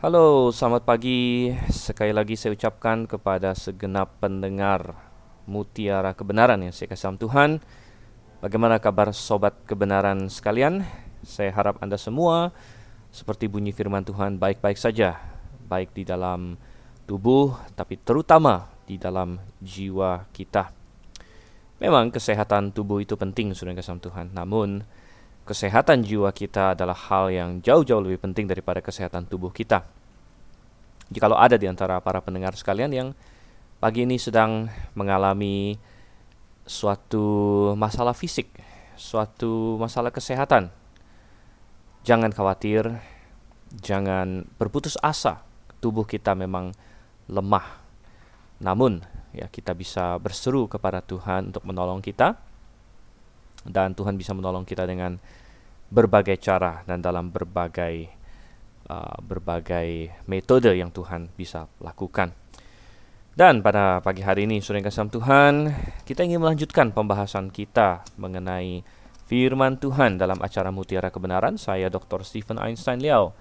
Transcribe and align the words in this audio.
Halo, 0.00 0.48
selamat 0.48 0.88
pagi. 0.88 1.52
Sekali 1.68 2.16
lagi 2.16 2.32
saya 2.32 2.56
ucapkan 2.56 3.04
kepada 3.04 3.52
segenap 3.52 4.16
pendengar 4.16 4.96
Mutiara 5.44 6.16
Kebenaran 6.16 6.64
yang 6.64 6.72
saya 6.72 6.88
kasih 6.88 7.20
Tuhan. 7.20 7.60
Bagaimana 8.40 8.80
kabar 8.80 9.12
sobat 9.12 9.60
kebenaran 9.68 10.32
sekalian? 10.32 10.88
Saya 11.20 11.52
harap 11.52 11.84
Anda 11.84 12.00
semua 12.00 12.48
seperti 13.12 13.52
bunyi 13.52 13.76
firman 13.76 14.00
Tuhan 14.00 14.40
baik-baik 14.40 14.80
saja, 14.80 15.20
baik 15.68 15.92
di 15.92 16.08
dalam 16.08 16.56
tubuh 17.04 17.60
tapi 17.76 18.00
terutama 18.00 18.72
di 18.88 18.96
dalam 18.96 19.36
jiwa 19.60 20.24
kita. 20.32 20.72
Memang 21.76 22.08
kesehatan 22.08 22.72
tubuh 22.72 23.04
itu 23.04 23.20
penting, 23.20 23.52
sudah 23.52 23.76
kasih 23.76 24.00
Tuhan. 24.00 24.32
Namun 24.32 24.80
kesehatan 25.50 26.06
jiwa 26.06 26.30
kita 26.30 26.78
adalah 26.78 26.94
hal 26.94 27.26
yang 27.34 27.58
jauh-jauh 27.58 27.98
lebih 27.98 28.22
penting 28.22 28.46
daripada 28.46 28.78
kesehatan 28.78 29.26
tubuh 29.26 29.50
kita. 29.50 29.82
Jikalau 31.10 31.34
ada 31.34 31.58
di 31.58 31.66
antara 31.66 31.98
para 31.98 32.22
pendengar 32.22 32.54
sekalian 32.54 32.94
yang 32.94 33.08
pagi 33.82 34.06
ini 34.06 34.14
sedang 34.14 34.70
mengalami 34.94 35.74
suatu 36.62 37.26
masalah 37.74 38.14
fisik, 38.14 38.46
suatu 38.94 39.74
masalah 39.74 40.14
kesehatan, 40.14 40.70
jangan 42.06 42.30
khawatir, 42.30 42.86
jangan 43.74 44.46
berputus 44.54 44.94
asa. 45.02 45.42
Tubuh 45.82 46.06
kita 46.06 46.38
memang 46.38 46.70
lemah. 47.26 47.82
Namun, 48.62 49.02
ya 49.34 49.50
kita 49.50 49.74
bisa 49.74 50.14
berseru 50.22 50.70
kepada 50.70 51.02
Tuhan 51.02 51.50
untuk 51.50 51.66
menolong 51.66 51.98
kita 51.98 52.38
dan 53.66 53.92
Tuhan 53.98 54.14
bisa 54.14 54.30
menolong 54.32 54.62
kita 54.64 54.86
dengan 54.86 55.18
berbagai 55.90 56.38
cara 56.38 56.86
dan 56.86 57.02
dalam 57.02 57.34
berbagai 57.34 58.08
uh, 58.86 59.18
berbagai 59.22 60.14
metode 60.30 60.70
yang 60.74 60.94
Tuhan 60.94 61.30
bisa 61.34 61.66
lakukan. 61.82 62.34
Dan 63.30 63.62
pada 63.62 64.02
pagi 64.02 64.26
hari 64.26 64.44
ini, 64.44 64.58
Surya 64.58 64.82
Kasam 64.82 65.06
Tuhan, 65.06 65.70
kita 66.02 66.26
ingin 66.26 66.42
melanjutkan 66.42 66.90
pembahasan 66.90 67.48
kita 67.54 68.02
mengenai 68.18 68.82
firman 69.30 69.78
Tuhan 69.78 70.18
dalam 70.18 70.42
acara 70.42 70.74
Mutiara 70.74 71.14
Kebenaran. 71.14 71.54
Saya 71.54 71.86
Dr. 71.86 72.26
Stephen 72.26 72.58
Einstein 72.58 72.98
Liao. 72.98 73.32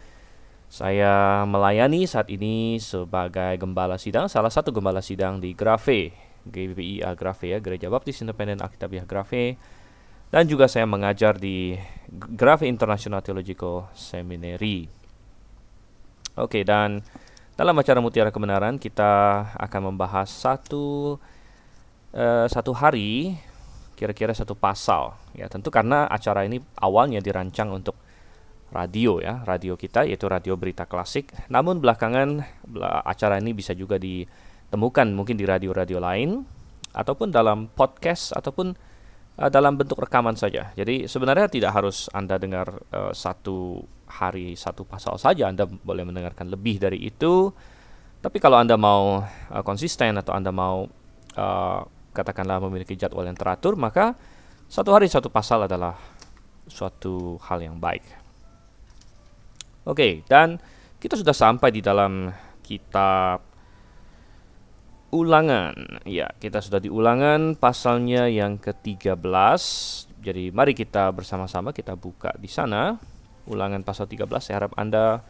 Saya 0.70 1.42
melayani 1.50 2.06
saat 2.06 2.30
ini 2.30 2.78
sebagai 2.78 3.58
gembala 3.58 3.98
sidang, 3.98 4.30
salah 4.30 4.54
satu 4.54 4.70
gembala 4.70 5.02
sidang 5.02 5.42
di 5.42 5.58
Grafe, 5.58 6.14
GBIA 6.46 7.18
Grafe 7.18 7.50
ya, 7.50 7.58
Gereja 7.58 7.90
Baptis 7.90 8.22
Independen 8.22 8.62
Alkitabiah 8.62 9.10
Grafe 9.10 9.58
dan 10.30 10.46
juga 10.46 10.70
saya 10.70 10.86
mengajar 10.86 11.38
di 11.38 11.74
Grafe 12.10 12.70
International 12.70 13.22
Theological 13.22 13.90
Seminary. 13.98 14.90
Oke, 16.38 16.62
dan 16.62 17.02
dalam 17.60 17.76
acara 17.76 18.00
Mutiara 18.00 18.32
Kebenaran 18.32 18.80
kita 18.80 19.44
akan 19.58 19.92
membahas 19.92 20.32
satu 20.32 21.18
uh, 22.16 22.48
satu 22.48 22.72
hari 22.72 23.36
kira-kira 24.00 24.32
satu 24.32 24.56
pasal 24.56 25.20
ya 25.36 25.52
tentu 25.52 25.68
karena 25.68 26.08
acara 26.08 26.48
ini 26.48 26.64
awalnya 26.80 27.20
dirancang 27.20 27.68
untuk 27.76 28.00
radio 28.72 29.20
ya 29.20 29.44
radio 29.44 29.76
kita 29.76 30.08
yaitu 30.08 30.32
radio 30.32 30.56
berita 30.56 30.88
klasik 30.88 31.36
namun 31.52 31.84
belakangan 31.84 32.40
acara 33.04 33.44
ini 33.44 33.52
bisa 33.52 33.76
juga 33.76 34.00
ditemukan 34.00 35.12
mungkin 35.12 35.36
di 35.36 35.44
radio-radio 35.44 36.00
lain 36.00 36.48
ataupun 36.96 37.28
dalam 37.28 37.68
podcast 37.76 38.32
ataupun 38.32 38.72
uh, 39.40 39.50
dalam 39.50 39.80
bentuk 39.80 40.04
rekaman 40.04 40.36
saja. 40.36 40.76
Jadi 40.76 41.08
sebenarnya 41.08 41.48
tidak 41.48 41.72
harus 41.72 42.12
Anda 42.12 42.36
dengar 42.36 42.68
uh, 42.92 43.16
satu 43.16 43.88
hari 44.12 44.60
satu 44.60 44.84
pasal 44.84 45.16
saja, 45.16 45.48
Anda 45.48 45.66
boleh 45.66 46.04
mendengarkan 46.04 46.52
lebih 46.52 46.84
dari 46.84 47.00
itu. 47.08 47.56
Tapi 48.20 48.38
kalau 48.44 48.60
Anda 48.60 48.76
mau 48.76 49.24
uh, 49.24 49.64
konsisten 49.64 50.20
atau 50.20 50.36
Anda 50.36 50.52
mau 50.52 50.84
uh, 51.40 51.82
katakanlah 52.12 52.60
memiliki 52.68 53.00
jadwal 53.00 53.24
yang 53.24 53.40
teratur, 53.40 53.80
maka 53.80 54.14
satu 54.68 54.92
hari 54.92 55.08
satu 55.08 55.32
pasal 55.32 55.66
adalah 55.66 55.96
suatu 56.68 57.40
hal 57.48 57.64
yang 57.64 57.80
baik. 57.80 58.04
Oke, 59.88 59.96
okay, 59.96 60.12
dan 60.28 60.60
kita 61.00 61.16
sudah 61.18 61.34
sampai 61.34 61.74
di 61.74 61.82
dalam 61.82 62.30
kitab 62.62 63.49
ulangan. 65.10 65.76
Ya, 66.06 66.30
kita 66.38 66.62
sudah 66.62 66.82
di 66.82 66.90
ulangan 66.90 67.58
pasalnya 67.58 68.30
yang 68.30 68.58
ke-13. 68.62 69.62
Jadi 70.20 70.52
mari 70.52 70.74
kita 70.78 71.10
bersama-sama 71.14 71.74
kita 71.74 71.98
buka 71.98 72.34
di 72.38 72.50
sana. 72.50 72.98
Ulangan 73.50 73.82
pasal 73.82 74.06
13. 74.06 74.30
Saya 74.42 74.66
harap 74.66 74.74
Anda 74.78 75.26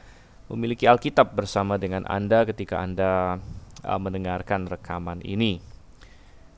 memiliki 0.50 0.90
Alkitab 0.90 1.38
bersama 1.38 1.78
dengan 1.78 2.04
Anda 2.10 2.44
ketika 2.44 2.82
Anda 2.82 3.38
uh, 3.86 4.00
mendengarkan 4.02 4.68
rekaman 4.68 5.24
ini. 5.24 5.62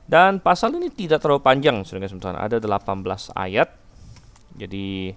Dan 0.02 0.42
pasal 0.42 0.74
ini 0.74 0.90
tidak 0.90 1.22
terlalu 1.22 1.40
panjang, 1.46 1.86
saudara 1.86 2.10
teman 2.10 2.36
Ada 2.36 2.58
18 2.58 3.38
ayat. 3.38 3.70
Jadi 4.58 5.14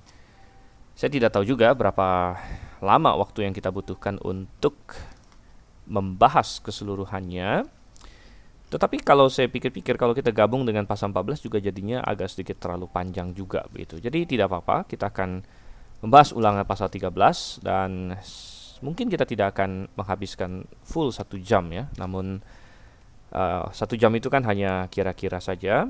saya 0.96 1.12
tidak 1.12 1.36
tahu 1.36 1.44
juga 1.44 1.74
berapa 1.76 2.40
lama 2.80 3.12
waktu 3.20 3.50
yang 3.50 3.54
kita 3.56 3.74
butuhkan 3.74 4.22
untuk 4.24 4.96
membahas 5.90 6.64
keseluruhannya. 6.64 7.75
Tetapi 8.66 9.06
kalau 9.06 9.30
saya 9.30 9.46
pikir-pikir 9.46 9.94
kalau 9.96 10.18
kita 10.18 10.34
gabung 10.34 10.66
dengan 10.66 10.90
pasal 10.90 11.14
14 11.14 11.46
juga 11.46 11.62
jadinya 11.62 12.02
agak 12.02 12.34
sedikit 12.34 12.58
terlalu 12.58 12.90
panjang 12.90 13.30
juga 13.31 13.62
begitu. 13.70 14.02
Jadi 14.02 14.26
tidak 14.26 14.50
apa-apa, 14.50 14.90
kita 14.90 15.14
akan 15.14 15.46
membahas 16.02 16.34
ulangan 16.34 16.66
pasal 16.66 16.90
13 16.90 17.62
dan 17.62 18.18
mungkin 18.81 19.08
kita 19.08 19.24
tidak 19.30 19.56
akan 19.56 19.88
menghabiskan 19.94 20.66
full 20.81 21.14
satu 21.14 21.38
jam 21.38 21.70
ya. 21.70 21.88
Namun 22.02 22.42
uh, 23.31 23.66
satu 23.70 23.94
jam 23.94 24.12
itu 24.18 24.34
kan 24.34 24.42
hanya 24.50 24.90
kira-kira 24.90 25.38
saja. 25.38 25.86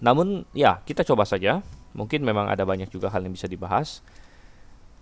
Namun 0.00 0.48
ya 0.56 0.80
kita 0.88 1.04
coba 1.04 1.28
saja. 1.28 1.60
Mungkin 1.92 2.22
memang 2.22 2.46
ada 2.46 2.62
banyak 2.62 2.88
juga 2.88 3.10
hal 3.12 3.26
yang 3.26 3.34
bisa 3.34 3.50
dibahas. 3.50 4.00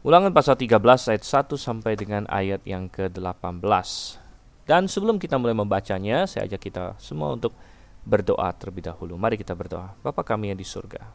Ulangan 0.03 0.33
pasal 0.33 0.57
13 0.57 0.78
ayat 1.15 1.25
1 1.27 1.53
sampai 1.59 1.93
dengan 1.99 2.25
ayat 2.31 2.62
yang 2.65 2.89
ke-18. 2.89 4.28
Dan 4.69 4.84
sebelum 4.84 5.17
kita 5.17 5.41
mulai 5.41 5.56
membacanya, 5.56 6.29
saya 6.29 6.45
ajak 6.45 6.61
kita 6.61 6.84
semua 7.01 7.33
untuk 7.33 7.56
berdoa 8.05 8.53
terlebih 8.53 8.84
dahulu. 8.84 9.17
Mari 9.17 9.41
kita 9.41 9.56
berdoa. 9.56 9.97
Bapa 10.05 10.21
kami 10.21 10.53
yang 10.53 10.61
di 10.61 10.69
surga. 10.69 11.09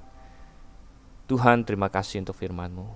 Tuhan 1.30 1.62
terima 1.62 1.86
kasih 1.86 2.26
untuk 2.26 2.34
firman-Mu. 2.34 2.90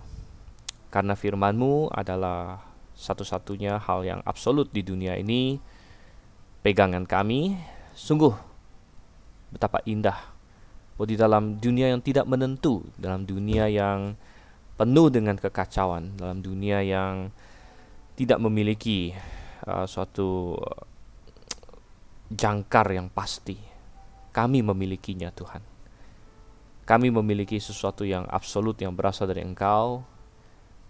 Karena 0.90 1.14
firman-Mu 1.14 1.94
adalah 1.94 2.58
satu-satunya 2.98 3.78
hal 3.78 4.02
yang 4.02 4.20
absolut 4.26 4.74
di 4.74 4.82
dunia 4.82 5.14
ini. 5.14 5.62
Pegangan 6.66 7.06
kami, 7.06 7.54
sungguh 7.94 8.34
betapa 9.54 9.86
indah. 9.86 10.18
Bahwa 10.98 11.06
di 11.06 11.16
dalam 11.22 11.44
dunia 11.62 11.94
yang 11.94 12.02
tidak 12.02 12.26
menentu, 12.26 12.82
dalam 12.98 13.30
dunia 13.30 13.70
yang 13.70 14.18
penuh 14.74 15.14
dengan 15.14 15.38
kekacauan, 15.38 16.18
dalam 16.18 16.42
dunia 16.42 16.82
yang 16.82 17.30
tidak 18.18 18.42
memiliki 18.42 19.14
uh, 19.68 19.86
suatu 19.86 20.56
jangkar 22.32 22.88
yang 22.96 23.12
pasti. 23.12 23.60
Kami 24.32 24.64
memilikinya 24.64 25.34
Tuhan. 25.34 25.64
Kami 26.88 27.12
memiliki 27.12 27.60
sesuatu 27.60 28.08
yang 28.08 28.24
absolut 28.32 28.80
yang 28.80 28.96
berasal 28.96 29.28
dari 29.28 29.44
Engkau 29.44 30.08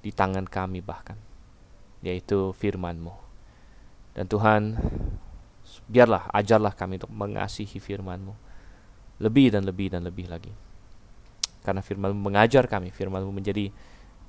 di 0.05 0.13
tangan 0.13 0.45
kami 0.45 0.77
bahkan, 0.85 1.17
yaitu 2.05 2.53
firman-Mu. 2.53 3.15
Dan 4.13 4.29
Tuhan, 4.29 4.77
biarlah 5.89 6.29
ajarlah 6.29 6.77
kami 6.77 7.01
untuk 7.01 7.09
mengasihi 7.09 7.81
firman-Mu 7.81 8.33
lebih 9.17 9.49
dan 9.49 9.65
lebih 9.65 9.89
dan 9.89 10.05
lebih 10.05 10.29
lagi. 10.29 10.53
Karena 11.65 11.81
firman-Mu 11.81 12.19
mengajar 12.29 12.69
kami, 12.69 12.93
firman-Mu 12.93 13.33
menjadi 13.33 13.73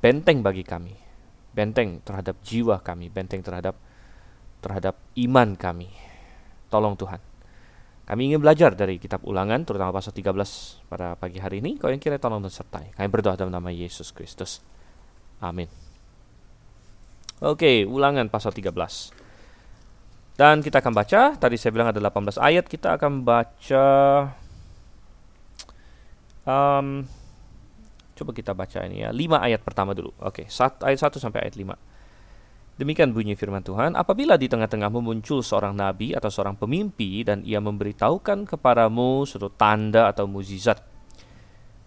benteng 0.01 0.41
bagi 0.41 0.65
kami, 0.65 0.97
benteng 1.53 2.01
terhadap 2.01 2.41
jiwa 2.41 2.81
kami, 2.81 3.13
benteng 3.13 3.45
terhadap 3.45 3.77
terhadap 4.59 4.99
iman 5.17 5.55
kami. 5.55 5.91
Tolong 6.69 6.95
Tuhan. 6.99 7.21
Kami 8.09 8.33
ingin 8.33 8.41
belajar 8.41 8.73
dari 8.73 8.97
kitab 8.97 9.21
ulangan, 9.29 9.69
terutama 9.69 9.93
pasal 9.93 10.17
13 10.17 10.33
pada 10.89 11.13
pagi 11.21 11.45
hari 11.45 11.61
ini. 11.61 11.77
Kau 11.77 11.93
yang 11.93 12.01
kira 12.01 12.17
tolong 12.17 12.41
dan 12.41 12.49
sertai. 12.49 12.97
Kami 12.97 13.09
berdoa 13.13 13.37
dalam 13.37 13.53
nama 13.53 13.69
Yesus 13.69 14.17
Kristus. 14.17 14.65
Amin. 15.45 15.69
Oke, 17.45 17.85
ulangan 17.85 18.27
pasal 18.33 18.57
13. 18.57 19.13
Dan 20.39 20.65
kita 20.65 20.81
akan 20.81 20.95
baca, 20.95 21.37
tadi 21.37 21.61
saya 21.61 21.75
bilang 21.75 21.91
ada 21.91 22.01
18 22.01 22.41
ayat, 22.41 22.65
kita 22.65 22.97
akan 22.97 23.27
baca 23.27 23.85
um, 26.49 27.05
coba 28.17 28.31
kita 28.35 28.57
baca 28.57 28.79
ini 28.89 29.05
ya, 29.05 29.11
5 29.13 29.47
ayat 29.47 29.61
pertama 29.63 29.93
dulu. 29.93 30.15
Oke, 30.23 30.49
ayat 30.83 30.99
1 30.99 31.21
sampai 31.21 31.45
ayat 31.45 31.55
5. 31.61 31.88
Demikian 32.79 33.11
bunyi 33.11 33.35
firman 33.35 33.67
Tuhan, 33.67 33.99
apabila 33.99 34.39
di 34.39 34.47
tengah-tengahmu 34.47 35.03
muncul 35.03 35.43
seorang 35.43 35.75
nabi 35.75 36.15
atau 36.15 36.31
seorang 36.31 36.55
pemimpi 36.55 37.27
dan 37.27 37.43
ia 37.43 37.59
memberitahukan 37.59 38.47
kepadamu 38.47 39.27
suatu 39.27 39.51
tanda 39.51 40.07
atau 40.07 40.31
muzizat. 40.31 40.79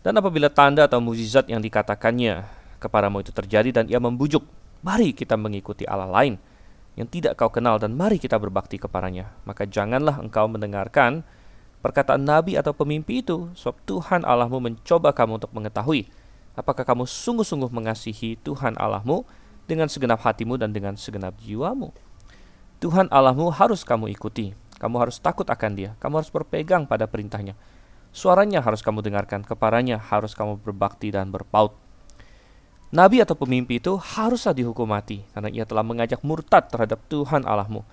Dan 0.03 0.19
apabila 0.19 0.51
tanda 0.51 0.91
atau 0.91 0.99
muzizat 0.99 1.47
yang 1.47 1.63
dikatakannya 1.63 2.43
kepadamu 2.83 3.23
itu 3.23 3.31
terjadi 3.31 3.71
dan 3.71 3.85
ia 3.87 4.03
membujuk 4.03 4.43
Mari 4.81 5.13
kita 5.13 5.37
mengikuti 5.37 5.85
Allah 5.85 6.09
lain 6.09 6.41
yang 6.97 7.05
tidak 7.05 7.37
kau 7.37 7.53
kenal 7.53 7.77
dan 7.77 7.93
mari 7.93 8.17
kita 8.17 8.35
berbakti 8.41 8.81
kepadanya. 8.81 9.29
Maka 9.45 9.69
janganlah 9.69 10.17
engkau 10.17 10.49
mendengarkan 10.49 11.21
perkataan 11.85 12.25
nabi 12.25 12.57
atau 12.57 12.73
pemimpi 12.73 13.21
itu, 13.21 13.53
sebab 13.53 13.77
Tuhan 13.85 14.21
Allahmu 14.25 14.57
mencoba 14.57 15.13
kamu 15.13 15.37
untuk 15.37 15.53
mengetahui 15.53 16.09
apakah 16.57 16.83
kamu 16.83 17.07
sungguh-sungguh 17.07 17.71
mengasihi 17.71 18.41
Tuhan 18.41 18.75
Allahmu 18.75 19.23
dengan 19.71 19.87
segenap 19.87 20.19
hatimu 20.19 20.59
dan 20.59 20.75
dengan 20.75 20.99
segenap 20.99 21.39
jiwamu. 21.39 21.95
Tuhan 22.83 23.07
Allahmu 23.07 23.47
harus 23.55 23.87
kamu 23.87 24.11
ikuti. 24.11 24.51
Kamu 24.75 24.99
harus 24.99 25.23
takut 25.23 25.47
akan 25.47 25.71
dia. 25.79 25.95
Kamu 26.03 26.19
harus 26.19 26.27
berpegang 26.27 26.83
pada 26.83 27.07
perintahnya. 27.07 27.55
Suaranya 28.11 28.59
harus 28.59 28.83
kamu 28.83 28.99
dengarkan, 28.99 29.47
kepadanya 29.47 29.95
harus 29.95 30.35
kamu 30.35 30.59
berbakti 30.59 31.15
dan 31.15 31.31
berpaut. 31.31 31.71
Nabi 32.91 33.23
atau 33.23 33.39
pemimpi 33.39 33.79
itu 33.79 33.95
haruslah 33.95 34.51
dihukum 34.51 34.83
mati 34.83 35.23
karena 35.31 35.47
ia 35.47 35.63
telah 35.63 35.79
mengajak 35.79 36.19
murtad 36.27 36.67
terhadap 36.67 36.99
Tuhan 37.07 37.47
Allahmu 37.47 37.87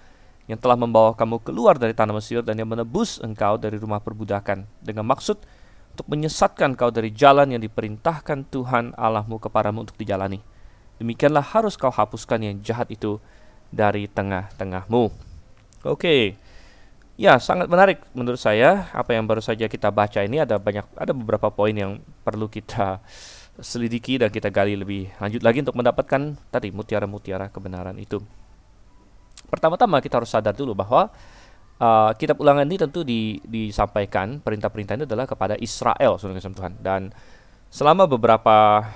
yang 0.50 0.58
telah 0.58 0.74
membawa 0.74 1.14
kamu 1.14 1.38
keluar 1.46 1.78
dari 1.78 1.94
tanah 1.94 2.18
Mesir 2.18 2.42
dan 2.42 2.58
yang 2.58 2.66
menebus 2.66 3.22
engkau 3.22 3.54
dari 3.54 3.78
rumah 3.78 4.02
perbudakan 4.02 4.66
dengan 4.82 5.06
maksud 5.06 5.38
untuk 5.94 6.06
menyesatkan 6.10 6.74
kau 6.74 6.90
dari 6.90 7.14
jalan 7.14 7.54
yang 7.54 7.62
diperintahkan 7.62 8.50
Tuhan 8.50 8.98
Allahmu 8.98 9.38
kepadamu 9.38 9.86
untuk 9.86 9.94
dijalani. 9.94 10.42
Demikianlah 10.98 11.42
harus 11.42 11.78
kau 11.78 11.90
hapuskan 11.90 12.42
yang 12.42 12.56
jahat 12.62 12.90
itu 12.90 13.22
dari 13.70 14.10
tengah-tengahmu. 14.10 15.04
Oke. 15.08 15.94
Okay. 15.94 16.22
Ya, 17.18 17.34
sangat 17.42 17.66
menarik 17.66 17.98
menurut 18.14 18.38
saya 18.38 18.86
apa 18.94 19.10
yang 19.10 19.26
baru 19.26 19.42
saja 19.42 19.66
kita 19.66 19.90
baca 19.90 20.22
ini 20.22 20.38
ada 20.38 20.54
banyak 20.54 20.86
ada 20.94 21.10
beberapa 21.10 21.50
poin 21.50 21.74
yang 21.74 21.98
perlu 22.22 22.46
kita 22.46 23.02
selidiki 23.58 24.22
dan 24.22 24.30
kita 24.30 24.54
gali 24.54 24.78
lebih 24.78 25.10
lanjut 25.18 25.42
lagi 25.42 25.58
untuk 25.66 25.74
mendapatkan 25.74 26.38
tadi 26.46 26.70
mutiara-mutiara 26.70 27.50
kebenaran 27.50 27.98
itu. 27.98 28.22
Pertama-tama 29.50 29.98
kita 29.98 30.22
harus 30.22 30.30
sadar 30.30 30.54
dulu 30.54 30.78
bahwa 30.78 31.10
uh, 31.82 32.10
kitab 32.14 32.38
ulangan 32.38 32.66
ini 32.66 32.78
tentu 32.78 33.02
di, 33.02 33.42
disampaikan 33.42 34.38
perintah-perintah 34.38 34.94
ini 34.98 35.04
adalah 35.08 35.26
kepada 35.26 35.58
Israel, 35.58 36.18
Tuhan. 36.20 36.78
Dan 36.78 37.10
selama 37.66 38.06
beberapa 38.06 38.86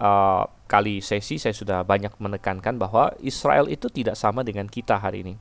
uh, 0.00 0.44
kali 0.68 1.00
sesi 1.00 1.40
saya 1.40 1.56
sudah 1.56 1.80
banyak 1.82 2.12
menekankan 2.20 2.76
bahwa 2.76 3.16
Israel 3.24 3.66
itu 3.72 3.88
tidak 3.88 4.14
sama 4.14 4.44
dengan 4.44 4.68
kita 4.68 5.00
hari 5.00 5.24
ini. 5.24 5.34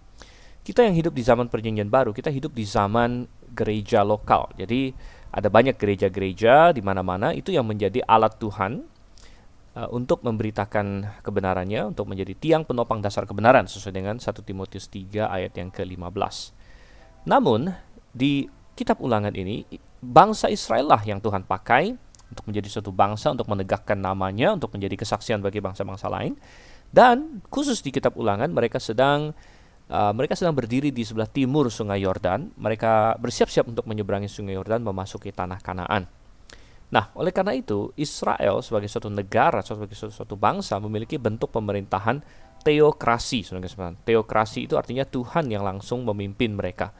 Kita 0.63 0.83
yang 0.83 0.95
hidup 0.95 1.15
di 1.15 1.23
zaman 1.23 1.51
perjanjian 1.51 1.91
baru, 1.91 2.15
kita 2.15 2.31
hidup 2.31 2.55
di 2.55 2.63
zaman 2.63 3.27
gereja 3.51 4.03
lokal. 4.03 4.51
Jadi 4.55 4.91
ada 5.31 5.47
banyak 5.51 5.75
gereja-gereja 5.75 6.71
di 6.71 6.79
mana-mana 6.79 7.35
itu 7.35 7.51
yang 7.51 7.67
menjadi 7.67 8.03
alat 8.07 8.39
Tuhan 8.39 8.83
uh, 9.75 9.89
untuk 9.91 10.23
memberitakan 10.23 11.19
kebenarannya, 11.23 11.91
untuk 11.91 12.07
menjadi 12.07 12.33
tiang 12.35 12.63
penopang 12.63 13.03
dasar 13.03 13.27
kebenaran 13.27 13.67
sesuai 13.67 13.93
dengan 13.95 14.15
1 14.19 14.27
Timotius 14.43 14.87
3 14.91 15.27
ayat 15.27 15.53
yang 15.55 15.69
ke-15. 15.71 16.35
Namun 17.27 17.71
di 18.11 18.47
kitab 18.75 19.03
ulangan 19.03 19.35
ini 19.35 19.67
bangsa 19.99 20.47
Israel 20.47 20.89
lah 20.89 21.01
yang 21.03 21.19
Tuhan 21.19 21.43
pakai 21.43 22.06
untuk 22.27 22.43
menjadi 22.47 22.67
suatu 22.67 22.91
bangsa 22.91 23.31
untuk 23.31 23.47
menegakkan 23.47 23.97
namanya, 23.99 24.55
untuk 24.55 24.71
menjadi 24.75 24.99
kesaksian 24.99 25.39
bagi 25.39 25.63
bangsa-bangsa 25.63 26.07
lain. 26.11 26.35
Dan 26.87 27.43
khusus 27.51 27.83
di 27.83 27.91
kitab 27.91 28.15
ulangan 28.15 28.51
mereka 28.51 28.79
sedang 28.79 29.35
Uh, 29.87 30.11
mereka 30.11 30.35
sedang 30.35 30.51
berdiri 30.51 30.91
di 30.91 31.07
sebelah 31.07 31.31
timur 31.31 31.71
Sungai 31.71 32.03
Yordan. 32.03 32.51
Mereka 32.59 33.23
bersiap-siap 33.23 33.71
untuk 33.71 33.87
menyeberangi 33.87 34.27
Sungai 34.27 34.59
Yordan 34.59 34.83
memasuki 34.83 35.31
tanah 35.31 35.63
Kanaan. 35.63 36.03
Nah, 36.91 37.07
oleh 37.15 37.31
karena 37.31 37.55
itu, 37.55 37.95
Israel 37.95 38.59
sebagai 38.59 38.91
suatu 38.91 39.07
negara, 39.07 39.63
sebagai 39.63 39.95
suatu, 39.95 40.11
suatu 40.11 40.35
bangsa 40.35 40.75
memiliki 40.83 41.15
bentuk 41.15 41.55
pemerintahan 41.55 42.19
teokrasi. 42.67 43.47
Teokrasi 44.03 44.67
itu 44.67 44.75
artinya 44.75 45.07
Tuhan 45.07 45.47
yang 45.47 45.63
langsung 45.63 46.03
memimpin 46.03 46.51
mereka. 46.51 46.91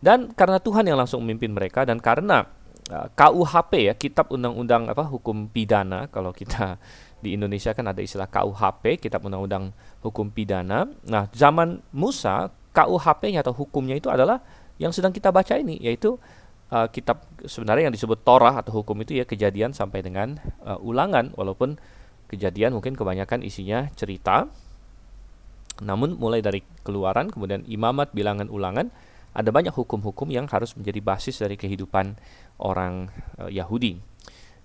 Dan 0.00 0.32
karena 0.32 0.56
Tuhan 0.56 0.88
yang 0.88 0.96
langsung 1.00 1.24
memimpin 1.24 1.52
mereka 1.52 1.84
dan 1.84 2.00
karena 2.00 2.48
uh, 2.90 3.08
KUHP 3.14 3.72
ya, 3.90 3.94
Kitab 3.94 4.30
Undang-Undang 4.30 4.90
apa 4.90 5.06
Hukum 5.06 5.50
Pidana 5.50 6.06
kalau 6.10 6.30
kita 6.30 6.78
di 7.24 7.34
Indonesia 7.34 7.72
kan 7.74 7.90
ada 7.90 8.00
istilah 8.02 8.30
KUHP, 8.30 9.02
Kitab 9.02 9.24
Undang-Undang 9.26 9.72
Hukum 10.04 10.30
Pidana. 10.30 10.86
Nah, 11.06 11.26
zaman 11.34 11.82
Musa, 11.90 12.52
KUHP-nya 12.76 13.40
atau 13.40 13.56
hukumnya 13.56 13.96
itu 13.96 14.12
adalah 14.12 14.44
yang 14.76 14.92
sedang 14.92 15.10
kita 15.10 15.32
baca 15.32 15.56
ini, 15.56 15.80
yaitu 15.80 16.20
uh, 16.68 16.86
kitab 16.92 17.24
sebenarnya 17.48 17.88
yang 17.88 17.96
disebut 17.96 18.20
Torah 18.20 18.60
atau 18.60 18.84
hukum 18.84 19.00
itu 19.00 19.16
ya 19.16 19.24
kejadian 19.24 19.72
sampai 19.72 20.04
dengan 20.04 20.36
uh, 20.60 20.76
ulangan, 20.84 21.32
walaupun 21.32 21.80
kejadian 22.28 22.76
mungkin 22.76 22.92
kebanyakan 22.92 23.40
isinya 23.40 23.88
cerita. 23.96 24.46
Namun 25.80 26.16
mulai 26.16 26.40
dari 26.40 26.64
keluaran, 26.84 27.28
kemudian 27.28 27.64
imamat, 27.68 28.12
bilangan, 28.12 28.48
ulangan, 28.48 28.88
ada 29.36 29.52
banyak 29.52 29.76
hukum-hukum 29.76 30.32
yang 30.32 30.48
harus 30.48 30.72
menjadi 30.72 31.00
basis 31.04 31.44
dari 31.44 31.60
kehidupan 31.60 32.16
orang 32.60 33.08
uh, 33.40 33.50
Yahudi. 33.50 33.98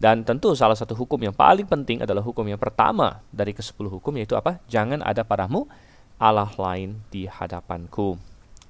Dan 0.01 0.25
tentu 0.25 0.57
salah 0.57 0.73
satu 0.73 0.97
hukum 0.97 1.21
yang 1.21 1.35
paling 1.35 1.69
penting 1.69 2.01
adalah 2.01 2.25
hukum 2.25 2.41
yang 2.49 2.57
pertama 2.57 3.21
dari 3.29 3.53
ke 3.53 3.61
sepuluh 3.61 3.93
hukum 3.93 4.17
yaitu 4.17 4.33
apa? 4.33 4.57
Jangan 4.65 5.05
ada 5.05 5.21
padamu 5.21 5.69
Allah 6.17 6.49
lain 6.57 7.05
di 7.13 7.29
hadapanku. 7.29 8.17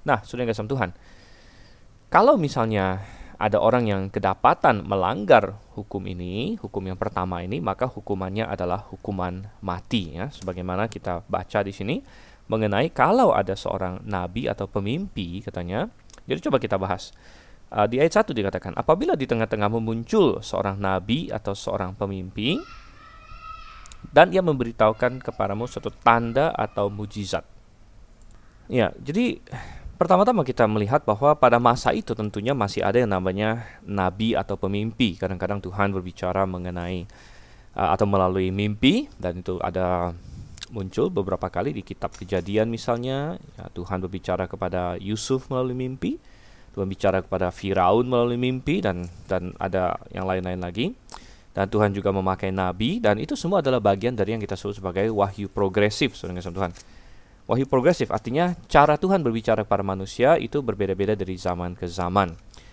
Nah, 0.04 0.20
sudah 0.28 0.44
kasih 0.44 0.68
Tuhan. 0.68 0.92
Kalau 2.12 2.36
misalnya 2.36 3.00
ada 3.42 3.58
orang 3.58 3.88
yang 3.88 4.02
kedapatan 4.12 4.84
melanggar 4.84 5.58
hukum 5.74 6.04
ini, 6.06 6.60
hukum 6.60 6.84
yang 6.92 7.00
pertama 7.00 7.42
ini, 7.42 7.58
maka 7.58 7.88
hukumannya 7.88 8.46
adalah 8.46 8.86
hukuman 8.92 9.50
mati 9.66 10.14
ya, 10.14 10.30
sebagaimana 10.30 10.86
kita 10.92 11.26
baca 11.26 11.60
di 11.66 11.74
sini 11.74 12.04
mengenai 12.52 12.92
kalau 12.92 13.32
ada 13.32 13.56
seorang 13.56 14.04
nabi 14.04 14.46
atau 14.52 14.68
pemimpi 14.68 15.42
katanya. 15.42 15.88
Jadi 16.28 16.40
coba 16.46 16.62
kita 16.62 16.76
bahas. 16.78 17.16
Uh, 17.72 17.88
di 17.88 18.04
ayat 18.04 18.20
1 18.20 18.36
dikatakan, 18.36 18.76
apabila 18.76 19.16
di 19.16 19.24
tengah-tengahmu 19.24 19.80
muncul 19.80 20.44
seorang 20.44 20.76
nabi 20.76 21.32
atau 21.32 21.56
seorang 21.56 21.96
pemimpi, 21.96 22.60
dan 24.12 24.34
ia 24.36 24.44
memberitahukan 24.44 25.24
kepadamu 25.24 25.70
suatu 25.72 25.88
tanda 26.04 26.52
atau 26.52 26.92
mujizat. 26.92 27.48
Ya, 28.68 28.92
jadi 29.00 29.40
pertama-tama 29.96 30.44
kita 30.44 30.68
melihat 30.68 31.06
bahwa 31.08 31.32
pada 31.38 31.64
masa 31.64 31.96
itu 31.96 32.12
tentunya 32.12 32.52
masih 32.52 32.84
ada 32.84 33.00
yang 33.00 33.14
namanya 33.14 33.64
nabi 33.88 34.36
atau 34.36 34.60
pemimpi. 34.60 35.16
Kadang-kadang 35.16 35.64
Tuhan 35.64 35.96
berbicara 35.96 36.44
mengenai 36.44 37.08
uh, 37.78 37.90
atau 37.96 38.04
melalui 38.04 38.52
mimpi 38.52 39.08
dan 39.16 39.40
itu 39.40 39.62
ada 39.64 40.12
muncul 40.72 41.12
beberapa 41.12 41.52
kali 41.52 41.76
di 41.76 41.84
kitab 41.84 42.16
Kejadian 42.16 42.72
misalnya, 42.72 43.40
ya, 43.60 43.68
Tuhan 43.76 44.00
berbicara 44.04 44.48
kepada 44.48 44.96
Yusuf 45.00 45.52
melalui 45.52 45.76
mimpi 45.76 46.20
Tuhan 46.72 46.88
bicara 46.88 47.20
kepada 47.20 47.52
Firaun 47.52 48.08
melalui 48.08 48.40
mimpi 48.40 48.80
dan 48.80 49.04
dan 49.28 49.52
ada 49.60 50.00
yang 50.16 50.24
lain-lain 50.28 50.60
lagi. 50.60 50.86
Dan 51.52 51.68
Tuhan 51.68 51.92
juga 51.92 52.16
memakai 52.16 52.48
nabi 52.56 53.04
dan 53.04 53.20
itu 53.20 53.36
semua 53.36 53.60
adalah 53.60 53.84
bagian 53.84 54.16
dari 54.16 54.32
yang 54.32 54.40
kita 54.40 54.56
sebut 54.56 54.80
sebagai 54.80 55.12
wahyu 55.12 55.52
progresif, 55.52 56.16
saudara 56.16 56.40
Tuhan. 56.40 56.72
Wahyu 57.44 57.68
progresif 57.68 58.08
artinya 58.08 58.56
cara 58.72 58.96
Tuhan 58.96 59.20
berbicara 59.20 59.68
kepada 59.68 59.84
manusia 59.84 60.40
itu 60.40 60.64
berbeda-beda 60.64 61.12
dari 61.12 61.36
zaman 61.36 61.76
ke 61.76 61.92
zaman. 61.92 62.32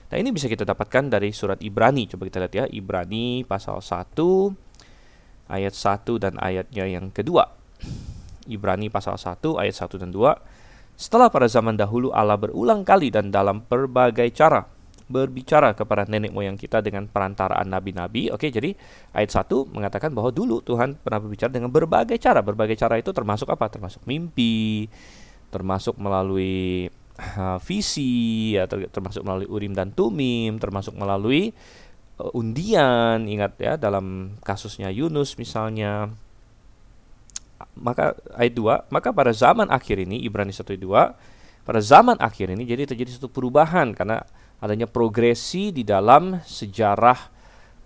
Nah 0.08 0.16
ini 0.16 0.30
bisa 0.30 0.46
kita 0.46 0.62
dapatkan 0.62 1.10
dari 1.10 1.34
surat 1.34 1.58
Ibrani. 1.58 2.06
Coba 2.06 2.30
kita 2.30 2.38
lihat 2.38 2.54
ya, 2.54 2.64
Ibrani 2.70 3.42
pasal 3.42 3.82
1 3.82 4.14
ayat 5.50 5.74
1 5.74 6.22
dan 6.22 6.38
ayatnya 6.38 6.86
yang 6.86 7.10
kedua. 7.10 7.50
Ibrani 8.48 8.88
pasal 8.88 9.18
1 9.18 9.58
ayat 9.58 9.74
1 9.74 10.00
dan 10.00 10.14
2 10.14 10.57
setelah 10.98 11.30
pada 11.30 11.46
zaman 11.46 11.78
dahulu 11.78 12.10
Allah 12.10 12.34
berulang 12.34 12.82
kali 12.82 13.14
dan 13.14 13.30
dalam 13.30 13.62
berbagai 13.62 14.34
cara 14.34 14.66
berbicara 15.08 15.72
kepada 15.72 16.04
nenek 16.04 16.30
moyang 16.30 16.54
kita 16.60 16.84
dengan 16.84 17.08
perantaraan 17.08 17.64
nabi-nabi. 17.64 18.28
Oke, 18.28 18.52
jadi 18.52 18.76
ayat 19.16 19.32
1 19.32 19.72
mengatakan 19.72 20.12
bahwa 20.12 20.28
dulu 20.28 20.60
Tuhan 20.60 21.00
pernah 21.00 21.18
berbicara 21.24 21.50
dengan 21.50 21.72
berbagai 21.72 22.20
cara. 22.20 22.44
Berbagai 22.44 22.76
cara 22.76 23.00
itu 23.00 23.10
termasuk 23.10 23.48
apa? 23.48 23.72
Termasuk 23.72 24.04
mimpi, 24.04 24.86
termasuk 25.48 25.96
melalui 25.96 26.92
uh, 27.40 27.56
visi, 27.64 28.54
ya, 28.54 28.68
ter 28.68 28.84
termasuk 28.92 29.24
melalui 29.24 29.48
urim 29.48 29.72
dan 29.72 29.96
tumim, 29.96 30.60
termasuk 30.60 30.92
melalui 30.92 31.56
uh, 32.20 32.30
undian. 32.36 33.24
Ingat 33.24 33.52
ya 33.58 33.72
dalam 33.80 34.36
kasusnya 34.44 34.92
Yunus 34.92 35.40
misalnya 35.40 36.12
maka 37.78 38.14
ayat 38.34 38.54
2, 38.54 38.94
maka 38.94 39.08
pada 39.10 39.34
zaman 39.34 39.70
akhir 39.70 40.02
ini 40.02 40.22
Ibrani 40.22 40.54
1 40.54 40.62
ayat 40.62 40.82
2, 40.82 41.66
pada 41.68 41.80
zaman 41.84 42.16
akhir 42.16 42.54
ini 42.54 42.64
jadi 42.64 42.88
terjadi 42.88 43.20
satu 43.20 43.28
perubahan 43.28 43.92
karena 43.92 44.24
adanya 44.58 44.88
progresi 44.88 45.70
di 45.70 45.86
dalam 45.86 46.40
sejarah 46.42 47.38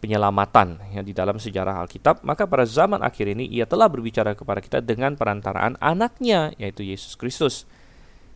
penyelamatan 0.03 0.83
ya 0.91 1.01
di 1.03 1.15
dalam 1.15 1.39
sejarah 1.39 1.83
Alkitab, 1.87 2.27
maka 2.27 2.47
pada 2.47 2.67
zaman 2.67 3.03
akhir 3.03 3.39
ini 3.39 3.47
ia 3.47 3.67
telah 3.71 3.87
berbicara 3.87 4.35
kepada 4.35 4.59
kita 4.59 4.83
dengan 4.83 5.15
perantaraan 5.15 5.79
anaknya 5.79 6.51
yaitu 6.59 6.83
Yesus 6.83 7.15
Kristus 7.15 7.67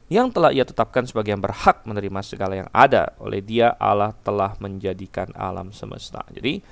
yang 0.07 0.31
telah 0.31 0.55
ia 0.55 0.63
tetapkan 0.63 1.03
sebagai 1.03 1.35
yang 1.35 1.43
berhak 1.43 1.83
menerima 1.83 2.21
segala 2.23 2.55
yang 2.55 2.71
ada 2.71 3.11
oleh 3.19 3.43
dia 3.43 3.75
Allah 3.75 4.15
telah 4.23 4.55
menjadikan 4.63 5.35
alam 5.35 5.75
semesta. 5.75 6.23
Jadi 6.31 6.63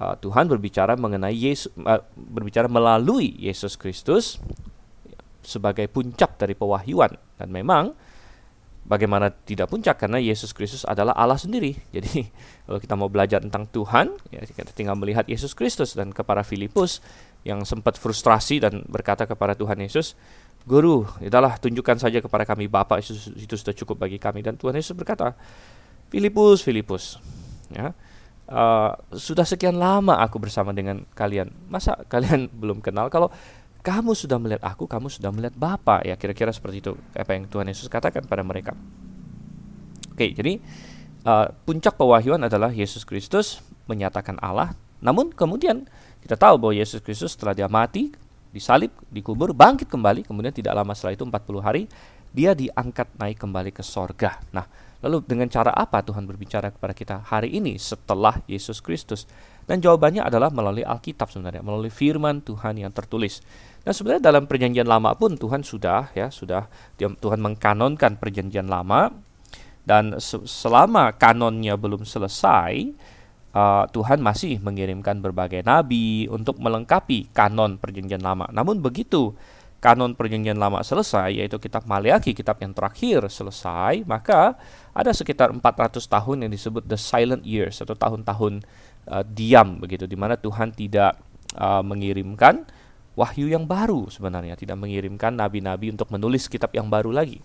uh, 0.00 0.14
Tuhan 0.18 0.46
berbicara 0.48 0.94
mengenai 0.94 1.34
Yesus 1.34 1.70
uh, 1.82 2.02
berbicara 2.14 2.66
melalui 2.70 3.34
Yesus 3.38 3.74
Kristus 3.74 4.38
sebagai 5.42 5.86
puncak 5.88 6.36
dari 6.36 6.52
pewahyuan 6.52 7.14
dan 7.38 7.48
memang 7.48 7.94
bagaimana 8.88 9.28
tidak 9.28 9.68
puncak 9.68 10.00
karena 10.00 10.16
Yesus 10.16 10.56
Kristus 10.56 10.82
adalah 10.88 11.12
Allah 11.14 11.36
sendiri. 11.36 11.76
Jadi 11.94 12.24
kalau 12.64 12.78
kita 12.80 12.94
mau 12.96 13.12
belajar 13.12 13.44
tentang 13.44 13.68
Tuhan, 13.68 14.16
ya 14.32 14.42
kita 14.42 14.72
tinggal 14.72 14.96
melihat 14.96 15.28
Yesus 15.28 15.52
Kristus 15.52 15.92
dan 15.92 16.10
kepada 16.10 16.40
Filipus 16.40 17.04
yang 17.46 17.62
sempat 17.68 18.00
frustrasi 18.00 18.58
dan 18.58 18.82
berkata 18.88 19.28
kepada 19.28 19.54
Tuhan 19.54 19.78
Yesus, 19.78 20.16
"Guru, 20.64 21.06
itulah 21.22 21.54
tunjukkan 21.60 22.00
saja 22.00 22.18
kepada 22.18 22.48
kami 22.48 22.66
Bapa 22.66 22.98
itu, 22.98 23.14
sudah 23.14 23.76
cukup 23.76 24.08
bagi 24.08 24.18
kami." 24.18 24.42
Dan 24.42 24.58
Tuhan 24.58 24.74
Yesus 24.74 24.96
berkata, 24.96 25.36
"Filipus, 26.10 26.64
Filipus, 26.64 27.20
ya, 27.70 27.94
uh, 28.48 28.92
sudah 29.14 29.44
sekian 29.44 29.76
lama 29.76 30.18
aku 30.20 30.40
bersama 30.40 30.72
dengan 30.72 31.04
kalian. 31.12 31.52
Masa 31.68 31.96
kalian 32.08 32.50
belum 32.60 32.80
kenal? 32.80 33.12
Kalau 33.12 33.28
kamu 33.84 34.12
sudah 34.12 34.36
melihat 34.36 34.64
aku, 34.66 34.84
kamu 34.90 35.08
sudah 35.08 35.30
melihat 35.30 35.54
Bapa. 35.54 36.02
Ya 36.04 36.18
kira-kira 36.18 36.50
seperti 36.52 36.82
itu 36.82 36.92
apa 37.14 37.30
yang 37.36 37.46
Tuhan 37.46 37.68
Yesus 37.68 37.86
katakan 37.86 38.26
pada 38.26 38.42
mereka. 38.42 38.74
Oke, 40.12 40.34
jadi 40.34 40.58
uh, 41.22 41.54
puncak 41.62 41.94
pewahyuan 41.94 42.42
adalah 42.42 42.74
Yesus 42.74 43.06
Kristus 43.06 43.62
menyatakan 43.86 44.36
Allah. 44.42 44.74
Namun 44.98 45.30
kemudian 45.30 45.86
kita 46.20 46.34
tahu 46.34 46.58
bahwa 46.58 46.74
Yesus 46.74 46.98
Kristus 46.98 47.38
setelah 47.38 47.54
dia 47.54 47.70
mati, 47.70 48.10
disalib, 48.50 48.90
dikubur, 49.14 49.54
bangkit 49.54 49.86
kembali, 49.86 50.26
kemudian 50.26 50.50
tidak 50.50 50.74
lama 50.74 50.90
setelah 50.90 51.14
itu 51.14 51.22
40 51.22 51.62
hari 51.62 51.82
dia 52.32 52.52
diangkat 52.52 53.16
naik 53.16 53.40
kembali 53.40 53.70
ke 53.72 53.80
sorga. 53.80 54.40
Nah, 54.52 54.66
Lalu 54.98 55.22
dengan 55.22 55.46
cara 55.46 55.70
apa 55.70 56.02
Tuhan 56.02 56.26
berbicara 56.26 56.74
kepada 56.74 56.90
kita 56.90 57.22
hari 57.22 57.54
ini 57.54 57.78
setelah 57.78 58.42
Yesus 58.50 58.82
Kristus? 58.82 59.30
Dan 59.68 59.78
jawabannya 59.84 60.24
adalah 60.24 60.48
melalui 60.48 60.82
Alkitab 60.82 61.28
sebenarnya, 61.28 61.60
melalui 61.60 61.92
firman 61.92 62.40
Tuhan 62.40 62.80
yang 62.80 62.90
tertulis. 62.90 63.44
Dan 63.84 63.92
sebenarnya 63.94 64.32
dalam 64.32 64.48
perjanjian 64.48 64.88
lama 64.88 65.14
pun 65.14 65.38
Tuhan 65.38 65.62
sudah 65.62 66.10
ya 66.16 66.32
sudah 66.32 66.66
Tuhan 66.98 67.38
mengkanonkan 67.38 68.18
perjanjian 68.18 68.66
lama 68.66 69.12
dan 69.88 70.18
selama 70.20 71.16
kanonnya 71.16 71.80
belum 71.80 72.04
selesai 72.04 72.92
uh, 73.56 73.84
Tuhan 73.88 74.20
masih 74.20 74.60
mengirimkan 74.60 75.24
berbagai 75.24 75.64
nabi 75.64 76.28
untuk 76.28 76.60
melengkapi 76.60 77.32
kanon 77.32 77.80
perjanjian 77.80 78.20
lama. 78.20 78.44
Namun 78.52 78.84
begitu 78.84 79.32
kanon 79.78 80.18
perjanjian 80.18 80.58
lama 80.58 80.82
selesai, 80.82 81.38
yaitu 81.38 81.56
kitab 81.62 81.86
Maleakhi, 81.86 82.34
kitab 82.34 82.58
yang 82.58 82.74
terakhir 82.74 83.22
selesai, 83.30 84.02
maka 84.02 84.58
ada 84.90 85.14
sekitar 85.14 85.54
400 85.54 86.02
tahun 86.02 86.36
yang 86.46 86.50
disebut 86.50 86.82
the 86.90 86.98
silent 86.98 87.46
years 87.46 87.78
atau 87.78 87.94
tahun-tahun 87.94 88.66
uh, 89.06 89.22
diam 89.22 89.78
begitu 89.78 90.10
di 90.10 90.18
mana 90.18 90.34
Tuhan 90.34 90.74
tidak 90.74 91.14
uh, 91.54 91.82
mengirimkan 91.86 92.66
wahyu 93.14 93.50
yang 93.50 93.70
baru 93.70 94.10
sebenarnya, 94.10 94.58
tidak 94.58 94.78
mengirimkan 94.78 95.38
nabi-nabi 95.38 95.94
untuk 95.94 96.10
menulis 96.10 96.50
kitab 96.50 96.74
yang 96.74 96.90
baru 96.90 97.14
lagi. 97.14 97.38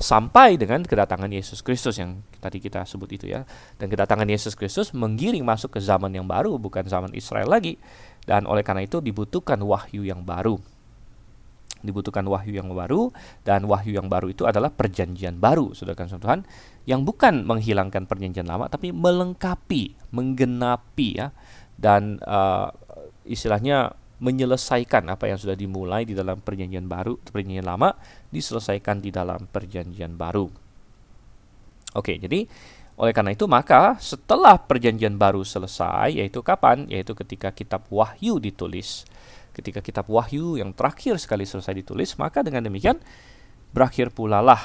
Sampai 0.00 0.56
dengan 0.56 0.80
kedatangan 0.80 1.28
Yesus 1.28 1.60
Kristus 1.60 2.00
yang 2.00 2.24
tadi 2.40 2.56
kita 2.56 2.88
sebut 2.88 3.20
itu 3.20 3.28
ya. 3.28 3.44
Dan 3.76 3.92
kedatangan 3.92 4.24
Yesus 4.24 4.56
Kristus 4.56 4.96
menggiring 4.96 5.44
masuk 5.44 5.76
ke 5.76 5.80
zaman 5.84 6.08
yang 6.08 6.24
baru, 6.24 6.56
bukan 6.56 6.88
zaman 6.88 7.12
Israel 7.12 7.52
lagi. 7.52 7.76
Dan 8.24 8.48
oleh 8.48 8.64
karena 8.64 8.80
itu 8.80 9.04
dibutuhkan 9.04 9.60
wahyu 9.60 10.08
yang 10.08 10.24
baru 10.24 10.56
dibutuhkan 11.80 12.24
wahyu 12.28 12.60
yang 12.60 12.68
baru 12.70 13.12
dan 13.44 13.64
wahyu 13.64 13.96
yang 13.96 14.08
baru 14.08 14.30
itu 14.32 14.44
adalah 14.44 14.68
perjanjian 14.72 15.40
baru 15.40 15.72
saudara 15.72 16.06
Tuhan 16.06 16.44
yang 16.84 17.04
bukan 17.04 17.44
menghilangkan 17.44 18.04
perjanjian 18.08 18.48
lama 18.48 18.68
tapi 18.68 18.92
melengkapi 18.92 20.12
menggenapi 20.14 21.08
ya. 21.16 21.28
Dan 21.80 22.20
uh, 22.20 22.68
istilahnya 23.24 23.96
menyelesaikan 24.20 25.08
apa 25.08 25.32
yang 25.32 25.40
sudah 25.40 25.56
dimulai 25.56 26.04
di 26.04 26.12
dalam 26.12 26.44
perjanjian 26.44 26.84
baru 26.84 27.16
perjanjian 27.16 27.64
lama 27.64 27.96
diselesaikan 28.28 29.00
di 29.00 29.08
dalam 29.08 29.48
perjanjian 29.48 30.12
baru. 30.12 30.44
Oke 31.96 32.20
jadi 32.20 32.44
oleh 33.00 33.16
karena 33.16 33.32
itu 33.32 33.48
maka 33.48 33.96
setelah 33.96 34.60
perjanjian 34.60 35.16
baru 35.16 35.40
selesai 35.40 36.20
yaitu 36.20 36.44
kapan? 36.44 36.84
Yaitu 36.92 37.16
ketika 37.16 37.48
kitab 37.48 37.88
wahyu 37.88 38.36
ditulis 38.36 39.08
ketika 39.60 39.84
kitab 39.84 40.08
Wahyu 40.08 40.56
yang 40.56 40.72
terakhir 40.72 41.20
sekali 41.20 41.44
selesai 41.44 41.76
ditulis, 41.76 42.16
maka 42.16 42.40
dengan 42.40 42.64
demikian 42.64 42.96
berakhir 43.70 44.10
pula 44.10 44.40
lah 44.40 44.58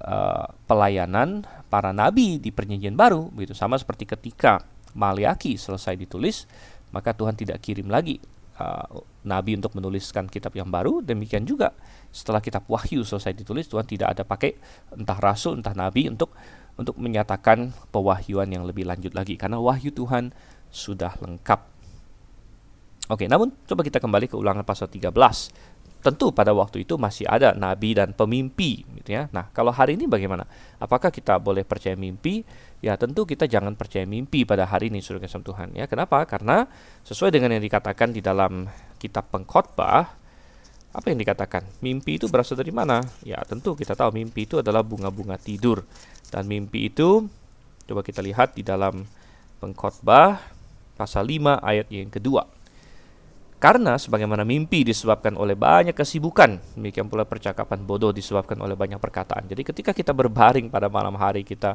uh, 0.00 0.46
pelayanan 0.64 1.44
para 1.68 1.90
nabi 1.90 2.38
di 2.38 2.54
perjanjian 2.54 2.94
baru, 2.94 3.28
begitu. 3.34 3.52
Sama 3.52 3.74
seperti 3.76 4.06
ketika 4.06 4.62
Maliaki 4.94 5.58
selesai 5.58 5.98
ditulis, 5.98 6.46
maka 6.94 7.10
Tuhan 7.10 7.34
tidak 7.34 7.58
kirim 7.58 7.90
lagi 7.90 8.22
uh, 8.62 9.02
nabi 9.26 9.58
untuk 9.58 9.74
menuliskan 9.74 10.30
kitab 10.30 10.54
yang 10.54 10.70
baru. 10.70 11.02
Demikian 11.02 11.42
juga 11.42 11.74
setelah 12.14 12.38
kitab 12.38 12.64
Wahyu 12.70 13.02
selesai 13.02 13.34
ditulis, 13.34 13.66
Tuhan 13.66 13.84
tidak 13.84 14.14
ada 14.14 14.22
pakai 14.22 14.54
entah 14.94 15.18
rasul, 15.18 15.58
entah 15.58 15.74
nabi 15.74 16.06
untuk 16.06 16.30
untuk 16.74 16.98
menyatakan 16.98 17.70
pewahyuan 17.94 18.50
yang 18.50 18.66
lebih 18.66 18.86
lanjut 18.86 19.14
lagi. 19.14 19.38
Karena 19.38 19.62
wahyu 19.62 19.94
Tuhan 19.94 20.34
sudah 20.74 21.14
lengkap 21.22 21.73
Oke, 23.12 23.28
namun 23.28 23.52
coba 23.68 23.84
kita 23.84 24.00
kembali 24.00 24.32
ke 24.32 24.36
ulangan 24.36 24.64
pasal 24.64 24.88
13. 24.88 25.12
Tentu 26.04 26.32
pada 26.36 26.52
waktu 26.52 26.84
itu 26.84 27.00
masih 27.00 27.24
ada 27.24 27.56
nabi 27.56 27.96
dan 27.96 28.12
pemimpi 28.12 28.84
gitu 29.00 29.16
ya. 29.16 29.28
Nah, 29.32 29.48
kalau 29.52 29.72
hari 29.72 29.96
ini 29.96 30.04
bagaimana? 30.04 30.44
Apakah 30.76 31.08
kita 31.08 31.40
boleh 31.40 31.64
percaya 31.64 31.96
mimpi? 31.96 32.44
Ya, 32.84 32.96
tentu 33.00 33.24
kita 33.24 33.48
jangan 33.48 33.72
percaya 33.72 34.04
mimpi 34.04 34.44
pada 34.44 34.68
hari 34.68 34.92
ini 34.92 35.00
Saudara 35.00 35.24
kasih 35.24 35.40
Tuhan 35.40 35.72
ya. 35.72 35.88
Kenapa? 35.88 36.20
Karena 36.28 36.68
sesuai 37.08 37.32
dengan 37.32 37.56
yang 37.56 37.64
dikatakan 37.64 38.12
di 38.12 38.20
dalam 38.20 38.68
kitab 39.00 39.32
Pengkhotbah 39.32 40.24
apa 40.94 41.06
yang 41.10 41.18
dikatakan? 41.18 41.66
Mimpi 41.82 42.22
itu 42.22 42.30
berasal 42.30 42.54
dari 42.54 42.70
mana? 42.70 43.02
Ya, 43.26 43.42
tentu 43.42 43.74
kita 43.74 43.98
tahu 43.98 44.14
mimpi 44.14 44.46
itu 44.46 44.62
adalah 44.62 44.86
bunga-bunga 44.86 45.34
tidur. 45.40 45.82
Dan 46.30 46.46
mimpi 46.46 46.86
itu 46.92 47.26
coba 47.84 48.00
kita 48.06 48.22
lihat 48.22 48.54
di 48.54 48.62
dalam 48.62 49.02
Pengkhotbah 49.58 50.38
pasal 50.94 51.26
5 51.26 51.58
ayat 51.60 51.90
yang 51.90 52.14
kedua. 52.14 52.46
Karena 53.64 53.96
sebagaimana 53.96 54.44
mimpi 54.44 54.84
disebabkan 54.84 55.40
oleh 55.40 55.56
banyak 55.56 55.96
kesibukan, 55.96 56.60
demikian 56.76 57.08
pula 57.08 57.24
percakapan 57.24 57.80
bodoh 57.80 58.12
disebabkan 58.12 58.60
oleh 58.60 58.76
banyak 58.76 59.00
perkataan. 59.00 59.48
Jadi 59.48 59.64
ketika 59.64 59.96
kita 59.96 60.12
berbaring 60.12 60.68
pada 60.68 60.92
malam 60.92 61.16
hari 61.16 61.48
kita 61.48 61.72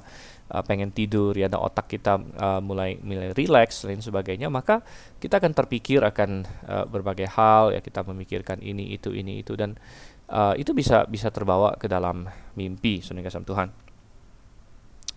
uh, 0.54 0.62
pengen 0.62 0.94
tidur 0.94 1.34
ya, 1.34 1.50
dan 1.50 1.58
otak 1.58 1.90
kita 1.90 2.22
uh, 2.38 2.62
mulai 2.62 3.02
mulai 3.02 3.34
rileks 3.34 3.90
dan 3.90 4.06
sebagainya, 4.06 4.54
maka 4.54 4.86
kita 5.18 5.42
akan 5.42 5.50
terpikir 5.50 6.06
akan 6.06 6.46
uh, 6.70 6.86
berbagai 6.86 7.26
hal 7.26 7.74
ya 7.74 7.82
kita 7.82 8.06
memikirkan 8.06 8.62
ini 8.62 8.94
itu 8.94 9.10
ini 9.10 9.42
itu 9.42 9.58
dan 9.58 9.74
uh, 10.30 10.54
itu 10.54 10.78
bisa 10.78 11.10
bisa 11.10 11.34
terbawa 11.34 11.74
ke 11.74 11.90
dalam 11.90 12.30
mimpi 12.54 13.02
saudara 13.02 13.34
Tuhan. 13.34 13.74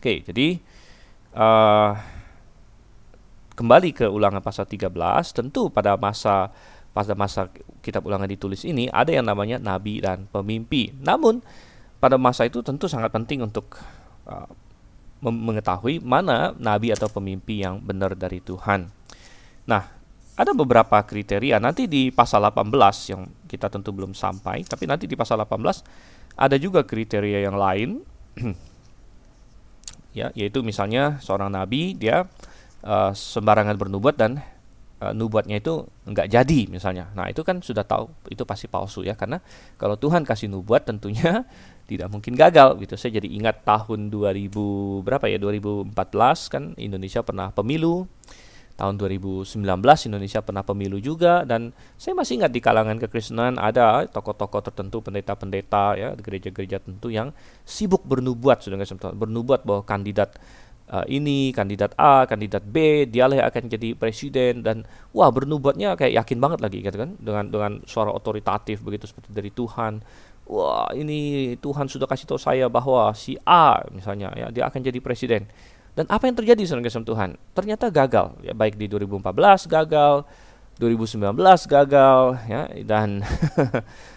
Oke, 0.01 0.25
jadi 0.25 0.57
uh, 1.37 2.22
kembali 3.53 3.93
ke 3.93 4.07
ulangan 4.09 4.41
pasal 4.41 4.65
13 4.65 4.89
tentu 5.37 5.69
pada 5.69 5.97
masa 6.01 6.51
pada 6.93 7.17
masa 7.17 7.49
kitab 7.81 8.05
ulangan 8.05 8.29
ditulis 8.29 8.69
ini 8.69 8.89
ada 8.93 9.13
yang 9.13 9.25
namanya 9.25 9.57
nabi 9.57 10.01
dan 10.05 10.29
pemimpi. 10.29 10.93
Namun 11.01 11.41
pada 11.97 12.21
masa 12.21 12.45
itu 12.45 12.61
tentu 12.61 12.85
sangat 12.89 13.09
penting 13.09 13.41
untuk 13.41 13.81
uh, 14.29 14.49
mengetahui 15.23 16.03
mana 16.03 16.53
nabi 16.59 16.93
atau 16.93 17.09
pemimpi 17.09 17.65
yang 17.65 17.81
benar 17.81 18.13
dari 18.13 18.45
Tuhan. 18.45 18.93
Nah 19.65 19.83
ada 20.37 20.53
beberapa 20.53 21.01
kriteria. 21.01 21.61
Nanti 21.61 21.89
di 21.89 22.13
pasal 22.13 22.45
18 22.45 23.13
yang 23.13 23.23
kita 23.49 23.73
tentu 23.73 23.93
belum 23.93 24.13
sampai 24.13 24.65
tapi 24.69 24.85
nanti 24.85 25.09
di 25.09 25.17
pasal 25.17 25.41
18 25.41 26.37
ada 26.37 26.57
juga 26.61 26.85
kriteria 26.85 27.45
yang 27.49 27.57
lain. 27.57 27.91
Ya 30.13 30.29
yaitu 30.37 30.61
misalnya 30.61 31.17
seorang 31.25 31.49
nabi 31.49 31.97
dia 31.97 32.29
uh, 32.83 33.11
sembarangan 33.15 33.79
bernubuat 33.79 34.15
dan 34.19 34.43
uh, 35.03 35.11
nubuatnya 35.11 35.59
itu 35.59 35.83
enggak 36.07 36.31
jadi 36.31 36.61
misalnya. 36.71 37.11
Nah, 37.19 37.27
itu 37.27 37.43
kan 37.43 37.59
sudah 37.59 37.83
tahu 37.83 38.11
itu 38.31 38.47
pasti 38.47 38.71
palsu 38.71 39.03
ya 39.03 39.19
karena 39.19 39.43
kalau 39.75 39.99
Tuhan 39.99 40.23
kasih 40.23 40.47
nubuat 40.47 40.87
tentunya 40.87 41.43
tidak 41.91 42.09
mungkin 42.09 42.39
gagal 42.39 42.79
gitu. 42.79 42.95
Saya 42.95 43.19
jadi 43.19 43.27
ingat 43.27 43.67
tahun 43.67 44.09
2000 44.15 45.03
berapa 45.03 45.27
ya? 45.27 45.43
2014 45.43 45.91
kan 46.53 46.63
Indonesia 46.79 47.21
pernah 47.27 47.51
pemilu. 47.51 48.07
Tahun 48.73 48.97
2019 48.97 49.53
Indonesia 50.09 50.41
pernah 50.41 50.65
pemilu 50.65 50.97
juga 50.97 51.45
dan 51.45 51.77
saya 52.01 52.17
masih 52.17 52.41
ingat 52.41 52.57
di 52.57 52.59
kalangan 52.65 52.97
kekristenan 53.05 53.61
ada 53.61 54.09
tokoh-tokoh 54.09 54.65
tertentu 54.65 55.05
pendeta-pendeta 55.05 55.93
ya 56.01 56.17
gereja-gereja 56.17 56.81
tentu 56.81 57.13
yang 57.13 57.37
sibuk 57.69 58.01
bernubuat 58.09 58.65
sudah 58.65 58.81
bernubuat 59.13 59.69
bahwa 59.69 59.85
kandidat 59.85 60.41
uh, 60.93 61.07
ini 61.09 61.51
kandidat 61.57 61.97
A, 61.97 62.29
kandidat 62.29 62.63
B, 62.69 63.09
dialah 63.09 63.43
yang 63.43 63.49
akan 63.49 63.65
jadi 63.73 63.97
presiden 63.97 64.61
dan 64.61 64.85
wah 65.17 65.33
bernubuatnya 65.33 65.97
kayak 65.97 66.21
yakin 66.23 66.39
banget 66.39 66.61
lagi 66.61 66.79
gitu 66.85 66.95
kan 67.01 67.17
dengan 67.17 67.45
dengan 67.49 67.73
suara 67.89 68.13
otoritatif 68.13 68.85
begitu 68.85 69.09
seperti 69.09 69.33
dari 69.33 69.49
Tuhan. 69.49 70.05
Wah, 70.53 70.91
ini 70.93 71.55
Tuhan 71.57 71.89
sudah 71.89 72.05
kasih 72.05 72.29
tahu 72.29 72.37
saya 72.37 72.69
bahwa 72.69 73.09
si 73.17 73.41
A 73.49 73.81
misalnya 73.89 74.29
ya 74.37 74.53
dia 74.53 74.69
akan 74.69 74.81
jadi 74.85 75.01
presiden. 75.01 75.49
Dan 75.93 76.09
apa 76.09 76.25
yang 76.25 76.37
terjadi 76.37 76.61
saudara 76.65 76.89
kasih 76.89 77.05
Tuhan? 77.05 77.37
Ternyata 77.53 77.93
gagal, 77.93 78.37
ya 78.41 78.57
baik 78.57 78.81
di 78.81 78.89
2014 78.89 79.69
gagal, 79.69 80.25
2019 80.81 81.37
gagal, 81.69 82.21
ya 82.49 82.63
dan 82.85 83.21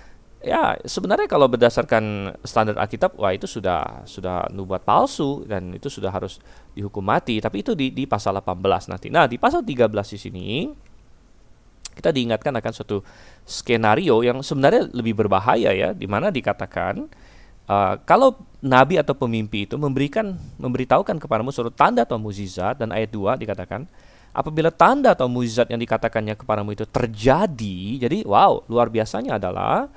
ya 0.46 0.78
sebenarnya 0.86 1.25
kalau 1.25 1.50
berdasarkan 1.50 2.38
standar 2.46 2.78
Alkitab 2.78 3.18
wah 3.18 3.34
itu 3.34 3.50
sudah 3.50 4.06
sudah 4.06 4.46
nubuat 4.54 4.86
palsu 4.86 5.42
dan 5.50 5.74
itu 5.74 5.90
sudah 5.90 6.14
harus 6.14 6.38
dihukum 6.78 7.02
mati. 7.02 7.42
Tapi 7.42 7.66
itu 7.66 7.74
di, 7.74 7.90
di 7.90 8.06
pasal 8.06 8.38
18 8.38 8.94
nanti. 8.94 9.10
Nah 9.10 9.25
di 9.25 9.42
pasal 9.42 9.66
13 9.66 9.90
di 9.90 10.20
sini 10.22 10.48
kita 11.96 12.12
diingatkan 12.12 12.52
akan 12.60 12.72
suatu 12.75 13.02
skenario 13.48 14.20
yang 14.22 14.44
sebenarnya 14.44 14.92
lebih 14.92 15.16
berbahaya 15.16 15.72
ya 15.72 15.90
di 15.96 16.06
mana 16.06 16.28
dikatakan 16.28 17.08
uh, 17.72 17.96
kalau 18.04 18.36
nabi 18.60 19.00
atau 19.00 19.16
pemimpi 19.16 19.64
itu 19.64 19.80
memberikan 19.80 20.36
memberitahukan 20.60 21.16
kepadamu 21.16 21.56
suatu 21.56 21.72
tanda 21.72 22.04
atau 22.04 22.20
mukjizat 22.20 22.84
dan 22.84 22.92
ayat 22.92 23.16
2 23.16 23.40
dikatakan 23.40 23.88
apabila 24.36 24.68
tanda 24.75 25.16
atau 25.16 25.32
mukjizat 25.32 25.72
yang 25.72 25.80
dikatakannya 25.80 26.36
kepadamu 26.36 26.75
itu 26.75 26.84
terjadi 26.84 27.80
jadi 28.04 28.28
wow 28.28 28.68
luar 28.68 28.92
biasanya 28.92 29.40
adalah 29.40 29.88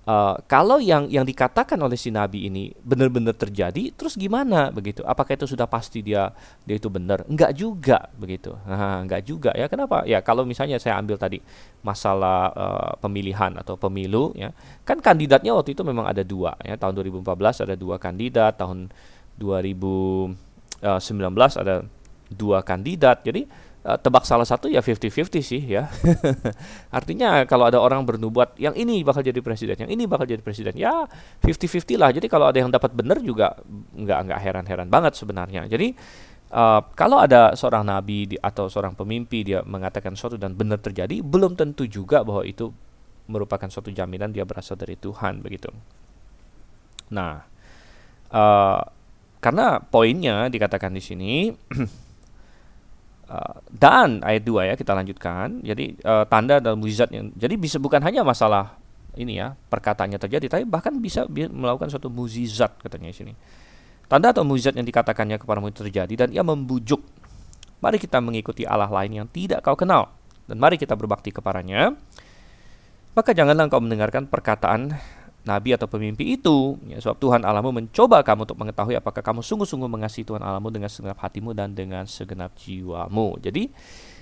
Uh, 0.00 0.32
kalau 0.48 0.80
yang 0.80 1.12
yang 1.12 1.28
dikatakan 1.28 1.76
oleh 1.76 1.92
si 1.92 2.08
nabi 2.08 2.48
ini 2.48 2.72
benar-benar 2.80 3.36
terjadi, 3.36 3.92
terus 3.92 4.16
gimana 4.16 4.72
begitu? 4.72 5.04
Apakah 5.04 5.36
itu 5.36 5.44
sudah 5.44 5.68
pasti 5.68 6.00
dia 6.00 6.32
dia 6.64 6.80
itu 6.80 6.88
benar? 6.88 7.28
Enggak 7.28 7.52
juga 7.52 8.08
begitu. 8.16 8.56
Nah, 8.64 9.04
enggak 9.04 9.28
juga 9.28 9.52
ya. 9.52 9.68
Kenapa? 9.68 10.08
Ya 10.08 10.24
kalau 10.24 10.48
misalnya 10.48 10.80
saya 10.80 10.96
ambil 10.96 11.20
tadi 11.20 11.44
masalah 11.84 12.48
uh, 12.56 12.92
pemilihan 12.96 13.52
atau 13.60 13.76
pemilu 13.76 14.32
ya, 14.32 14.56
kan 14.88 15.04
kandidatnya 15.04 15.52
waktu 15.52 15.76
itu 15.76 15.84
memang 15.84 16.08
ada 16.08 16.24
dua 16.24 16.56
ya. 16.64 16.80
Tahun 16.80 16.96
2014 16.96 17.68
ada 17.68 17.74
dua 17.76 18.00
kandidat, 18.00 18.56
tahun 18.56 18.88
2019 19.36 20.32
eh, 20.80 21.60
ada 21.60 21.84
dua 22.32 22.64
kandidat. 22.64 23.20
Jadi 23.20 23.44
uh, 23.84 23.98
tebak 24.00 24.28
salah 24.28 24.44
satu 24.44 24.68
ya 24.68 24.84
50-50 24.84 25.40
sih 25.40 25.62
ya. 25.64 25.88
Artinya 26.98 27.44
kalau 27.48 27.68
ada 27.68 27.80
orang 27.80 28.04
bernubuat 28.04 28.56
yang 28.60 28.76
ini 28.76 29.00
bakal 29.00 29.24
jadi 29.24 29.40
presiden, 29.40 29.76
yang 29.86 29.90
ini 29.90 30.04
bakal 30.04 30.28
jadi 30.28 30.40
presiden, 30.44 30.76
ya 30.76 31.08
50-50 31.44 31.96
lah. 31.96 32.10
Jadi 32.12 32.26
kalau 32.28 32.48
ada 32.48 32.58
yang 32.60 32.68
dapat 32.72 32.92
benar 32.92 33.20
juga 33.20 33.56
nggak 33.96 34.18
nggak 34.30 34.40
heran-heran 34.40 34.88
banget 34.88 35.16
sebenarnya. 35.16 35.64
Jadi 35.68 35.96
uh, 36.52 36.80
kalau 36.92 37.20
ada 37.20 37.56
seorang 37.56 37.86
nabi 37.86 38.28
di, 38.28 38.36
atau 38.36 38.68
seorang 38.68 38.92
pemimpi 38.92 39.46
dia 39.46 39.64
mengatakan 39.64 40.12
sesuatu 40.16 40.36
dan 40.36 40.52
benar 40.52 40.80
terjadi, 40.82 41.24
belum 41.24 41.56
tentu 41.56 41.88
juga 41.88 42.20
bahwa 42.26 42.44
itu 42.44 42.72
merupakan 43.30 43.70
suatu 43.70 43.94
jaminan 43.94 44.34
dia 44.34 44.42
berasal 44.42 44.74
dari 44.74 44.98
Tuhan 44.98 45.38
begitu. 45.38 45.70
Nah, 47.14 47.42
uh, 48.34 48.80
karena 49.40 49.80
poinnya 49.80 50.50
dikatakan 50.50 50.92
di 50.92 51.02
sini 51.02 51.32
Uh, 53.30 53.62
dan 53.70 54.18
ayat 54.26 54.42
2 54.42 54.70
ya 54.70 54.74
kita 54.74 54.90
lanjutkan. 54.90 55.62
Jadi 55.62 56.02
uh, 56.02 56.26
tanda 56.26 56.58
dan 56.58 56.74
mujizat 56.74 57.14
yang 57.14 57.30
jadi 57.38 57.54
bisa 57.54 57.78
bukan 57.78 58.02
hanya 58.02 58.26
masalah 58.26 58.74
ini 59.14 59.38
ya 59.38 59.54
perkataannya 59.54 60.18
terjadi, 60.18 60.50
tapi 60.50 60.64
bahkan 60.66 60.98
bisa 60.98 61.30
melakukan 61.30 61.94
suatu 61.94 62.10
mujizat 62.10 62.74
katanya 62.82 63.14
di 63.14 63.16
sini. 63.16 63.32
Tanda 64.10 64.34
atau 64.34 64.42
mujizat 64.42 64.74
yang 64.74 64.82
dikatakannya 64.82 65.38
kepadamu 65.38 65.70
itu 65.70 65.86
terjadi 65.86 66.26
dan 66.26 66.34
ia 66.34 66.42
membujuk. 66.42 66.98
Mari 67.78 68.02
kita 68.02 68.18
mengikuti 68.18 68.66
Allah 68.66 68.90
lain 68.90 69.22
yang 69.22 69.26
tidak 69.30 69.62
kau 69.62 69.78
kenal 69.78 70.10
dan 70.50 70.58
mari 70.58 70.74
kita 70.74 70.98
berbakti 70.98 71.30
kepadanya. 71.30 71.94
Maka 73.14 73.30
janganlah 73.30 73.70
engkau 73.70 73.78
mendengarkan 73.78 74.26
perkataan 74.26 74.98
nabi 75.44 75.72
atau 75.76 75.88
pemimpi 75.88 76.36
itu. 76.36 76.76
Ya, 76.88 77.00
sebab 77.00 77.16
Tuhan 77.20 77.40
Allahmu 77.44 77.72
mencoba 77.72 78.20
kamu 78.20 78.48
untuk 78.48 78.58
mengetahui 78.60 78.96
apakah 78.96 79.24
kamu 79.24 79.40
sungguh-sungguh 79.40 79.88
mengasihi 79.88 80.24
Tuhan 80.26 80.42
Allahmu 80.44 80.68
dengan 80.72 80.90
segenap 80.92 81.18
hatimu 81.20 81.56
dan 81.56 81.72
dengan 81.72 82.04
segenap 82.04 82.52
jiwamu. 82.60 83.40
Jadi, 83.40 83.72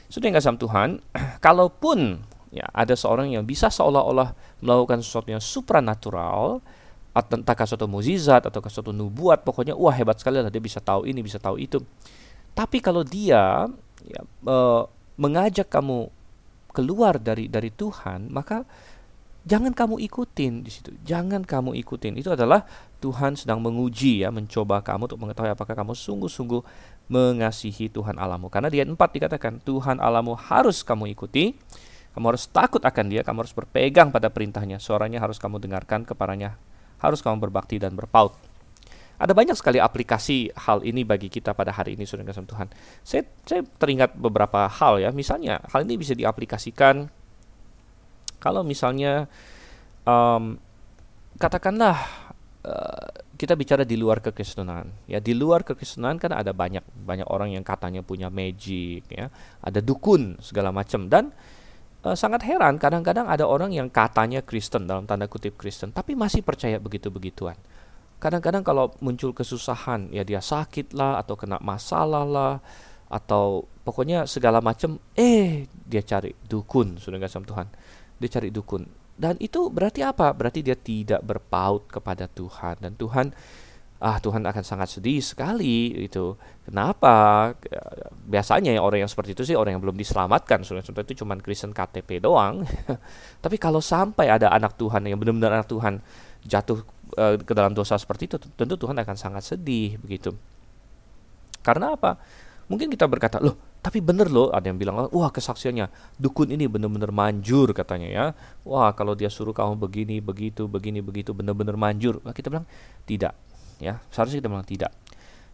sudah 0.09 0.27
yang 0.31 0.37
kasih 0.39 0.57
Tuhan, 0.57 0.89
kalaupun 1.47 2.23
ya 2.49 2.65
ada 2.73 2.97
seorang 2.97 3.29
yang 3.33 3.45
bisa 3.45 3.69
seolah-olah 3.69 4.33
melakukan 4.65 5.05
sesuatu 5.05 5.29
yang 5.29 5.43
supranatural, 5.43 6.65
entahkah 7.13 7.67
suatu 7.67 7.91
mukjizat 7.91 8.47
atau 8.47 8.63
suatu 8.71 8.95
nubuat, 8.95 9.43
pokoknya 9.43 9.75
wah 9.75 9.93
hebat 9.93 10.23
sekali 10.23 10.39
lah 10.39 10.53
dia 10.53 10.63
bisa 10.63 10.79
tahu 10.79 11.05
ini, 11.05 11.21
bisa 11.21 11.43
tahu 11.43 11.59
itu. 11.59 11.83
Tapi 12.55 12.79
kalau 12.79 13.03
dia 13.03 13.67
ya, 14.07 14.21
e, 14.47 14.57
mengajak 15.19 15.67
kamu 15.67 16.11
keluar 16.71 17.19
dari 17.19 17.51
dari 17.51 17.75
Tuhan, 17.75 18.31
maka 18.31 18.63
jangan 19.49 19.73
kamu 19.73 19.97
ikutin 20.05 20.61
di 20.61 20.69
situ. 20.69 20.93
Jangan 21.09 21.41
kamu 21.49 21.73
ikutin. 21.81 22.21
Itu 22.21 22.37
adalah 22.37 22.69
Tuhan 23.01 23.33
sedang 23.35 23.65
menguji 23.65 24.21
ya, 24.21 24.29
mencoba 24.29 24.85
kamu 24.85 25.09
untuk 25.09 25.21
mengetahui 25.25 25.57
apakah 25.57 25.73
kamu 25.73 25.97
sungguh-sungguh 25.97 26.61
mengasihi 27.09 27.89
Tuhan 27.89 28.21
Allahmu. 28.21 28.53
Karena 28.53 28.69
di 28.69 28.85
ayat 28.85 28.93
4 28.93 29.01
dikatakan 29.01 29.65
Tuhan 29.65 29.97
Allahmu 29.99 30.37
harus 30.37 30.85
kamu 30.85 31.09
ikuti. 31.17 31.57
Kamu 32.13 32.35
harus 32.35 32.51
takut 32.51 32.83
akan 32.83 33.15
dia, 33.15 33.23
kamu 33.23 33.47
harus 33.47 33.55
berpegang 33.57 34.13
pada 34.13 34.29
perintahnya. 34.29 34.83
Suaranya 34.83 35.23
harus 35.23 35.41
kamu 35.41 35.63
dengarkan 35.63 36.05
kepadanya. 36.05 36.61
Harus 36.99 37.23
kamu 37.25 37.49
berbakti 37.49 37.79
dan 37.81 37.95
berpaut. 37.95 38.35
Ada 39.19 39.35
banyak 39.35 39.55
sekali 39.59 39.83
aplikasi 39.83 40.55
hal 40.55 40.83
ini 40.87 41.03
bagi 41.03 41.27
kita 41.27 41.51
pada 41.55 41.75
hari 41.75 41.99
ini, 41.99 42.07
saudara 42.07 42.31
Tuhan. 42.31 42.71
Saya, 43.03 43.27
saya 43.43 43.63
teringat 43.67 44.15
beberapa 44.15 44.67
hal 44.67 45.03
ya. 45.03 45.11
Misalnya, 45.11 45.63
hal 45.71 45.87
ini 45.87 45.99
bisa 45.99 46.15
diaplikasikan 46.15 47.11
kalau 48.39 48.63
misalnya 48.63 49.27
um, 50.07 50.59
katakanlah 51.39 51.97
uh, 52.67 53.09
kita 53.39 53.55
bicara 53.55 53.87
di 53.87 53.95
luar 53.95 54.19
kekristenan, 54.19 54.91
ya 55.07 55.23
di 55.23 55.31
luar 55.31 55.63
kekristenan 55.63 56.19
kan 56.19 56.35
ada 56.35 56.51
banyak 56.51 56.83
banyak 57.07 57.29
orang 57.31 57.55
yang 57.55 57.63
katanya 57.63 58.03
punya 58.03 58.27
magic, 58.27 59.07
ya. 59.11 59.31
Ada 59.63 59.79
dukun 59.79 60.43
segala 60.43 60.75
macam. 60.75 61.07
Dan 61.07 61.31
uh, 62.03 62.17
sangat 62.19 62.43
heran 62.47 62.79
kadang-kadang 62.83 63.31
ada 63.31 63.47
orang 63.47 63.71
yang 63.71 63.87
katanya 63.91 64.43
Kristen 64.43 64.91
dalam 64.91 65.07
tanda 65.07 65.31
kutip 65.31 65.55
Kristen 65.55 65.95
tapi 65.95 66.19
masih 66.19 66.43
percaya 66.43 66.83
begitu-begituan. 66.83 67.55
Kadang-kadang 68.19 68.67
kalau 68.67 68.91
muncul 68.99 69.31
kesusahan 69.31 70.11
ya 70.11 70.27
dia 70.27 70.43
sakit 70.43 70.91
lah 70.99 71.23
atau 71.23 71.39
kena 71.39 71.63
masalah 71.63 72.27
lah 72.27 72.55
atau 73.09 73.65
pokoknya 73.87 74.29
segala 74.29 74.61
macam 74.61 75.01
eh 75.17 75.65
dia 75.71 76.05
cari 76.05 76.37
dukun 76.45 77.01
sudah 77.01 77.17
nggak 77.17 77.33
sama 77.33 77.47
Tuhan 77.49 77.69
dia 78.19 78.31
cari 78.31 78.51
dukun. 78.51 78.85
Dan 79.19 79.35
itu 79.43 79.67
berarti 79.67 80.07
apa? 80.07 80.31
Berarti 80.31 80.63
dia 80.63 80.79
tidak 80.79 81.27
berpaut 81.27 81.91
kepada 81.91 82.31
Tuhan 82.31 82.79
dan 82.79 82.95
Tuhan 82.95 83.35
ah 83.99 84.23
Tuhan 84.23 84.47
akan 84.47 84.63
sangat 84.63 84.95
sedih 84.95 85.19
sekali 85.19 85.91
itu. 86.07 86.39
Kenapa? 86.63 87.51
Biasanya 88.31 88.71
ya 88.71 88.81
orang 88.83 89.03
yang 89.03 89.11
seperti 89.11 89.35
itu 89.35 89.43
sih 89.43 89.59
orang 89.59 89.75
yang 89.75 89.83
belum 89.83 89.99
diselamatkan. 89.99 90.63
Saudara 90.63 90.87
itu 90.87 91.19
cuma 91.19 91.35
Kristen 91.43 91.75
KTP 91.75 92.23
doang. 92.23 92.63
Tapi 93.45 93.57
kalau 93.59 93.83
sampai 93.83 94.31
ada 94.31 94.55
anak 94.55 94.79
Tuhan 94.79 95.03
yang 95.03 95.19
benar-benar 95.19 95.63
anak 95.63 95.69
Tuhan 95.71 95.99
jatuh 96.47 96.87
uh, 97.19 97.35
ke 97.43 97.53
dalam 97.59 97.75
dosa 97.75 97.99
seperti 97.99 98.31
itu, 98.31 98.39
tentu 98.39 98.79
Tuhan 98.79 98.95
akan 98.95 99.17
sangat 99.19 99.43
sedih 99.43 99.99
begitu. 99.99 100.31
Karena 101.67 101.99
apa? 101.99 102.23
Mungkin 102.71 102.87
kita 102.95 103.11
berkata, 103.11 103.43
loh 103.43 103.59
tapi 103.79 104.03
bener 104.03 104.27
loh 104.27 104.51
ada 104.51 104.67
yang 104.67 104.75
bilang, 104.75 105.07
wah 105.15 105.31
kesaksiannya 105.31 106.19
dukun 106.19 106.51
ini 106.51 106.67
bener-bener 106.67 107.15
manjur 107.15 107.71
katanya 107.71 108.09
ya. 108.11 108.25
Wah 108.67 108.91
kalau 108.91 109.15
dia 109.15 109.31
suruh 109.31 109.55
kamu 109.55 109.79
begini, 109.79 110.19
begitu, 110.19 110.67
begini, 110.67 110.99
begitu, 110.99 111.31
bener-bener 111.31 111.79
manjur. 111.79 112.19
Nah, 112.27 112.35
kita 112.35 112.51
bilang 112.51 112.67
tidak. 113.07 113.39
ya 113.79 114.03
Seharusnya 114.11 114.43
kita 114.43 114.51
bilang 114.51 114.67
tidak. 114.67 114.91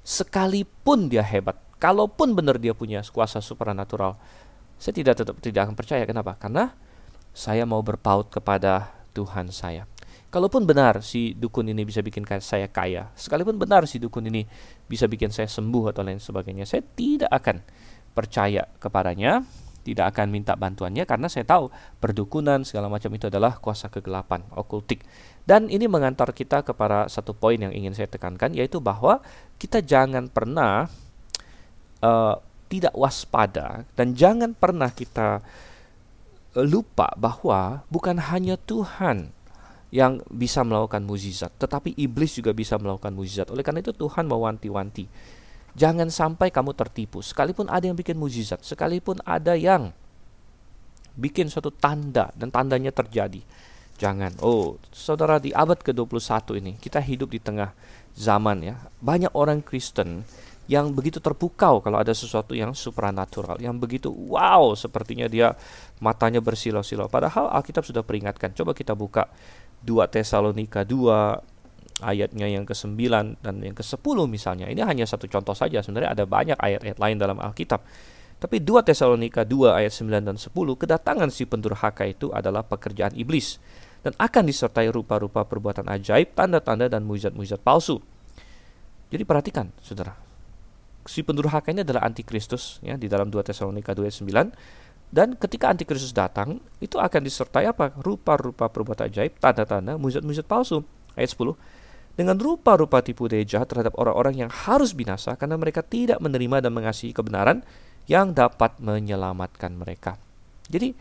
Sekalipun 0.01 1.13
dia 1.13 1.21
hebat, 1.21 1.61
kalaupun 1.77 2.33
benar 2.33 2.57
dia 2.57 2.73
punya 2.73 3.05
kuasa 3.05 3.45
supernatural, 3.45 4.17
saya 4.81 4.95
tidak 4.97 5.21
tetap 5.21 5.37
tidak 5.45 5.69
akan 5.69 5.77
percaya. 5.77 6.05
Kenapa? 6.09 6.41
Karena 6.41 6.73
saya 7.37 7.69
mau 7.69 7.85
berpaut 7.85 8.33
kepada 8.33 8.89
Tuhan 9.13 9.53
saya. 9.53 9.85
Kalaupun 10.33 10.67
benar 10.67 10.99
si 11.05 11.31
dukun 11.37 11.71
ini 11.71 11.87
bisa 11.87 12.03
bikin 12.03 12.27
saya 12.43 12.67
kaya, 12.67 13.15
sekalipun 13.15 13.55
benar 13.55 13.87
si 13.87 14.03
dukun 14.03 14.27
ini 14.27 14.43
bisa 14.91 15.07
bikin 15.07 15.31
saya 15.31 15.47
sembuh 15.47 15.95
atau 15.95 16.03
lain 16.03 16.19
sebagainya, 16.19 16.67
saya 16.67 16.83
tidak 16.83 17.31
akan 17.31 17.63
percaya 18.15 18.71
kepadanya, 18.79 19.43
tidak 19.85 20.17
akan 20.17 20.33
minta 20.33 20.57
bantuannya 20.57 21.05
karena 21.05 21.29
saya 21.29 21.45
tahu 21.45 21.69
perdukunan 22.01 22.65
segala 22.65 22.89
macam 22.89 23.13
itu 23.13 23.29
adalah 23.29 23.61
kuasa 23.61 23.93
kegelapan, 23.93 24.41
okultik. 24.57 25.05
Dan 25.45 25.69
ini 25.69 25.85
mengantar 25.85 26.33
kita 26.33 26.65
kepada 26.65 27.05
satu 27.13 27.37
poin 27.37 27.61
yang 27.61 27.71
ingin 27.71 27.93
saya 27.93 28.09
tekankan 28.09 28.57
yaitu 28.57 28.81
bahwa 28.81 29.21
kita 29.61 29.85
jangan 29.85 30.33
pernah 30.33 30.89
uh, 32.01 32.41
tidak 32.73 32.97
waspada 32.97 33.85
dan 33.93 34.17
jangan 34.17 34.57
pernah 34.57 34.89
kita 34.89 35.45
lupa 36.57 37.13
bahwa 37.21 37.85
bukan 37.93 38.17
hanya 38.31 38.57
Tuhan 38.57 39.35
yang 39.95 40.19
bisa 40.27 40.67
melakukan 40.67 41.07
mukjizat, 41.07 41.55
tetapi 41.55 41.95
iblis 41.95 42.35
juga 42.35 42.51
bisa 42.51 42.75
melakukan 42.81 43.15
mukjizat. 43.15 43.47
Oleh 43.55 43.63
karena 43.63 43.79
itu 43.79 43.95
Tuhan 43.95 44.27
mewanti-wanti. 44.27 45.07
Jangan 45.75 46.07
sampai 46.07 46.55
kamu 46.55 46.71
tertipu. 46.75 47.19
Sekalipun 47.19 47.67
ada 47.67 47.83
yang 47.87 47.99
bikin 47.99 48.15
mukjizat, 48.15 48.63
sekalipun 48.63 49.19
ada 49.27 49.59
yang 49.59 49.91
bikin 51.19 51.51
suatu 51.51 51.71
tanda 51.75 52.31
dan 52.39 52.51
tandanya 52.51 52.95
terjadi. 52.95 53.43
Jangan. 53.95 54.35
Oh, 54.43 54.79
saudara 54.91 55.39
di 55.39 55.55
abad 55.55 55.79
ke-21 55.79 56.59
ini 56.59 56.73
kita 56.79 56.99
hidup 56.99 57.31
di 57.31 57.39
tengah 57.39 57.71
zaman 58.15 58.63
ya. 58.63 58.75
Banyak 58.99 59.35
orang 59.35 59.63
Kristen 59.63 60.27
yang 60.65 60.97
begitu 60.97 61.21
terpukau 61.21 61.85
kalau 61.85 62.01
ada 62.01 62.11
sesuatu 62.17 62.57
yang 62.57 62.73
supranatural, 62.73 63.61
yang 63.61 63.77
begitu 63.77 64.09
wow, 64.11 64.73
sepertinya 64.75 65.29
dia 65.31 65.55
matanya 66.03 66.43
bersilau-silau. 66.43 67.07
Padahal 67.07 67.53
Alkitab 67.55 67.87
sudah 67.87 68.03
peringatkan. 68.03 68.51
Coba 68.57 68.75
kita 68.75 68.97
buka 68.99 69.31
2 69.85 70.07
Tesalonika 70.11 70.83
2 70.83 71.54
ayatnya 72.05 72.45
yang 72.45 72.69
ke-9 72.69 72.95
dan 73.41 73.55
yang 73.65 73.73
ke-10 73.73 74.19
misalnya. 74.29 74.69
Ini 74.69 74.85
hanya 74.85 75.09
satu 75.09 75.25
contoh 75.25 75.57
saja. 75.57 75.81
Sebenarnya 75.81 76.13
ada 76.13 76.25
banyak 76.29 76.61
ayat-ayat 76.61 76.99
lain 77.01 77.17
dalam 77.17 77.41
Alkitab. 77.41 77.81
Tapi 78.39 78.61
2 78.61 78.85
Tesalonika 78.85 79.49
2 79.49 79.73
ayat 79.73 79.93
9 79.97 80.21
dan 80.21 80.37
10, 80.37 80.53
kedatangan 80.53 81.33
si 81.33 81.49
pendurhaka 81.49 82.05
itu 82.05 82.29
adalah 82.29 82.61
pekerjaan 82.61 83.17
iblis 83.17 83.57
dan 84.05 84.13
akan 84.21 84.45
disertai 84.45 84.93
rupa-rupa 84.93 85.49
perbuatan 85.49 85.89
ajaib, 85.89 86.37
tanda-tanda 86.37 86.93
dan 86.93 87.09
mujizat-mujizat 87.09 87.65
palsu. 87.65 88.05
Jadi 89.09 89.25
perhatikan, 89.25 89.73
Saudara 89.81 90.35
si 91.05 91.21
pendurhaka 91.21 91.71
ini 91.71 91.85
adalah 91.85 92.05
antikristus 92.09 92.81
ya 92.81 92.97
di 92.97 93.07
dalam 93.09 93.29
2 93.29 93.45
Tesalonika 93.45 93.93
2 93.93 94.09
ayat 94.09 94.17
9 94.53 95.15
dan 95.15 95.29
ketika 95.39 95.71
antikristus 95.71 96.11
datang 96.11 96.59
itu 96.81 96.97
akan 96.99 97.21
disertai 97.23 97.69
apa 97.69 97.93
rupa-rupa 98.01 98.67
perbuatan 98.73 99.13
ajaib 99.13 99.37
tanda-tanda 99.39 100.01
mujizat-mujizat 100.01 100.49
palsu 100.49 100.83
ayat 101.15 101.31
10 101.37 101.55
dengan 102.15 102.39
rupa-rupa 102.39 103.03
tipu 103.03 103.27
daya 103.27 103.43
jahat 103.43 103.71
terhadap 103.71 103.95
orang-orang 103.99 104.47
yang 104.47 104.51
harus 104.51 104.95
binasa 104.95 105.35
karena 105.35 105.59
mereka 105.59 105.83
tidak 105.83 106.23
menerima 106.23 106.63
dan 106.63 106.73
mengasihi 106.75 107.11
kebenaran 107.11 107.67
yang 108.07 108.31
dapat 108.31 108.79
menyelamatkan 108.79 109.75
mereka. 109.75 110.19
Jadi 110.71 110.95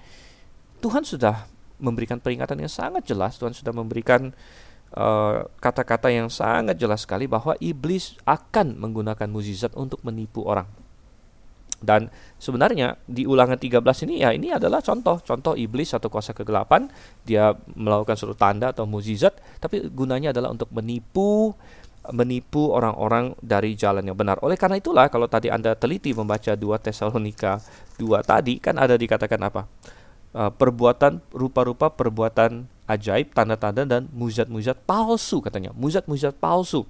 Tuhan 0.81 1.05
sudah 1.05 1.45
memberikan 1.79 2.17
peringatan 2.17 2.65
yang 2.65 2.71
sangat 2.71 3.05
jelas, 3.05 3.37
Tuhan 3.37 3.53
sudah 3.53 3.71
memberikan 3.71 4.33
Eh, 4.93 5.37
kata-kata 5.57 6.05
uh, 6.05 6.13
yang 6.13 6.29
sangat 6.29 6.77
jelas 6.77 7.01
sekali 7.01 7.25
bahwa 7.25 7.57
iblis 7.57 8.13
akan 8.29 8.77
menggunakan 8.77 9.25
mukjizat 9.25 9.73
untuk 9.73 9.97
menipu 10.05 10.45
orang. 10.45 10.69
Dan 11.83 12.07
sebenarnya 12.39 12.95
di 13.03 13.27
ulangan 13.27 13.59
13 13.59 13.83
ini 14.07 14.23
ya 14.23 14.31
ini 14.31 14.55
adalah 14.55 14.79
contoh 14.79 15.19
contoh 15.19 15.53
iblis 15.59 15.91
atau 15.91 16.07
kuasa 16.07 16.31
kegelapan 16.31 16.87
dia 17.27 17.51
melakukan 17.75 18.15
suatu 18.15 18.35
tanda 18.39 18.71
atau 18.71 18.87
mukjizat 18.87 19.35
tapi 19.59 19.83
gunanya 19.91 20.31
adalah 20.31 20.55
untuk 20.55 20.71
menipu 20.71 21.51
menipu 22.11 22.75
orang-orang 22.75 23.31
dari 23.39 23.79
jalan 23.79 24.03
yang 24.03 24.17
benar. 24.19 24.35
Oleh 24.43 24.59
karena 24.59 24.75
itulah 24.75 25.07
kalau 25.07 25.31
tadi 25.31 25.47
Anda 25.47 25.71
teliti 25.71 26.11
membaca 26.11 26.51
2 26.51 26.59
Tesalonika 26.83 27.63
2 27.95 28.19
tadi 28.27 28.59
kan 28.59 28.75
ada 28.75 28.99
dikatakan 28.99 29.39
apa? 29.39 29.63
Uh, 30.33 30.49
perbuatan 30.49 31.21
rupa-rupa 31.31 31.93
perbuatan 31.93 32.65
ajaib, 32.89 33.31
tanda-tanda 33.31 33.87
dan 33.87 34.11
mujizat-mujizat 34.11 34.83
palsu 34.83 35.39
katanya. 35.39 35.71
Mujizat-mujizat 35.71 36.35
palsu. 36.35 36.83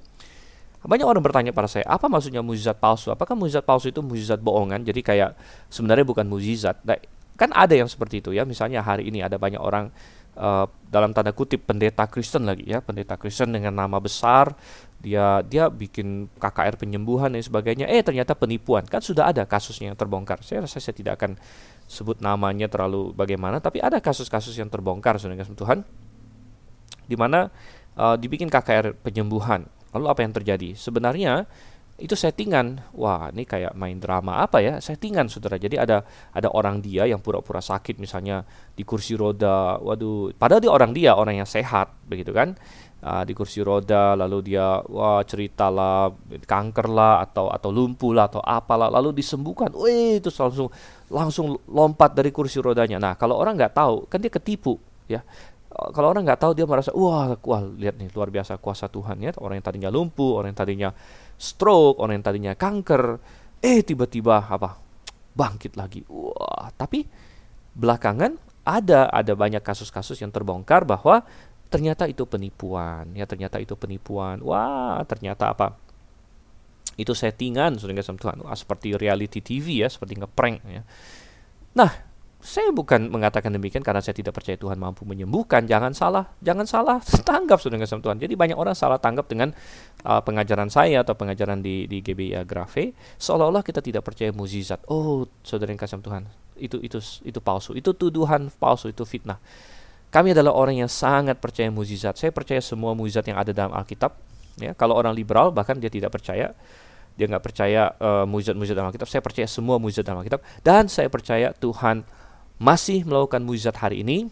Banyak 0.83 1.07
orang 1.07 1.23
bertanya 1.23 1.55
pada 1.55 1.71
saya, 1.71 1.87
apa 1.87 2.11
maksudnya 2.11 2.43
mujizat 2.43 2.75
palsu? 2.75 3.07
Apakah 3.07 3.39
mujizat 3.39 3.63
palsu 3.63 3.87
itu 3.87 4.03
mujizat 4.03 4.43
bohongan? 4.43 4.83
Jadi 4.83 4.99
kayak 4.99 5.35
sebenarnya 5.71 6.03
bukan 6.03 6.27
mujizat. 6.27 6.83
Nah, 6.83 6.99
kan 7.39 7.49
ada 7.55 7.71
yang 7.71 7.87
seperti 7.87 8.19
itu 8.19 8.35
ya. 8.35 8.43
Misalnya 8.43 8.83
hari 8.83 9.07
ini 9.07 9.23
ada 9.23 9.39
banyak 9.39 9.63
orang 9.63 9.89
uh, 10.37 10.67
dalam 10.91 11.15
tanda 11.15 11.31
kutip 11.31 11.65
pendeta 11.65 12.05
Kristen 12.05 12.45
lagi 12.45 12.67
ya, 12.67 12.83
pendeta 12.83 13.15
Kristen 13.15 13.55
dengan 13.55 13.73
nama 13.73 13.97
besar, 13.97 14.53
dia 15.01 15.41
dia 15.43 15.67
bikin 15.67 16.29
KKR 16.39 16.79
penyembuhan 16.79 17.33
dan 17.33 17.41
sebagainya. 17.41 17.89
Eh 17.89 18.03
ternyata 18.05 18.37
penipuan. 18.37 18.85
Kan 18.85 19.01
sudah 19.01 19.31
ada 19.31 19.47
kasusnya 19.47 19.91
yang 19.91 19.97
terbongkar. 19.97 20.43
Saya 20.45 20.67
rasa 20.67 20.79
saya 20.79 20.95
tidak 20.95 21.19
akan 21.19 21.39
sebut 21.89 22.23
namanya 22.23 22.71
terlalu 22.71 23.11
bagaimana, 23.11 23.59
tapi 23.59 23.83
ada 23.83 23.99
kasus-kasus 23.99 24.55
yang 24.55 24.71
terbongkar 24.71 25.19
saudara 25.19 25.43
Tuhan, 25.43 25.83
di 27.05 27.15
mana 27.19 27.51
uh, 27.99 28.15
dibikin 28.15 28.47
KKR 28.47 28.97
penyembuhan. 29.03 29.67
Lalu 29.93 30.06
apa 30.10 30.19
yang 30.25 30.34
terjadi? 30.34 30.73
Sebenarnya 30.75 31.45
itu 32.01 32.17
settingan. 32.17 32.82
Wah, 32.97 33.29
ini 33.29 33.45
kayak 33.45 33.77
main 33.77 34.01
drama 34.01 34.41
apa 34.41 34.60
ya? 34.60 34.82
Settingan, 34.82 35.29
saudara. 35.29 35.62
Jadi 35.62 35.77
ada 35.77 36.01
ada 36.34 36.49
orang 36.51 36.82
dia 36.82 37.06
yang 37.06 37.21
pura-pura 37.21 37.62
sakit, 37.62 38.01
misalnya 38.01 38.41
di 38.73 38.82
kursi 38.82 39.13
roda. 39.13 39.77
Waduh, 39.77 40.34
padahal 40.36 40.62
dia 40.62 40.71
orang 40.73 40.91
dia, 40.91 41.13
orang 41.13 41.39
yang 41.39 41.49
sehat, 41.49 41.93
begitu 42.10 42.34
kan? 42.34 42.58
uh, 43.03 43.23
di 43.27 43.34
kursi 43.36 43.60
roda 43.60 44.15
lalu 44.15 44.56
dia 44.56 44.79
wah 44.88 45.21
cerita 45.27 45.67
lah 45.67 46.10
kanker 46.47 46.88
lah 46.88 47.21
atau 47.27 47.51
atau 47.51 47.69
lumpuh 47.69 48.15
lah 48.15 48.32
atau 48.32 48.39
apalah 48.39 48.88
lalu 48.88 49.12
disembuhkan 49.19 49.69
wih 49.75 50.23
itu 50.23 50.32
langsung 50.32 50.71
langsung 51.12 51.60
lompat 51.67 52.15
dari 52.15 52.32
kursi 52.32 52.63
rodanya 52.63 52.97
nah 52.97 53.13
kalau 53.19 53.36
orang 53.36 53.60
nggak 53.60 53.75
tahu 53.75 54.08
kan 54.08 54.23
dia 54.23 54.32
ketipu 54.32 54.79
ya 55.06 55.19
kalau 55.73 56.13
orang 56.13 56.21
nggak 56.21 56.41
tahu 56.41 56.53
dia 56.53 56.69
merasa 56.69 56.93
wah 56.93 57.33
wah 57.33 57.62
lihat 57.65 57.97
nih 57.97 58.13
luar 58.13 58.29
biasa 58.29 58.62
kuasa 58.62 58.86
Tuhan 58.88 59.17
ya. 59.25 59.33
Orang 59.41 59.57
yang 59.57 59.65
tadinya 59.65 59.89
lumpuh 59.89 60.38
orang 60.38 60.53
yang 60.53 60.62
tadinya 60.62 60.89
stroke 61.36 61.97
orang 61.97 62.21
yang 62.21 62.25
tadinya 62.25 62.53
kanker 62.53 63.17
eh 63.57 63.81
tiba-tiba 63.81 64.45
apa 64.45 64.77
bangkit 65.33 65.73
lagi. 65.73 66.05
Wah 66.05 66.69
tapi 66.77 67.09
belakangan 67.73 68.38
ada 68.63 69.09
ada 69.09 69.33
banyak 69.33 69.65
kasus-kasus 69.65 70.21
yang 70.21 70.29
terbongkar 70.29 70.86
bahwa 70.86 71.25
ternyata 71.73 72.05
itu 72.05 72.29
penipuan 72.29 73.09
ya 73.17 73.25
ternyata 73.25 73.57
itu 73.57 73.73
penipuan. 73.73 74.39
Wah 74.45 75.01
ternyata 75.09 75.57
apa 75.57 75.73
itu 76.93 77.17
settingan 77.17 77.81
sudah 77.81 77.97
nggak 77.97 78.13
Tuhan. 78.21 78.38
Wah, 78.45 78.53
seperti 78.53 78.93
reality 78.93 79.41
TV 79.41 79.81
ya 79.81 79.89
seperti 79.89 80.21
ngeprank 80.21 80.55
ya. 80.69 80.86
Nah 81.73 82.12
saya 82.43 82.75
bukan 82.75 83.08
mengatakan 83.08 83.56
demikian 83.56 83.82
karena 83.82 84.03
saya 84.03 84.13
tidak 84.13 84.36
percaya 84.36 84.60
Tuhan 84.60 84.75
mampu 84.75 85.08
menyembuhkan. 85.08 85.63
Jangan 85.63 85.95
salah 85.95 86.29
jangan 86.43 86.67
salah 86.67 86.99
tanggap 87.29 87.63
sudah 87.63 87.79
nggak 87.79 88.03
Tuhan 88.03 88.17
jadi 88.19 88.34
banyak 88.36 88.58
orang 88.60 88.75
salah 88.75 88.99
tanggap 88.99 89.32
dengan 89.32 89.56
uh, 90.03 90.19
pengajaran 90.19 90.67
saya 90.67 91.01
atau 91.01 91.15
pengajaran 91.15 91.63
di 91.63 91.88
di 91.88 92.03
GBI 92.03 92.43
Grafe 92.43 92.91
seolah-olah 93.17 93.63
kita 93.63 93.79
tidak 93.79 94.03
percaya 94.03 94.36
mukjizat 94.36 94.84
oh 94.91 95.25
saudara 95.41 95.71
yang 95.71 95.79
kasih 95.79 96.03
Tuhan 96.03 96.43
itu 96.58 96.77
itu 96.82 96.99
itu 97.25 97.39
palsu. 97.41 97.73
Itu 97.73 97.93
tuduhan 97.95 98.49
palsu 98.62 98.89
itu 98.89 99.03
fitnah. 99.03 99.41
Kami 100.13 100.29
adalah 100.29 100.53
orang 100.53 100.77
yang 100.77 100.91
sangat 100.91 101.41
percaya 101.41 101.73
mukjizat. 101.73 102.21
Saya 102.21 102.29
percaya 102.29 102.62
semua 102.62 102.93
mukjizat 102.93 103.25
yang 103.25 103.41
ada 103.41 103.49
dalam 103.49 103.73
Alkitab. 103.73 104.13
Ya, 104.62 104.77
kalau 104.77 104.93
orang 104.93 105.17
liberal 105.17 105.49
bahkan 105.49 105.73
dia 105.82 105.89
tidak 105.89 106.13
percaya, 106.13 106.53
dia 107.17 107.25
nggak 107.25 107.41
percaya 107.41 107.97
uh, 107.97 108.25
mukjizat-mukjizat 108.29 108.77
dalam 108.77 108.93
Alkitab. 108.93 109.10
Saya 109.10 109.21
percaya 109.25 109.47
semua 109.49 109.82
mukjizat 109.82 110.06
dalam 110.06 110.21
Alkitab. 110.21 110.45
Dan 110.62 110.86
saya 110.86 111.10
percaya 111.10 111.49
Tuhan 111.58 112.06
masih 112.57 113.05
melakukan 113.05 113.41
mukjizat 113.45 113.77
hari 113.77 114.01
ini. 114.05 114.29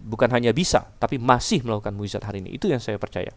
Bukan 0.00 0.32
hanya 0.32 0.56
bisa, 0.56 0.88
tapi 0.96 1.20
masih 1.20 1.60
melakukan 1.60 1.92
mukjizat 1.92 2.24
hari 2.24 2.40
ini. 2.40 2.56
Itu 2.56 2.72
yang 2.72 2.80
saya 2.80 2.96
percaya. 2.96 3.36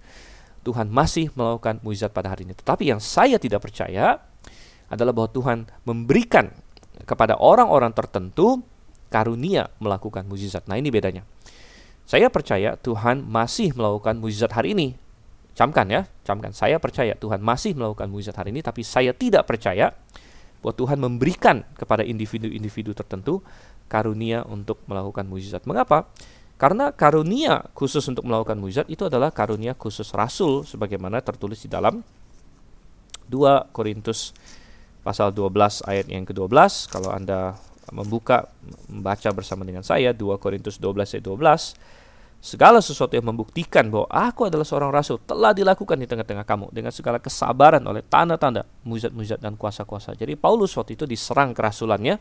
Tuhan 0.63 0.87
masih 0.87 1.27
melakukan 1.35 1.83
mukjizat 1.83 2.15
pada 2.15 2.31
hari 2.31 2.47
ini. 2.47 2.55
Tetapi 2.55 2.87
yang 2.87 3.03
saya 3.03 3.35
tidak 3.35 3.67
percaya 3.67 4.23
adalah 4.87 5.11
bahwa 5.11 5.27
Tuhan 5.27 5.57
memberikan 5.83 6.55
kepada 7.03 7.35
orang-orang 7.35 7.91
tertentu 7.91 8.63
karunia 9.11 9.67
melakukan 9.83 10.23
mukjizat. 10.23 10.65
Nah, 10.71 10.79
ini 10.79 10.87
bedanya. 10.87 11.27
Saya 12.03 12.27
percaya 12.27 12.75
Tuhan 12.75 13.23
masih 13.23 13.71
melakukan 13.75 14.19
mujizat 14.19 14.51
hari 14.51 14.75
ini. 14.75 14.99
Camkan 15.53 15.87
ya, 15.87 16.01
camkan. 16.25 16.51
Saya 16.51 16.81
percaya 16.81 17.13
Tuhan 17.15 17.39
masih 17.39 17.77
melakukan 17.77 18.09
mujizat 18.09 18.35
hari 18.35 18.51
ini, 18.51 18.65
tapi 18.65 18.81
saya 18.81 19.13
tidak 19.13 19.47
percaya 19.47 19.93
bahwa 20.59 20.73
Tuhan 20.73 20.97
memberikan 20.99 21.61
kepada 21.75 22.01
individu-individu 22.07 22.95
tertentu 22.95 23.43
karunia 23.93 24.41
untuk 24.49 24.81
melakukan 24.89 25.29
mujizat. 25.29 25.69
Mengapa? 25.69 26.09
Karena 26.57 26.89
karunia 26.89 27.69
khusus 27.77 28.01
untuk 28.09 28.25
melakukan 28.25 28.57
mujizat 28.57 28.89
itu 28.89 29.05
adalah 29.05 29.29
karunia 29.29 29.77
khusus 29.77 30.09
rasul 30.17 30.65
sebagaimana 30.65 31.21
tertulis 31.21 31.61
di 31.61 31.69
dalam 31.69 32.01
2 33.29 33.69
Korintus 33.69 34.33
pasal 35.05 35.29
12 35.29 35.85
ayat 35.85 36.09
yang 36.09 36.25
ke-12 36.25 36.49
kalau 36.89 37.13
Anda 37.13 37.53
membuka 37.91 38.47
membaca 38.87 39.29
bersama 39.35 39.67
dengan 39.67 39.83
saya 39.83 40.15
2 40.15 40.39
Korintus 40.39 40.79
12 40.79 41.19
ayat 41.19 41.25
12 41.27 42.03
Segala 42.43 42.83
sesuatu 42.83 43.15
yang 43.15 43.31
membuktikan 43.31 43.87
bahwa 43.87 44.03
aku 44.11 44.51
adalah 44.51 44.67
seorang 44.67 44.91
rasul 44.91 45.15
telah 45.23 45.55
dilakukan 45.55 45.95
di 45.95 46.03
tengah-tengah 46.03 46.43
kamu 46.43 46.75
dengan 46.75 46.91
segala 46.91 47.15
kesabaran 47.15 47.79
oleh 47.87 48.03
tanda-tanda, 48.03 48.67
mujizat-mujizat 48.83 49.39
dan 49.39 49.55
kuasa-kuasa. 49.55 50.11
Jadi 50.19 50.35
Paulus 50.35 50.75
waktu 50.75 50.99
itu 50.99 51.07
diserang 51.07 51.55
kerasulannya. 51.55 52.19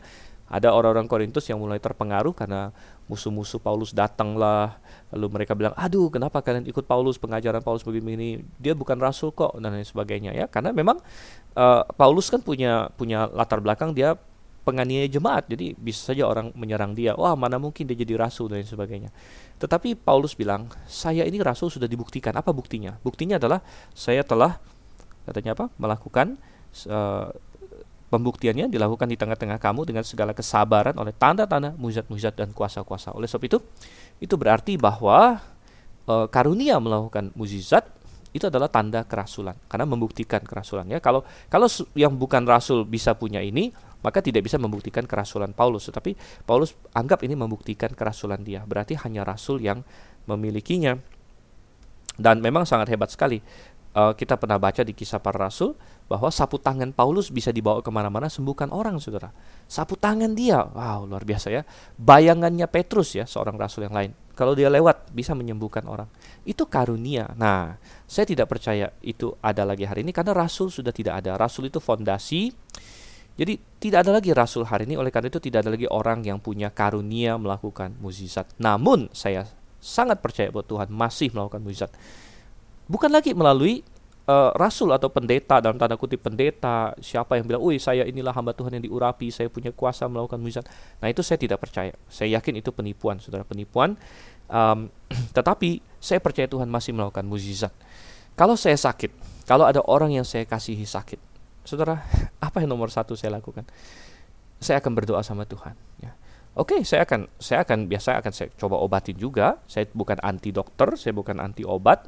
Ada 0.51 0.69
orang-orang 0.69 1.09
Korintus 1.09 1.47
yang 1.49 1.57
mulai 1.57 1.81
terpengaruh 1.81 2.35
karena 2.35 2.69
musuh-musuh 3.07 3.57
Paulus 3.57 3.95
datanglah. 3.95 4.77
Lalu 5.09 5.41
mereka 5.41 5.57
bilang, 5.57 5.73
aduh 5.73 6.13
kenapa 6.13 6.43
kalian 6.43 6.67
ikut 6.69 6.85
Paulus, 6.85 7.17
pengajaran 7.17 7.63
Paulus 7.65 7.81
begini, 7.81 8.43
dia 8.61 8.77
bukan 8.77 8.99
rasul 8.99 9.33
kok, 9.33 9.57
dan 9.57 9.73
lain 9.73 9.87
sebagainya 9.87 10.31
ya. 10.35 10.45
Karena 10.45 10.69
memang 10.75 11.01
uh, 11.57 11.83
Paulus 11.95 12.29
kan 12.29 12.43
punya 12.43 12.91
punya 12.93 13.29
latar 13.31 13.63
belakang 13.63 13.95
dia 13.97 14.13
penganiaya 14.63 15.07
jemaat. 15.11 15.47
Jadi 15.51 15.75
bisa 15.75 16.11
saja 16.11 16.27
orang 16.27 16.55
menyerang 16.55 16.95
dia. 16.95 17.13
Wah, 17.19 17.35
mana 17.35 17.59
mungkin 17.59 17.83
dia 17.85 17.97
jadi 17.99 18.15
rasul 18.15 18.47
dan 18.51 18.63
sebagainya. 18.63 19.11
Tetapi 19.59 19.95
Paulus 19.99 20.33
bilang, 20.33 20.71
saya 20.87 21.27
ini 21.27 21.39
rasul 21.43 21.69
sudah 21.69 21.87
dibuktikan. 21.87 22.33
Apa 22.35 22.55
buktinya? 22.55 22.95
Buktinya 23.03 23.37
adalah 23.37 23.59
saya 23.91 24.23
telah 24.23 24.59
katanya 25.23 25.55
apa? 25.55 25.65
melakukan 25.79 26.35
uh, 26.91 27.31
pembuktiannya 28.13 28.69
dilakukan 28.69 29.09
di 29.09 29.17
tengah-tengah 29.17 29.57
kamu 29.57 29.89
dengan 29.89 30.05
segala 30.05 30.37
kesabaran 30.37 30.93
oleh 31.01 31.09
tanda-tanda 31.17 31.73
mujizat-mujizat 31.73 32.37
dan 32.37 32.53
kuasa-kuasa. 32.53 33.09
Oleh 33.17 33.25
sebab 33.25 33.49
itu, 33.49 33.57
itu 34.21 34.37
berarti 34.37 34.77
bahwa 34.77 35.41
uh, 36.05 36.27
karunia 36.29 36.77
melakukan 36.77 37.33
mujizat 37.33 37.89
itu 38.33 38.49
adalah 38.49 38.65
tanda 38.65 39.05
kerasulan 39.05 39.53
karena 39.69 39.85
membuktikan 39.85 40.41
kerasulan 40.41 40.89
ya. 40.89 41.01
Kalau 41.01 41.25
kalau 41.49 41.65
yang 41.93 42.13
bukan 42.17 42.45
rasul 42.45 42.85
bisa 42.85 43.13
punya 43.17 43.41
ini, 43.41 43.73
maka 44.01 44.21
tidak 44.21 44.45
bisa 44.45 44.57
membuktikan 44.61 45.05
kerasulan 45.05 45.53
Paulus. 45.53 45.89
Tetapi 45.89 46.43
Paulus 46.45 46.73
anggap 46.93 47.21
ini 47.25 47.33
membuktikan 47.37 47.93
kerasulan 47.93 48.41
dia. 48.41 48.65
Berarti 48.65 48.97
hanya 49.01 49.25
rasul 49.25 49.61
yang 49.61 49.81
memilikinya. 50.29 50.97
Dan 52.13 52.45
memang 52.45 52.61
sangat 52.61 52.93
hebat 52.93 53.09
sekali. 53.09 53.41
Uh, 53.93 54.09
kita 54.17 54.41
pernah 54.41 54.57
baca 54.57 54.81
di 54.81 54.89
kisah 54.97 55.21
para 55.21 55.37
rasul 55.37 55.77
bahwa 56.09 56.33
sapu 56.33 56.57
tangan 56.57 56.89
Paulus 56.97 57.29
bisa 57.29 57.53
dibawa 57.53 57.77
ke 57.85 57.93
mana-mana 57.93 58.25
sembuhkan 58.25 58.73
orang, 58.73 58.97
saudara. 58.97 59.29
Sapu 59.69 59.93
tangan 59.93 60.33
dia, 60.33 60.65
wow 60.65 61.05
luar 61.05 61.21
biasa 61.21 61.53
ya. 61.53 61.61
Bayangannya 62.01 62.65
Petrus 62.65 63.13
ya, 63.13 63.29
seorang 63.29 63.53
rasul 63.53 63.85
yang 63.85 63.93
lain. 63.93 64.17
Kalau 64.33 64.57
dia 64.57 64.65
lewat 64.73 65.13
bisa 65.13 65.37
menyembuhkan 65.37 65.85
orang. 65.85 66.09
Itu 66.41 66.65
karunia. 66.65 67.37
Nah, 67.37 67.77
saya 68.09 68.25
tidak 68.25 68.49
percaya 68.49 68.89
itu 69.05 69.29
ada 69.45 69.61
lagi 69.61 69.85
hari 69.85 70.01
ini 70.01 70.09
karena 70.09 70.33
rasul 70.33 70.73
sudah 70.73 70.89
tidak 70.89 71.21
ada. 71.21 71.37
Rasul 71.37 71.69
itu 71.69 71.77
fondasi. 71.77 72.49
Jadi 73.37 73.57
tidak 73.77 74.09
ada 74.09 74.17
lagi 74.17 74.33
rasul 74.33 74.65
hari 74.65 74.89
ini 74.89 74.97
oleh 74.97 75.13
karena 75.13 75.29
itu 75.29 75.37
tidak 75.37 75.65
ada 75.65 75.73
lagi 75.73 75.85
orang 75.85 76.25
yang 76.25 76.41
punya 76.41 76.73
karunia 76.73 77.37
melakukan 77.37 77.93
mukjizat. 78.01 78.49
Namun 78.57 79.13
saya 79.13 79.45
sangat 79.77 80.17
percaya 80.17 80.49
bahwa 80.49 80.65
Tuhan 80.65 80.89
masih 80.89 81.29
melakukan 81.29 81.61
mukjizat. 81.61 81.93
Bukan 82.87 83.09
lagi 83.11 83.31
melalui 83.31 83.83
uh, 84.27 84.51
rasul 84.55 84.91
atau 84.91 85.11
pendeta 85.11 85.59
dalam 85.59 85.75
tanda 85.75 85.95
kutip 85.99 86.23
pendeta 86.23 86.95
siapa 86.99 87.39
yang 87.39 87.45
bilang, 87.47 87.63
"Wih, 87.63 87.79
saya 87.79 88.07
inilah 88.07 88.31
hamba 88.35 88.55
Tuhan 88.55 88.75
yang 88.79 88.83
diurapi, 88.83 89.31
saya 89.31 89.47
punya 89.51 89.71
kuasa 89.71 90.07
melakukan 90.07 90.39
mujizat." 90.39 90.65
Nah, 90.99 91.07
itu 91.11 91.23
saya 91.23 91.39
tidak 91.39 91.63
percaya. 91.63 91.95
Saya 92.07 92.39
yakin 92.39 92.59
itu 92.59 92.69
penipuan, 92.71 93.19
Saudara, 93.19 93.43
penipuan. 93.47 93.95
Um, 94.47 94.91
tetapi 95.37 95.83
saya 95.99 96.19
percaya 96.19 96.47
Tuhan 96.47 96.67
masih 96.67 96.95
melakukan 96.95 97.23
mujizat. 97.23 97.73
Kalau 98.33 98.57
saya 98.57 98.75
sakit, 98.75 99.13
kalau 99.45 99.67
ada 99.67 99.83
orang 99.85 100.15
yang 100.15 100.25
saya 100.25 100.43
kasihi 100.47 100.83
sakit, 100.83 101.19
Saudara, 101.63 102.03
apa 102.47 102.63
yang 102.63 102.71
nomor 102.71 102.91
satu 102.91 103.15
saya 103.15 103.37
lakukan? 103.37 103.67
Saya 104.63 104.79
akan 104.79 104.95
berdoa 104.95 105.19
sama 105.23 105.43
Tuhan, 105.43 105.75
ya. 105.99 106.15
Oke, 106.53 106.77
okay, 106.77 106.81
saya 106.85 107.01
akan 107.01 107.25
saya 107.41 107.65
akan 107.65 107.89
biasa 107.89 108.21
akan 108.21 108.29
saya 108.29 108.53
coba 108.53 108.77
obatin 108.77 109.17
juga. 109.17 109.57
Saya 109.65 109.89
bukan 109.89 110.21
anti 110.21 110.53
dokter, 110.53 110.85
saya 111.01 111.09
bukan 111.17 111.41
anti 111.41 111.65
obat, 111.65 112.05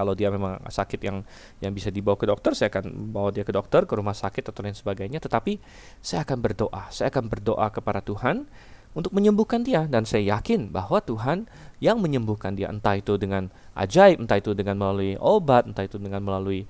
kalau 0.00 0.16
dia 0.16 0.32
memang 0.32 0.56
sakit 0.64 0.96
yang 1.04 1.20
yang 1.60 1.76
bisa 1.76 1.92
dibawa 1.92 2.16
ke 2.16 2.24
dokter 2.24 2.56
saya 2.56 2.72
akan 2.72 3.12
bawa 3.12 3.28
dia 3.28 3.44
ke 3.44 3.52
dokter 3.52 3.84
ke 3.84 3.92
rumah 3.92 4.16
sakit 4.16 4.48
atau 4.48 4.64
lain 4.64 4.72
sebagainya. 4.72 5.20
Tetapi 5.20 5.60
saya 6.00 6.24
akan 6.24 6.40
berdoa 6.40 6.88
saya 6.88 7.12
akan 7.12 7.28
berdoa 7.28 7.68
kepada 7.68 8.00
Tuhan 8.00 8.48
untuk 8.96 9.12
menyembuhkan 9.12 9.60
dia. 9.60 9.84
Dan 9.84 10.08
saya 10.08 10.40
yakin 10.40 10.72
bahwa 10.72 11.04
Tuhan 11.04 11.44
yang 11.84 12.00
menyembuhkan 12.00 12.56
dia 12.56 12.72
entah 12.72 12.96
itu 12.96 13.20
dengan 13.20 13.52
ajaib 13.76 14.24
entah 14.24 14.40
itu 14.40 14.56
dengan 14.56 14.80
melalui 14.80 15.20
obat 15.20 15.68
entah 15.68 15.84
itu 15.84 16.00
dengan 16.00 16.24
melalui 16.24 16.64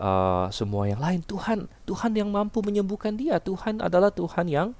uh, 0.00 0.48
semua 0.48 0.88
yang 0.88 0.98
lain 1.04 1.20
Tuhan 1.20 1.68
Tuhan 1.84 2.16
yang 2.16 2.32
mampu 2.32 2.64
menyembuhkan 2.64 3.12
dia. 3.20 3.36
Tuhan 3.36 3.84
adalah 3.84 4.08
Tuhan 4.08 4.48
yang 4.48 4.72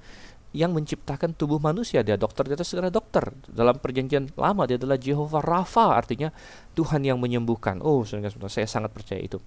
yang 0.51 0.75
menciptakan 0.75 1.31
tubuh 1.31 1.59
manusia. 1.63 2.03
Dia 2.03 2.19
dokter 2.19 2.47
di 2.47 2.53
atas 2.55 2.71
segala 2.71 2.91
dokter. 2.91 3.23
Dalam 3.47 3.79
perjanjian 3.79 4.35
lama 4.35 4.67
dia 4.67 4.75
adalah 4.75 4.99
Jehovah 4.99 5.43
Rafa, 5.43 5.95
artinya 5.95 6.31
Tuhan 6.75 7.07
yang 7.07 7.17
menyembuhkan. 7.19 7.79
Oh, 7.79 8.03
saya 8.03 8.67
sangat 8.67 8.91
percaya 8.91 9.19
itu. 9.23 9.39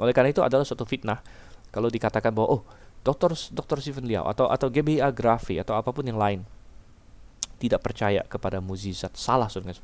Oleh 0.00 0.16
karena 0.16 0.32
itu 0.32 0.40
adalah 0.40 0.64
suatu 0.64 0.88
fitnah 0.88 1.20
kalau 1.68 1.92
dikatakan 1.92 2.32
bahwa 2.32 2.60
oh, 2.60 2.62
dokter 3.04 3.34
dokter 3.52 3.76
Stephen 3.82 4.08
Liao 4.08 4.24
atau 4.24 4.48
atau 4.48 4.72
GBA 4.72 5.10
Grafi 5.12 5.60
atau 5.60 5.76
apa 5.76 5.90
pun 5.92 6.06
yang 6.06 6.16
lain 6.16 6.46
tidak 7.58 7.82
percaya 7.82 8.22
kepada 8.24 8.62
mukjizat. 8.62 9.18
Salah 9.18 9.50
saudara 9.50 9.74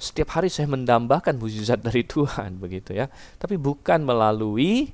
Setiap 0.00 0.34
hari 0.34 0.50
saya 0.50 0.66
mendambakan 0.66 1.38
mukjizat 1.38 1.84
dari 1.86 2.02
Tuhan 2.02 2.58
begitu 2.58 2.96
ya. 2.96 3.06
Tapi 3.38 3.60
bukan 3.60 4.02
melalui 4.02 4.90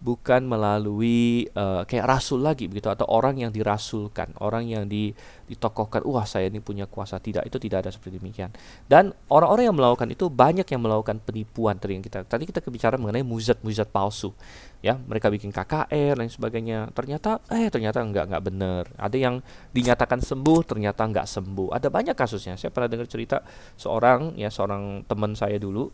bukan 0.00 0.48
melalui 0.48 1.44
uh, 1.52 1.84
kayak 1.84 2.08
rasul 2.08 2.40
lagi 2.40 2.72
begitu 2.72 2.88
atau 2.88 3.04
orang 3.12 3.36
yang 3.36 3.52
dirasulkan, 3.52 4.32
orang 4.40 4.64
yang 4.64 4.88
di, 4.88 5.12
ditokohkan, 5.44 6.00
wah 6.08 6.24
saya 6.24 6.48
ini 6.48 6.64
punya 6.64 6.88
kuasa 6.88 7.20
tidak 7.20 7.44
itu 7.44 7.60
tidak 7.60 7.84
ada 7.84 7.90
seperti 7.92 8.16
demikian. 8.16 8.48
Dan 8.88 9.12
orang-orang 9.28 9.68
yang 9.68 9.76
melakukan 9.76 10.08
itu 10.08 10.32
banyak 10.32 10.64
yang 10.64 10.80
melakukan 10.80 11.20
penipuan 11.20 11.76
tadi 11.76 12.00
yang 12.00 12.04
kita 12.04 12.24
tadi 12.24 12.48
kita 12.48 12.64
kebicara 12.64 12.96
mengenai 12.96 13.20
muzat-muzat 13.20 13.92
palsu. 13.92 14.32
Ya, 14.80 14.96
mereka 14.96 15.28
bikin 15.28 15.52
KKR 15.52 16.16
dan 16.16 16.28
sebagainya. 16.32 16.88
Ternyata 16.96 17.44
eh 17.52 17.68
ternyata 17.68 18.00
enggak 18.00 18.32
enggak 18.32 18.42
benar. 18.48 18.84
Ada 18.96 19.16
yang 19.20 19.44
dinyatakan 19.76 20.24
sembuh 20.24 20.64
ternyata 20.64 21.04
enggak 21.04 21.28
sembuh. 21.28 21.76
Ada 21.76 21.92
banyak 21.92 22.16
kasusnya. 22.16 22.56
Saya 22.56 22.72
pernah 22.72 22.88
dengar 22.88 23.04
cerita 23.04 23.44
seorang 23.76 24.32
ya 24.40 24.48
seorang 24.48 25.04
teman 25.04 25.36
saya 25.36 25.60
dulu 25.60 25.92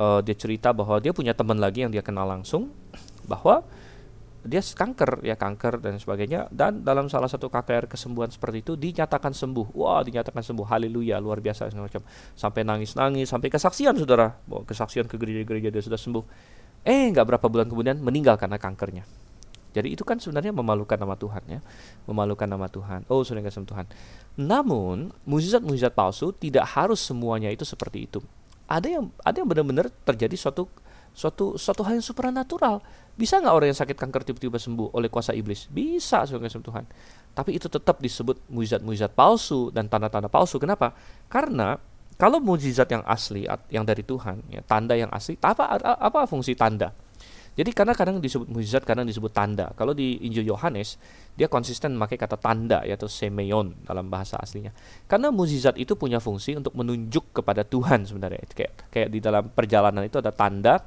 uh, 0.00 0.20
dia 0.24 0.32
cerita 0.32 0.72
bahwa 0.72 0.96
dia 1.02 1.12
punya 1.12 1.36
teman 1.36 1.60
lagi 1.60 1.84
yang 1.84 1.92
dia 1.92 2.00
kenal 2.00 2.24
langsung 2.24 2.72
bahwa 3.32 3.64
dia 4.42 4.58
kanker 4.58 5.22
ya 5.22 5.38
kanker 5.38 5.78
dan 5.78 5.96
sebagainya. 6.02 6.50
Dan 6.50 6.82
dalam 6.82 7.06
salah 7.06 7.30
satu 7.30 7.46
KKR 7.46 7.86
kesembuhan 7.86 8.28
seperti 8.28 8.66
itu 8.66 8.72
dinyatakan 8.74 9.30
sembuh. 9.30 9.70
Wah 9.78 10.02
dinyatakan 10.02 10.42
sembuh. 10.42 10.66
Haleluya 10.66 11.22
luar 11.22 11.38
biasa 11.38 11.70
macam. 11.78 12.02
Sampai 12.34 12.66
nangis 12.66 12.98
nangis 12.98 13.30
sampai 13.30 13.48
kesaksian 13.48 13.94
saudara. 13.94 14.34
Bahwa 14.44 14.66
kesaksian 14.66 15.06
ke 15.06 15.14
gereja-gereja 15.14 15.70
dia 15.70 15.82
sudah 15.82 15.98
sembuh. 15.98 16.24
Eh 16.82 17.06
nggak 17.14 17.22
berapa 17.22 17.46
bulan 17.46 17.70
kemudian 17.70 18.02
meninggal 18.02 18.34
karena 18.34 18.58
kankernya. 18.58 19.06
Jadi 19.72 19.96
itu 19.96 20.04
kan 20.04 20.20
sebenarnya 20.20 20.52
memalukan 20.52 20.98
nama 20.98 21.16
Tuhan 21.16 21.42
ya. 21.48 21.60
Memalukan 22.04 22.44
nama 22.44 22.66
Tuhan. 22.68 23.08
Oh 23.08 23.24
sudah 23.24 23.40
kasih 23.40 23.64
Tuhan. 23.64 23.86
Namun 24.36 25.14
mujizat-mujizat 25.24 25.96
palsu 25.96 26.34
tidak 26.34 26.66
harus 26.76 27.00
semuanya 27.00 27.48
itu 27.48 27.62
seperti 27.64 28.10
itu. 28.10 28.20
Ada 28.68 29.00
yang 29.00 29.04
ada 29.22 29.36
yang 29.38 29.48
benar-benar 29.48 29.88
terjadi 30.04 30.34
suatu 30.36 30.68
suatu 31.16 31.56
suatu 31.56 31.80
hal 31.86 32.00
yang 32.00 32.04
supernatural. 32.04 32.84
Bisa 33.12 33.38
nggak 33.38 33.54
orang 33.54 33.68
yang 33.72 33.78
sakit 33.78 33.96
kanker 33.96 34.22
tiba-tiba 34.24 34.56
sembuh 34.56 34.96
oleh 34.96 35.12
kuasa 35.12 35.36
iblis? 35.36 35.68
Bisa, 35.68 36.24
sebagai 36.24 36.48
Tuhan. 36.48 36.84
Tapi 37.32 37.56
itu 37.56 37.68
tetap 37.68 38.00
disebut 38.00 38.48
mujizat-mujizat 38.48 39.12
palsu 39.12 39.68
dan 39.68 39.88
tanda-tanda 39.88 40.32
palsu. 40.32 40.56
Kenapa? 40.56 40.96
Karena 41.28 41.76
kalau 42.16 42.40
mujizat 42.40 42.88
yang 42.92 43.04
asli 43.04 43.48
yang 43.72 43.84
dari 43.84 44.04
Tuhan, 44.04 44.44
ya, 44.48 44.60
tanda 44.64 44.96
yang 44.96 45.12
asli, 45.12 45.36
apa 45.40 45.76
apa 45.80 46.24
fungsi 46.28 46.56
tanda? 46.56 46.92
Jadi 47.52 47.68
karena 47.76 47.92
kadang 47.92 48.16
disebut 48.16 48.48
mujizat, 48.48 48.80
kadang 48.88 49.04
disebut 49.04 49.28
tanda. 49.28 49.68
Kalau 49.76 49.92
di 49.92 50.16
Injil 50.24 50.48
Yohanes, 50.48 50.96
dia 51.36 51.52
konsisten 51.52 51.92
memakai 51.92 52.16
kata 52.16 52.40
tanda 52.40 52.80
yaitu 52.80 53.04
semeion 53.12 53.76
dalam 53.84 54.08
bahasa 54.08 54.40
aslinya. 54.40 54.72
Karena 55.04 55.28
mujizat 55.28 55.76
itu 55.76 55.92
punya 55.92 56.16
fungsi 56.16 56.56
untuk 56.56 56.72
menunjuk 56.72 57.36
kepada 57.36 57.60
Tuhan 57.60 58.08
sebenarnya. 58.08 58.40
Kayak 58.56 58.72
kayak 58.88 59.08
di 59.12 59.18
dalam 59.20 59.52
perjalanan 59.52 60.00
itu 60.00 60.16
ada 60.16 60.32
tanda 60.32 60.80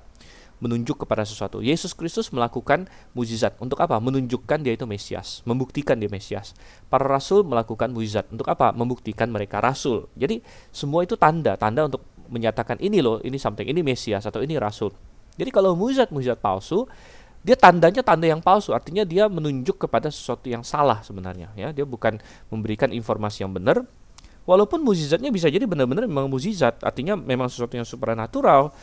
menunjuk 0.64 1.04
kepada 1.04 1.28
sesuatu. 1.28 1.60
Yesus 1.60 1.92
Kristus 1.92 2.32
melakukan 2.32 2.88
mujizat 3.12 3.60
untuk 3.60 3.82
apa? 3.84 4.00
Menunjukkan 4.00 4.64
dia 4.64 4.74
itu 4.76 4.88
Mesias, 4.88 5.44
membuktikan 5.44 6.00
dia 6.00 6.08
Mesias. 6.08 6.56
Para 6.88 7.06
rasul 7.06 7.44
melakukan 7.44 7.92
mujizat 7.92 8.28
untuk 8.32 8.48
apa? 8.48 8.72
Membuktikan 8.72 9.28
mereka 9.28 9.60
rasul. 9.60 10.08
Jadi 10.16 10.40
semua 10.72 11.04
itu 11.04 11.20
tanda, 11.20 11.60
tanda 11.60 11.88
untuk 11.88 12.04
menyatakan 12.32 12.80
ini 12.82 13.04
loh, 13.04 13.22
ini 13.22 13.38
something, 13.38 13.68
ini 13.68 13.86
Mesias 13.86 14.26
atau 14.26 14.42
ini 14.42 14.58
rasul. 14.58 14.96
Jadi 15.36 15.52
kalau 15.52 15.76
mujizat-mujizat 15.76 16.40
palsu, 16.40 16.88
dia 17.46 17.54
tandanya 17.54 18.02
tanda 18.02 18.26
yang 18.26 18.42
palsu, 18.42 18.74
artinya 18.74 19.06
dia 19.06 19.30
menunjuk 19.30 19.78
kepada 19.86 20.10
sesuatu 20.10 20.50
yang 20.50 20.66
salah 20.66 21.06
sebenarnya 21.06 21.54
ya. 21.54 21.70
Dia 21.70 21.86
bukan 21.86 22.18
memberikan 22.50 22.90
informasi 22.90 23.46
yang 23.46 23.54
benar. 23.54 23.86
Walaupun 24.46 24.82
mujizatnya 24.82 25.34
bisa 25.34 25.50
jadi 25.50 25.66
benar-benar 25.66 26.06
memang 26.06 26.30
mujizat, 26.30 26.78
artinya 26.86 27.18
memang 27.18 27.50
sesuatu 27.50 27.78
yang 27.78 27.86
supernatural, 27.86 28.74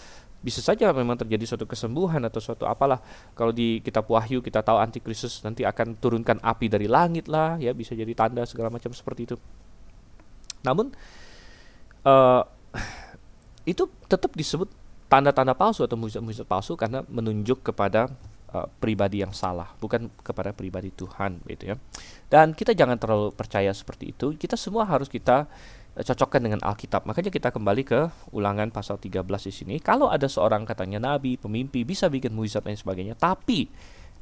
bisa 0.43 0.59
saja 0.59 0.91
memang 0.91 1.15
terjadi 1.15 1.55
suatu 1.55 1.65
kesembuhan 1.71 2.19
atau 2.27 2.43
suatu 2.43 2.67
apalah. 2.67 2.99
Kalau 3.39 3.55
di 3.55 3.79
kitab 3.79 4.11
wahyu 4.11 4.43
kita 4.43 4.61
tahu 4.61 4.83
antikristus 4.83 5.39
nanti 5.47 5.63
akan 5.63 5.95
turunkan 5.97 6.43
api 6.43 6.67
dari 6.67 6.91
langit 6.91 7.31
lah 7.31 7.57
ya 7.63 7.71
bisa 7.71 7.95
jadi 7.95 8.11
tanda 8.13 8.43
segala 8.43 8.69
macam 8.69 8.91
seperti 8.91 9.31
itu. 9.31 9.37
Namun 10.67 10.91
uh, 12.03 12.43
itu 13.63 13.87
tetap 14.11 14.35
disebut 14.35 14.67
tanda-tanda 15.07 15.55
palsu 15.55 15.87
atau 15.87 15.95
mujizat-mujizat 15.95 16.49
palsu 16.49 16.75
karena 16.75 17.07
menunjuk 17.07 17.63
kepada 17.63 18.11
uh, 18.51 18.67
pribadi 18.81 19.23
yang 19.23 19.31
salah 19.31 19.71
bukan 19.79 20.11
kepada 20.27 20.51
pribadi 20.51 20.91
Tuhan 20.91 21.39
gitu 21.47 21.71
ya. 21.71 21.77
Dan 22.27 22.57
kita 22.57 22.75
jangan 22.75 22.99
terlalu 22.99 23.31
percaya 23.31 23.71
seperti 23.71 24.11
itu. 24.11 24.35
Kita 24.35 24.59
semua 24.59 24.89
harus 24.89 25.07
kita 25.07 25.47
cocokkan 25.93 26.41
dengan 26.41 26.61
Alkitab. 26.65 27.05
Makanya 27.05 27.29
kita 27.29 27.53
kembali 27.53 27.83
ke 27.85 28.09
ulangan 28.33 28.73
pasal 28.73 28.97
13 28.97 29.21
di 29.29 29.53
sini. 29.53 29.75
Kalau 29.77 30.09
ada 30.09 30.25
seorang 30.25 30.65
katanya 30.65 31.13
nabi, 31.13 31.37
pemimpi, 31.37 31.85
bisa 31.85 32.09
bikin 32.09 32.33
mujizat 32.33 32.65
dan 32.65 32.81
sebagainya, 32.81 33.13
tapi 33.13 33.69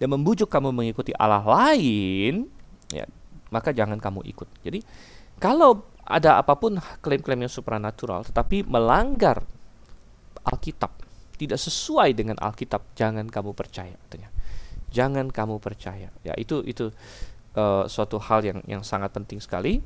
dia 0.03 0.09
membujuk 0.11 0.51
kamu 0.51 0.75
mengikuti 0.75 1.15
Allah 1.15 1.47
lain, 1.47 2.51
ya, 2.91 3.07
maka 3.55 3.71
jangan 3.71 4.03
kamu 4.03 4.27
ikut. 4.35 4.49
Jadi 4.67 4.83
kalau 5.39 5.87
ada 6.03 6.43
apa 6.43 6.59
pun 6.59 6.83
klaim-klaim 6.99 7.47
yang 7.47 7.53
supranatural 7.53 8.27
tetapi 8.27 8.67
melanggar 8.67 9.47
Alkitab, 10.43 10.91
tidak 11.39 11.61
sesuai 11.63 12.19
dengan 12.19 12.35
Alkitab, 12.43 12.83
jangan 12.99 13.31
kamu 13.31 13.55
percaya 13.55 13.95
katanya. 14.09 14.33
Jangan 14.91 15.31
kamu 15.31 15.63
percaya. 15.63 16.11
Ya, 16.27 16.35
itu 16.35 16.67
itu 16.67 16.91
uh, 17.55 17.87
suatu 17.87 18.19
hal 18.19 18.43
yang 18.43 18.59
yang 18.67 18.83
sangat 18.83 19.15
penting 19.15 19.39
sekali 19.39 19.79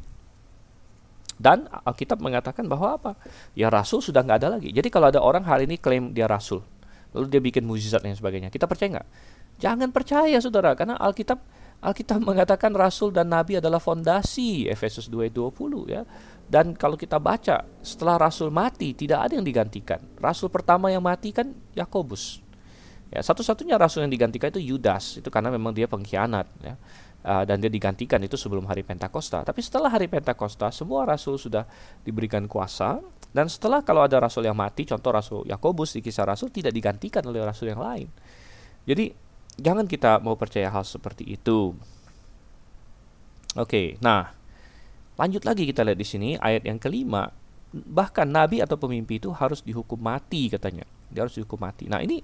Dan 1.34 1.66
Alkitab 1.66 2.22
mengatakan 2.22 2.66
bahwa 2.70 2.94
apa? 2.94 3.12
Ya 3.58 3.66
rasul 3.70 3.98
sudah 3.98 4.22
nggak 4.22 4.38
ada 4.44 4.48
lagi. 4.58 4.70
Jadi 4.70 4.88
kalau 4.90 5.10
ada 5.10 5.18
orang 5.18 5.42
hari 5.42 5.66
ini 5.66 5.76
klaim 5.80 6.14
dia 6.14 6.30
rasul, 6.30 6.62
lalu 7.10 7.26
dia 7.26 7.40
bikin 7.42 7.66
mujizat 7.66 8.02
dan 8.02 8.14
sebagainya, 8.14 8.54
kita 8.54 8.70
percaya 8.70 9.00
nggak? 9.00 9.08
Jangan 9.58 9.88
percaya 9.90 10.38
saudara, 10.38 10.74
karena 10.78 10.94
Alkitab 10.98 11.38
Alkitab 11.82 12.20
mengatakan 12.28 12.70
rasul 12.72 13.10
dan 13.10 13.32
nabi 13.32 13.58
adalah 13.58 13.82
fondasi 13.82 14.70
Efesus 14.70 15.10
2:20 15.10 15.90
ya. 15.90 16.02
Dan 16.44 16.76
kalau 16.76 16.94
kita 16.94 17.16
baca 17.16 17.64
setelah 17.80 18.20
rasul 18.20 18.52
mati 18.52 18.92
tidak 18.92 19.28
ada 19.28 19.40
yang 19.40 19.46
digantikan. 19.48 19.96
Rasul 20.20 20.52
pertama 20.52 20.92
yang 20.92 21.00
mati 21.00 21.32
kan 21.32 21.56
Yakobus. 21.72 22.43
Ya, 23.14 23.22
satu-satunya 23.22 23.78
rasul 23.78 24.02
yang 24.02 24.10
digantikan 24.10 24.50
itu 24.50 24.74
Yudas, 24.74 25.22
itu 25.22 25.30
karena 25.30 25.54
memang 25.54 25.70
dia 25.70 25.86
pengkhianat 25.86 26.50
ya. 26.58 26.74
Uh, 27.24 27.40
dan 27.48 27.56
dia 27.56 27.72
digantikan 27.72 28.20
itu 28.20 28.36
sebelum 28.36 28.68
hari 28.68 28.84
Pentakosta. 28.84 29.46
Tapi 29.46 29.62
setelah 29.64 29.88
hari 29.88 30.10
Pentakosta, 30.10 30.68
semua 30.74 31.08
rasul 31.08 31.40
sudah 31.40 31.64
diberikan 32.04 32.44
kuasa 32.44 33.00
dan 33.34 33.50
setelah 33.50 33.82
kalau 33.82 34.06
ada 34.06 34.22
rasul 34.22 34.46
yang 34.46 34.54
mati, 34.54 34.86
contoh 34.86 35.10
rasul 35.10 35.42
Yakobus 35.50 35.98
di 35.98 36.00
kisah 36.06 36.22
rasul 36.22 36.54
tidak 36.54 36.70
digantikan 36.70 37.18
oleh 37.26 37.42
rasul 37.42 37.66
yang 37.66 37.82
lain. 37.82 38.06
Jadi 38.86 39.10
jangan 39.58 39.90
kita 39.90 40.22
mau 40.22 40.38
percaya 40.38 40.70
hal 40.70 40.86
seperti 40.86 41.26
itu. 41.34 41.74
Oke, 43.58 43.98
nah 43.98 44.30
lanjut 45.18 45.42
lagi 45.42 45.66
kita 45.66 45.82
lihat 45.82 45.98
di 45.98 46.06
sini 46.06 46.38
ayat 46.38 46.62
yang 46.62 46.78
kelima. 46.78 47.26
Bahkan 47.74 48.30
nabi 48.30 48.62
atau 48.62 48.78
pemimpi 48.78 49.18
itu 49.18 49.34
harus 49.34 49.66
dihukum 49.66 49.98
mati 49.98 50.46
katanya. 50.46 50.86
Dia 51.10 51.26
harus 51.26 51.34
dihukum 51.34 51.58
mati. 51.58 51.90
Nah 51.90 52.06
ini 52.06 52.22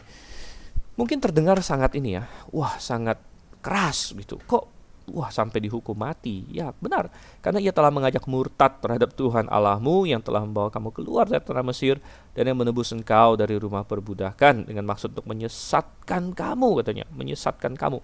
mungkin 0.94 1.18
terdengar 1.18 1.59
sangat 1.61 1.94
ini 1.98 2.18
ya, 2.18 2.24
wah 2.55 2.79
sangat 2.79 3.18
keras 3.61 4.14
gitu. 4.16 4.40
Kok 4.42 4.81
wah 5.12 5.29
sampai 5.29 5.59
dihukum 5.66 5.94
mati. 5.98 6.46
Ya, 6.50 6.70
benar. 6.79 7.11
Karena 7.42 7.59
ia 7.59 7.74
telah 7.74 7.90
mengajak 7.90 8.24
murtad 8.31 8.79
terhadap 8.79 9.12
Tuhan 9.14 9.50
Allahmu 9.50 10.07
yang 10.07 10.22
telah 10.22 10.46
membawa 10.46 10.70
kamu 10.70 10.94
keluar 10.94 11.26
dari 11.26 11.42
tanah 11.42 11.66
Mesir 11.66 11.98
dan 12.33 12.46
yang 12.46 12.59
menebus 12.59 12.94
engkau 12.94 13.35
dari 13.35 13.59
rumah 13.59 13.83
perbudakan 13.83 14.70
dengan 14.70 14.87
maksud 14.87 15.12
untuk 15.12 15.26
menyesatkan 15.26 16.33
kamu 16.33 16.68
katanya, 16.83 17.05
menyesatkan 17.11 17.74
kamu. 17.74 17.98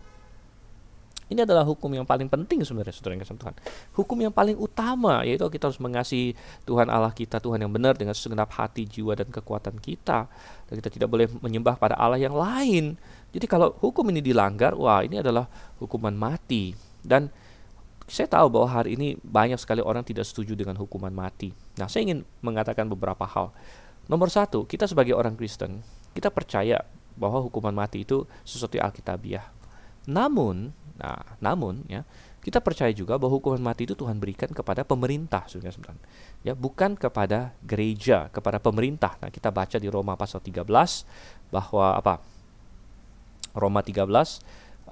Ini 1.26 1.42
adalah 1.42 1.66
hukum 1.66 1.90
yang 1.90 2.06
paling 2.06 2.30
penting 2.30 2.62
sebenarnya 2.62 2.94
saudara 2.94 3.18
yang 3.18 3.22
kasih 3.26 3.34
Tuhan. 3.34 3.54
Hukum 3.98 4.18
yang 4.22 4.30
paling 4.30 4.54
utama 4.54 5.26
yaitu 5.26 5.42
kita 5.50 5.66
harus 5.66 5.82
mengasihi 5.82 6.38
Tuhan 6.62 6.86
Allah 6.86 7.10
kita, 7.10 7.42
Tuhan 7.42 7.58
yang 7.58 7.72
benar 7.74 7.98
dengan 7.98 8.14
segenap 8.14 8.46
hati, 8.54 8.86
jiwa 8.86 9.18
dan 9.18 9.26
kekuatan 9.34 9.82
kita. 9.82 10.30
Dan 10.70 10.74
kita 10.78 10.90
tidak 10.94 11.08
boleh 11.10 11.26
menyembah 11.42 11.74
pada 11.82 11.98
Allah 11.98 12.22
yang 12.22 12.34
lain. 12.34 12.94
Jadi 13.34 13.46
kalau 13.50 13.74
hukum 13.82 14.06
ini 14.14 14.22
dilanggar, 14.22 14.78
wah 14.78 15.02
ini 15.02 15.18
adalah 15.18 15.50
hukuman 15.82 16.14
mati. 16.14 16.78
Dan 17.02 17.26
saya 18.06 18.30
tahu 18.30 18.46
bahwa 18.46 18.70
hari 18.70 18.94
ini 18.94 19.18
banyak 19.18 19.58
sekali 19.58 19.82
orang 19.82 20.06
tidak 20.06 20.30
setuju 20.30 20.54
dengan 20.54 20.78
hukuman 20.78 21.10
mati. 21.10 21.50
Nah, 21.74 21.90
saya 21.90 22.06
ingin 22.06 22.22
mengatakan 22.38 22.86
beberapa 22.86 23.26
hal. 23.26 23.50
Nomor 24.06 24.30
satu, 24.30 24.62
kita 24.62 24.86
sebagai 24.86 25.18
orang 25.18 25.34
Kristen, 25.34 25.82
kita 26.14 26.30
percaya 26.30 26.86
bahwa 27.18 27.42
hukuman 27.42 27.74
mati 27.74 28.06
itu 28.06 28.22
sesuatu 28.46 28.78
alkitabiah. 28.78 29.50
Namun, 30.06 30.70
nah, 30.96 31.20
namun 31.38 31.84
ya, 31.86 32.04
kita 32.46 32.62
percaya 32.62 32.94
juga 32.94 33.18
bahwa 33.18 33.42
hukuman 33.42 33.58
mati 33.58 33.90
itu 33.90 33.98
Tuhan 33.98 34.22
berikan 34.22 34.46
kepada 34.54 34.86
pemerintah 34.86 35.50
sudah 35.50 35.66
sebenarnya. 35.74 36.06
Ya, 36.46 36.54
bukan 36.54 36.94
kepada 36.94 37.50
gereja, 37.66 38.30
kepada 38.30 38.62
pemerintah. 38.62 39.18
Nah, 39.18 39.34
kita 39.34 39.50
baca 39.50 39.76
di 39.82 39.90
Roma 39.90 40.14
pasal 40.14 40.38
13 40.38 40.62
bahwa 41.50 41.98
apa? 41.98 42.22
Roma 43.56 43.82
13 43.82 44.06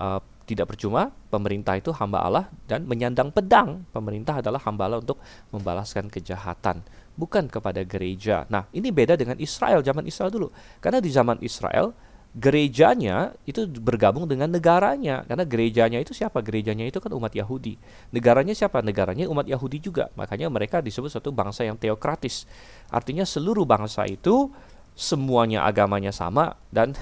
uh, 0.01 0.19
tidak 0.45 0.77
percuma 0.77 1.15
pemerintah 1.33 1.79
itu 1.79 1.95
hamba 1.95 2.27
Allah 2.27 2.45
dan 2.69 2.85
menyandang 2.85 3.33
pedang 3.33 3.87
pemerintah 3.95 4.45
adalah 4.45 4.61
hamba 4.67 4.91
Allah 4.91 5.01
untuk 5.01 5.21
membalaskan 5.55 6.13
kejahatan 6.13 6.85
bukan 7.15 7.47
kepada 7.47 7.87
gereja. 7.87 8.45
Nah, 8.51 8.67
ini 8.75 8.91
beda 8.91 9.15
dengan 9.15 9.39
Israel 9.39 9.81
zaman 9.81 10.05
Israel 10.05 10.31
dulu. 10.31 10.49
Karena 10.83 10.99
di 10.99 11.11
zaman 11.11 11.39
Israel 11.41 11.95
gerejanya 12.35 13.31
itu 13.47 13.63
bergabung 13.79 14.27
dengan 14.27 14.51
negaranya. 14.51 15.23
Karena 15.23 15.47
gerejanya 15.47 16.03
itu 16.03 16.11
siapa? 16.11 16.43
Gerejanya 16.43 16.83
itu 16.83 16.99
kan 16.99 17.15
umat 17.15 17.31
Yahudi. 17.31 17.79
Negaranya 18.11 18.53
siapa? 18.53 18.83
Negaranya 18.83 19.31
umat 19.31 19.47
Yahudi 19.47 19.79
juga. 19.79 20.11
Makanya 20.19 20.51
mereka 20.51 20.83
disebut 20.83 21.15
satu 21.15 21.31
bangsa 21.31 21.63
yang 21.63 21.79
teokratis. 21.79 22.45
Artinya 22.91 23.23
seluruh 23.23 23.63
bangsa 23.63 24.03
itu 24.11 24.51
semuanya 24.95 25.67
agamanya 25.67 26.15
sama 26.15 26.59
dan 26.75 26.99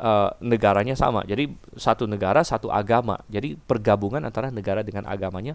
uh, 0.00 0.32
negaranya 0.52 0.96
sama. 0.96 1.20
Jadi 1.28 1.52
satu 1.76 2.08
negara 2.08 2.40
satu 2.40 2.72
agama. 2.72 3.20
Jadi 3.28 3.60
pergabungan 3.60 4.24
antara 4.24 4.48
negara 4.48 4.80
dengan 4.80 5.04
agamanya, 5.04 5.52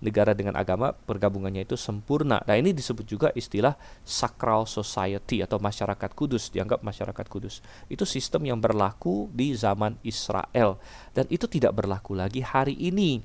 negara 0.00 0.32
dengan 0.32 0.56
agama 0.56 0.96
pergabungannya 0.96 1.68
itu 1.68 1.76
sempurna. 1.76 2.40
Nah 2.48 2.56
ini 2.56 2.72
disebut 2.72 3.04
juga 3.04 3.28
istilah 3.36 3.76
sacral 4.02 4.64
society 4.64 5.44
atau 5.44 5.60
masyarakat 5.60 6.10
kudus 6.16 6.48
dianggap 6.48 6.80
masyarakat 6.80 7.26
kudus. 7.28 7.60
Itu 7.86 8.08
sistem 8.08 8.48
yang 8.48 8.58
berlaku 8.58 9.28
di 9.30 9.52
zaman 9.52 10.00
Israel 10.00 10.80
dan 11.12 11.28
itu 11.28 11.44
tidak 11.46 11.76
berlaku 11.76 12.16
lagi 12.16 12.40
hari 12.40 12.74
ini. 12.80 13.20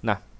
Nah 0.00 0.34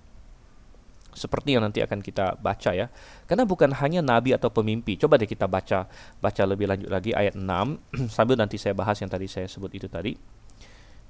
seperti 1.14 1.54
yang 1.54 1.62
nanti 1.62 1.78
akan 1.80 2.02
kita 2.02 2.34
baca 2.42 2.74
ya. 2.74 2.90
Karena 3.24 3.46
bukan 3.46 3.70
hanya 3.78 4.02
nabi 4.02 4.34
atau 4.34 4.50
pemimpi. 4.50 4.98
Coba 4.98 5.14
deh 5.16 5.30
kita 5.30 5.46
baca 5.46 5.86
baca 6.18 6.42
lebih 6.42 6.66
lanjut 6.66 6.90
lagi 6.90 7.14
ayat 7.14 7.38
6 7.38 7.46
sambil 8.16 8.34
nanti 8.34 8.58
saya 8.58 8.74
bahas 8.74 8.98
yang 8.98 9.08
tadi 9.08 9.30
saya 9.30 9.46
sebut 9.46 9.70
itu 9.72 9.86
tadi. 9.86 10.18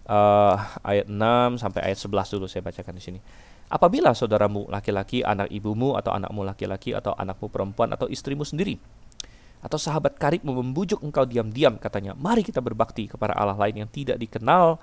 Uh, 0.04 0.60
ayat 0.84 1.08
6 1.08 1.56
sampai 1.56 1.80
ayat 1.88 1.96
11 1.96 2.34
dulu 2.37 2.46
saya 2.46 2.60
bacakan 2.60 2.94
di 3.00 3.02
sini. 3.02 3.20
Apabila 3.72 4.12
saudaramu 4.12 4.68
laki-laki, 4.68 5.24
anak 5.24 5.48
ibumu 5.50 5.96
atau 5.96 6.12
anakmu 6.12 6.44
laki-laki 6.44 6.92
atau 6.92 7.16
anakmu 7.16 7.48
perempuan 7.48 7.90
atau 7.92 8.07
istrimu 8.07 8.44
sendiri 8.44 8.77
atau 9.64 9.81
sahabat 9.81 10.20
karibmu 10.20 10.61
membujuk 10.61 11.00
engkau 11.00 11.24
diam-diam 11.24 11.81
katanya, 11.81 12.12
"Mari 12.12 12.44
kita 12.44 12.61
berbakti 12.61 13.09
kepada 13.09 13.33
Allah 13.33 13.57
lain 13.57 13.81
yang 13.81 13.88
tidak 13.88 14.20
dikenal 14.20 14.77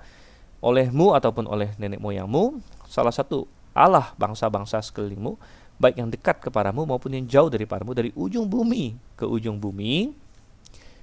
olehmu 0.58 1.14
ataupun 1.14 1.46
oleh 1.46 1.70
nenek 1.78 2.02
moyangmu." 2.02 2.58
Salah 2.90 3.14
satu 3.14 3.46
Allah 3.70 4.10
bangsa-bangsa 4.18 4.82
sekelilingmu, 4.82 5.38
baik 5.78 6.02
yang 6.02 6.10
dekat 6.10 6.42
kepadamu 6.42 6.82
maupun 6.82 7.14
yang 7.14 7.24
jauh 7.30 7.46
daripadamu 7.46 7.94
dari 7.94 8.10
ujung 8.18 8.50
bumi 8.50 8.98
ke 9.14 9.22
ujung 9.22 9.62
bumi, 9.62 10.10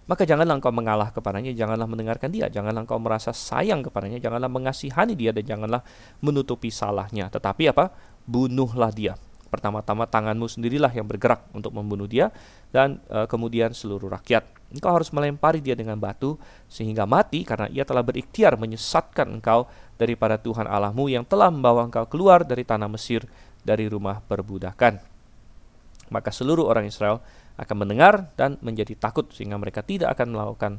maka 0.10 0.26
janganlah 0.26 0.58
engkau 0.58 0.74
mengalah 0.74 1.14
kepadanya, 1.14 1.54
janganlah 1.54 1.86
mendengarkan 1.86 2.34
dia, 2.34 2.50
janganlah 2.50 2.82
engkau 2.82 2.98
merasa 2.98 3.30
sayang 3.30 3.86
kepadanya, 3.86 4.18
janganlah 4.18 4.50
mengasihani 4.50 5.14
dia 5.14 5.30
dan 5.30 5.46
janganlah 5.46 5.86
menutupi 6.26 6.74
salahnya. 6.74 7.30
Tetapi 7.30 7.70
apa? 7.70 7.94
Bunuhlah 8.26 8.90
dia. 8.90 9.14
Pertama-tama 9.54 10.10
tanganmu 10.10 10.50
sendirilah 10.50 10.90
yang 10.94 11.06
bergerak 11.06 11.46
untuk 11.54 11.78
membunuh 11.78 12.10
dia 12.10 12.34
dan 12.74 13.02
e, 13.06 13.30
kemudian 13.30 13.70
seluruh 13.70 14.10
rakyat. 14.10 14.46
Engkau 14.74 14.94
harus 14.94 15.14
melempari 15.14 15.62
dia 15.62 15.74
dengan 15.74 15.98
batu 15.98 16.38
sehingga 16.70 17.06
mati 17.06 17.46
karena 17.46 17.70
ia 17.70 17.86
telah 17.86 18.02
berikhtiar 18.02 18.58
menyesatkan 18.58 19.30
engkau 19.30 19.70
daripada 19.98 20.42
Tuhan 20.42 20.66
Allahmu 20.66 21.10
yang 21.10 21.26
telah 21.26 21.54
membawa 21.54 21.86
engkau 21.86 22.06
keluar 22.10 22.46
dari 22.46 22.62
tanah 22.66 22.90
Mesir 22.90 23.26
dari 23.62 23.86
rumah 23.90 24.22
perbudakan. 24.22 25.19
Maka 26.10 26.34
seluruh 26.34 26.66
orang 26.66 26.90
Israel 26.90 27.22
akan 27.60 27.86
mendengar 27.86 28.32
dan 28.40 28.56
menjadi 28.64 28.96
takut 28.96 29.30
sehingga 29.32 29.60
mereka 29.60 29.84
tidak 29.84 30.16
akan 30.18 30.28
melakukan 30.36 30.74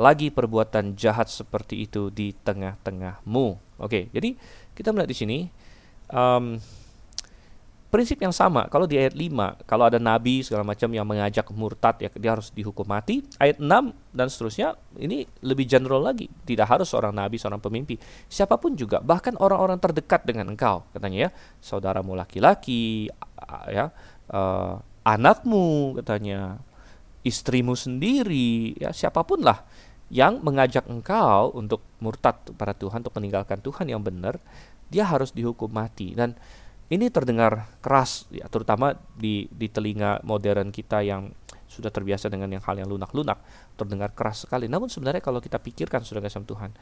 lagi 0.00 0.32
perbuatan 0.32 0.96
jahat 0.96 1.28
seperti 1.28 1.84
itu 1.84 2.08
di 2.08 2.32
tengah-tengahmu. 2.32 3.46
Oke, 3.82 4.08
jadi 4.14 4.32
kita 4.72 4.94
melihat 4.96 5.10
di 5.12 5.18
sini 5.18 5.38
um, 6.08 6.56
prinsip 7.90 8.22
yang 8.22 8.30
sama. 8.30 8.70
Kalau 8.70 8.86
di 8.86 8.96
ayat 8.96 9.18
5 9.18 9.66
kalau 9.66 9.90
ada 9.90 9.98
nabi 9.98 10.46
segala 10.46 10.62
macam 10.62 10.86
yang 10.94 11.02
mengajak 11.02 11.50
murtad 11.50 11.98
ya 11.98 12.08
dia 12.14 12.30
harus 12.32 12.54
dihukum 12.54 12.86
mati. 12.86 13.26
Ayat 13.36 13.58
6 13.58 13.66
dan 14.14 14.26
seterusnya 14.30 14.78
ini 14.96 15.26
lebih 15.42 15.66
general 15.66 16.00
lagi. 16.00 16.30
Tidak 16.46 16.64
harus 16.64 16.86
seorang 16.86 17.10
nabi 17.10 17.36
seorang 17.36 17.58
pemimpi 17.58 17.98
siapa 18.30 18.56
pun 18.56 18.78
juga 18.78 19.02
bahkan 19.02 19.34
orang-orang 19.36 19.82
terdekat 19.82 20.22
dengan 20.22 20.54
engkau. 20.54 20.86
Katanya 20.94 21.28
ya 21.28 21.30
saudaramu 21.58 22.14
laki-laki 22.14 23.10
ya 23.68 23.90
uh, 24.30 24.80
anakmu 25.04 25.98
katanya. 26.00 26.58
Istrimu 27.20 27.76
sendiri 27.76 28.72
ya 28.80 28.96
siapa 28.96 29.20
pun 29.28 29.44
lah 29.44 29.60
yang 30.08 30.40
mengajak 30.40 30.88
engkau 30.88 31.52
untuk 31.52 31.84
murtad 32.00 32.34
pada 32.56 32.72
Tuhan 32.72 33.04
untuk 33.04 33.12
meninggalkan 33.20 33.60
Tuhan 33.60 33.92
yang 33.92 34.00
benar 34.00 34.40
dia 34.88 35.04
harus 35.04 35.30
dihukum 35.30 35.68
mati. 35.68 36.16
Dan 36.16 36.32
ini 36.90 37.12
terdengar 37.12 37.70
keras 37.84 38.26
ya 38.32 38.48
terutama 38.50 38.96
di 39.14 39.46
di 39.52 39.70
telinga 39.70 40.24
modern 40.26 40.72
kita 40.74 41.04
yang 41.04 41.30
sudah 41.70 41.92
terbiasa 41.94 42.26
dengan 42.26 42.50
yang 42.50 42.64
hal 42.66 42.82
yang 42.82 42.90
lunak-lunak 42.90 43.38
terdengar 43.78 44.10
keras 44.16 44.48
sekali. 44.48 44.66
Namun 44.66 44.90
sebenarnya 44.90 45.22
kalau 45.22 45.38
kita 45.38 45.62
pikirkan 45.62 46.02
sudah 46.02 46.18
kasih 46.18 46.42
Tuhan 46.42 46.74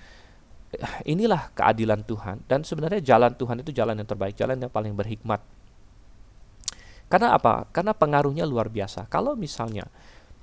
eh, 0.73 0.95
inilah 1.13 1.53
keadilan 1.53 2.01
Tuhan. 2.09 2.49
Dan 2.49 2.65
sebenarnya 2.65 3.05
jalan 3.05 3.37
Tuhan 3.37 3.61
itu 3.61 3.75
jalan 3.77 4.01
yang 4.01 4.09
terbaik 4.09 4.39
jalan 4.39 4.57
yang 4.57 4.73
paling 4.73 4.97
berhikmat 4.97 5.45
karena 7.09 7.35
apa? 7.35 7.67
Karena 7.73 7.97
pengaruhnya 7.97 8.45
luar 8.45 8.69
biasa. 8.69 9.09
Kalau 9.09 9.35
misalnya 9.35 9.89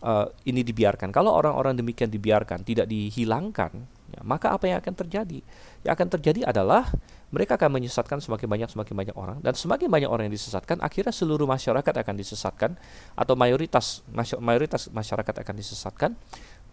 uh, 0.01 0.27
ini 0.49 0.65
dibiarkan 0.65 1.13
kalau 1.13 1.33
orang-orang 1.33 1.77
demikian 1.77 2.09
dibiarkan 2.09 2.65
tidak 2.65 2.89
dihilangkan 2.89 3.95
Ya, 4.15 4.21
maka 4.23 4.55
apa 4.55 4.69
yang 4.69 4.79
akan 4.79 4.93
terjadi? 4.93 5.43
Yang 5.81 5.91
akan 5.91 6.07
terjadi 6.07 6.41
adalah 6.47 6.87
mereka 7.35 7.59
akan 7.59 7.73
menyesatkan 7.73 8.23
semakin 8.23 8.47
banyak 8.47 8.69
semakin 8.71 8.95
banyak 8.95 9.15
orang 9.17 9.43
dan 9.43 9.57
semakin 9.57 9.91
banyak 9.91 10.07
orang 10.07 10.31
yang 10.31 10.35
disesatkan 10.39 10.79
akhirnya 10.79 11.11
seluruh 11.11 11.43
masyarakat 11.43 11.93
akan 12.05 12.15
disesatkan 12.15 12.71
atau 13.17 13.33
mayoritas 13.35 14.05
mayoritas 14.39 14.87
masyarakat 14.87 15.35
akan 15.41 15.55
disesatkan 15.59 16.11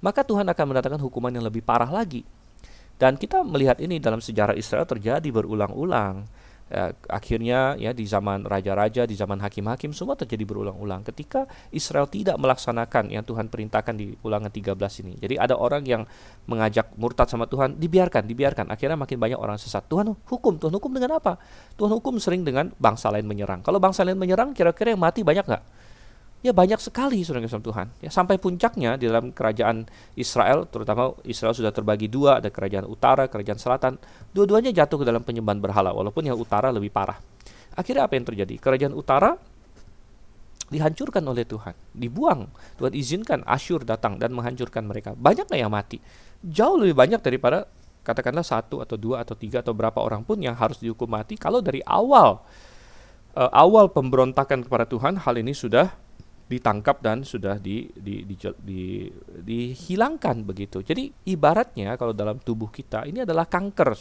maka 0.05 0.23
Tuhan 0.23 0.47
akan 0.47 0.65
mendatangkan 0.71 1.03
hukuman 1.03 1.35
yang 1.35 1.43
lebih 1.43 1.67
parah 1.67 1.91
lagi. 1.91 2.23
Dan 3.01 3.19
kita 3.19 3.43
melihat 3.43 3.83
ini 3.83 3.99
dalam 3.99 4.23
sejarah 4.23 4.55
Israel 4.55 4.87
terjadi 4.87 5.27
berulang-ulang 5.35 6.29
ya, 6.73 6.97
akhirnya 7.13 7.77
ya 7.77 7.93
di 7.93 8.09
zaman 8.09 8.49
raja-raja, 8.49 9.05
di 9.05 9.13
zaman 9.13 9.37
hakim-hakim 9.45 9.93
semua 9.93 10.17
terjadi 10.17 10.49
berulang-ulang 10.49 11.05
ketika 11.05 11.45
Israel 11.69 12.09
tidak 12.09 12.41
melaksanakan 12.41 13.13
yang 13.13 13.21
Tuhan 13.29 13.53
perintahkan 13.53 13.93
di 13.93 14.17
Ulangan 14.25 14.49
13 14.49 14.73
ini. 15.05 15.21
Jadi 15.21 15.37
ada 15.37 15.61
orang 15.61 15.85
yang 15.85 16.09
mengajak 16.49 16.97
murtad 16.97 17.29
sama 17.29 17.45
Tuhan, 17.45 17.77
dibiarkan, 17.77 18.25
dibiarkan. 18.25 18.73
Akhirnya 18.73 18.97
makin 18.97 19.21
banyak 19.21 19.37
orang 19.37 19.61
sesat. 19.61 19.85
Tuhan 19.87 20.17
hukum, 20.17 20.57
Tuhan 20.57 20.73
hukum 20.73 20.91
dengan 20.97 21.21
apa? 21.21 21.37
Tuhan 21.77 21.93
hukum 21.93 22.17
sering 22.17 22.43
dengan 22.43 22.73
bangsa 22.81 23.13
lain 23.13 23.29
menyerang. 23.29 23.61
Kalau 23.61 23.77
bangsa 23.77 24.03
lain 24.03 24.17
menyerang, 24.17 24.57
kira-kira 24.57 24.97
yang 24.97 25.03
mati 25.05 25.21
banyak 25.21 25.45
nggak? 25.45 25.65
Ya 26.43 26.51
banyak 26.51 26.83
sekali 26.83 27.23
saudara 27.23 27.47
kasih 27.47 27.63
Tuhan. 27.63 27.87
Ya 28.03 28.11
sampai 28.11 28.35
puncaknya 28.35 28.99
di 28.99 29.07
dalam 29.07 29.31
kerajaan 29.31 29.87
Israel, 30.19 30.67
terutama 30.67 31.15
Israel 31.23 31.55
sudah 31.55 31.71
terbagi 31.71 32.11
dua, 32.11 32.43
ada 32.43 32.51
kerajaan 32.51 32.83
utara, 32.91 33.31
kerajaan 33.31 33.63
selatan. 33.63 33.95
Dua-duanya 34.35 34.75
jatuh 34.75 35.01
ke 35.01 35.07
dalam 35.07 35.23
penyembahan 35.23 35.63
berhala, 35.63 35.95
walaupun 35.95 36.27
yang 36.27 36.35
utara 36.35 36.75
lebih 36.75 36.91
parah. 36.91 37.23
Akhirnya 37.79 38.11
apa 38.11 38.19
yang 38.19 38.27
terjadi? 38.27 38.59
Kerajaan 38.59 38.91
utara 38.91 39.39
dihancurkan 40.67 41.23
oleh 41.31 41.47
Tuhan, 41.47 41.79
dibuang. 41.95 42.51
Tuhan 42.75 42.93
izinkan 42.97 43.41
Asyur 43.47 43.87
datang 43.87 44.19
dan 44.19 44.35
menghancurkan 44.35 44.83
mereka. 44.83 45.15
Banyak 45.15 45.47
yang 45.55 45.71
mati? 45.71 46.03
Jauh 46.43 46.75
lebih 46.75 46.99
banyak 46.99 47.23
daripada 47.23 47.71
katakanlah 48.03 48.43
satu 48.43 48.83
atau 48.83 48.99
dua 48.99 49.23
atau 49.23 49.39
tiga 49.39 49.63
atau 49.63 49.71
berapa 49.71 50.03
orang 50.03 50.27
pun 50.27 50.43
yang 50.43 50.59
harus 50.59 50.83
dihukum 50.83 51.07
mati. 51.07 51.39
Kalau 51.39 51.63
dari 51.63 51.87
awal 51.87 52.43
uh, 53.39 53.51
awal 53.55 53.95
pemberontakan 53.95 54.67
kepada 54.67 54.91
Tuhan, 54.91 55.23
hal 55.23 55.35
ini 55.39 55.55
sudah 55.55 55.93
ditangkap 56.53 57.01
dan 57.01 57.25
sudah 57.25 57.57
di, 57.57 57.89
di, 57.97 58.29
di, 58.29 58.37
di, 58.37 58.83
dihilangkan 59.41 60.45
begitu. 60.45 60.85
Jadi 60.85 61.09
ibaratnya 61.33 61.97
kalau 61.97 62.13
dalam 62.13 62.37
tubuh 62.37 62.69
kita 62.69 63.09
ini 63.09 63.25
adalah 63.25 63.49
kanker, 63.49 63.97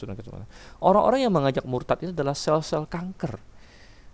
Orang-orang 0.84 1.24
yang 1.24 1.34
mengajak 1.34 1.64
murtad 1.64 2.04
ini 2.04 2.12
adalah 2.12 2.36
sel-sel 2.36 2.84
kanker. 2.92 3.40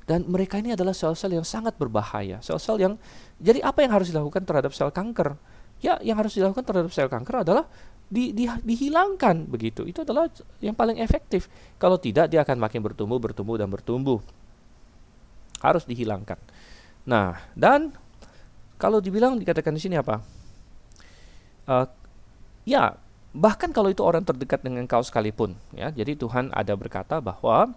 Dan 0.08 0.24
mereka 0.24 0.56
ini 0.62 0.72
adalah 0.72 0.96
sel-sel 0.96 1.36
yang 1.36 1.44
sangat 1.44 1.76
berbahaya. 1.76 2.40
Sel-sel 2.40 2.80
yang 2.80 2.94
jadi 3.42 3.60
apa 3.66 3.84
yang 3.84 3.92
harus 3.92 4.08
dilakukan 4.14 4.48
terhadap 4.48 4.72
sel 4.72 4.94
kanker? 4.94 5.36
Ya, 5.84 6.00
yang 6.00 6.18
harus 6.18 6.34
dilakukan 6.38 6.64
terhadap 6.64 6.90
sel 6.96 7.12
kanker 7.12 7.44
adalah 7.44 7.68
di, 8.08 8.32
di, 8.32 8.48
dihilangkan 8.48 9.52
begitu. 9.52 9.84
Itu 9.84 10.08
adalah 10.08 10.32
yang 10.64 10.74
paling 10.74 11.04
efektif. 11.04 11.52
Kalau 11.76 12.00
tidak 12.00 12.32
dia 12.32 12.42
akan 12.48 12.56
makin 12.56 12.80
bertumbuh, 12.80 13.20
bertumbuh 13.20 13.60
dan 13.60 13.68
bertumbuh. 13.68 14.24
Harus 15.60 15.84
dihilangkan. 15.84 16.40
Nah, 17.08 17.36
dan 17.52 17.92
kalau 18.78 19.02
dibilang 19.02 19.38
dikatakan 19.42 19.74
di 19.74 19.82
sini 19.82 19.98
apa? 19.98 20.22
Uh, 21.68 21.86
ya, 22.64 22.96
bahkan 23.34 23.74
kalau 23.74 23.92
itu 23.92 24.06
orang 24.06 24.24
terdekat 24.24 24.62
dengan 24.64 24.86
kau 24.86 25.02
sekalipun, 25.04 25.58
ya. 25.74 25.90
Jadi 25.92 26.16
Tuhan 26.16 26.54
ada 26.54 26.74
berkata 26.78 27.20
bahwa 27.20 27.74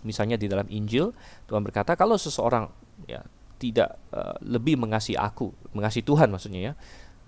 misalnya 0.00 0.40
di 0.40 0.48
dalam 0.48 0.64
Injil 0.72 1.12
Tuhan 1.44 1.60
berkata 1.60 1.92
kalau 1.92 2.16
seseorang 2.16 2.72
ya 3.04 3.20
tidak 3.60 4.00
uh, 4.16 4.40
lebih 4.40 4.80
mengasihi 4.80 5.20
aku, 5.20 5.52
mengasihi 5.76 6.00
Tuhan 6.00 6.32
maksudnya 6.32 6.72
ya, 6.72 6.74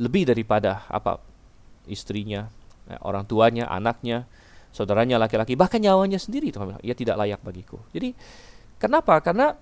lebih 0.01 0.25
daripada 0.25 0.89
apa 0.89 1.21
istrinya, 1.85 2.49
ya, 2.89 2.97
orang 3.05 3.29
tuanya, 3.29 3.69
anaknya, 3.69 4.25
saudaranya 4.73 5.21
laki-laki, 5.21 5.53
bahkan 5.53 5.85
nyawanya 5.85 6.17
sendiri 6.17 6.49
Tuhan 6.49 6.73
bilang, 6.73 6.85
ia 6.87 6.97
tidak 6.97 7.21
layak 7.21 7.45
bagiku. 7.45 7.77
Jadi 7.93 8.17
kenapa? 8.81 9.21
Karena 9.21 9.53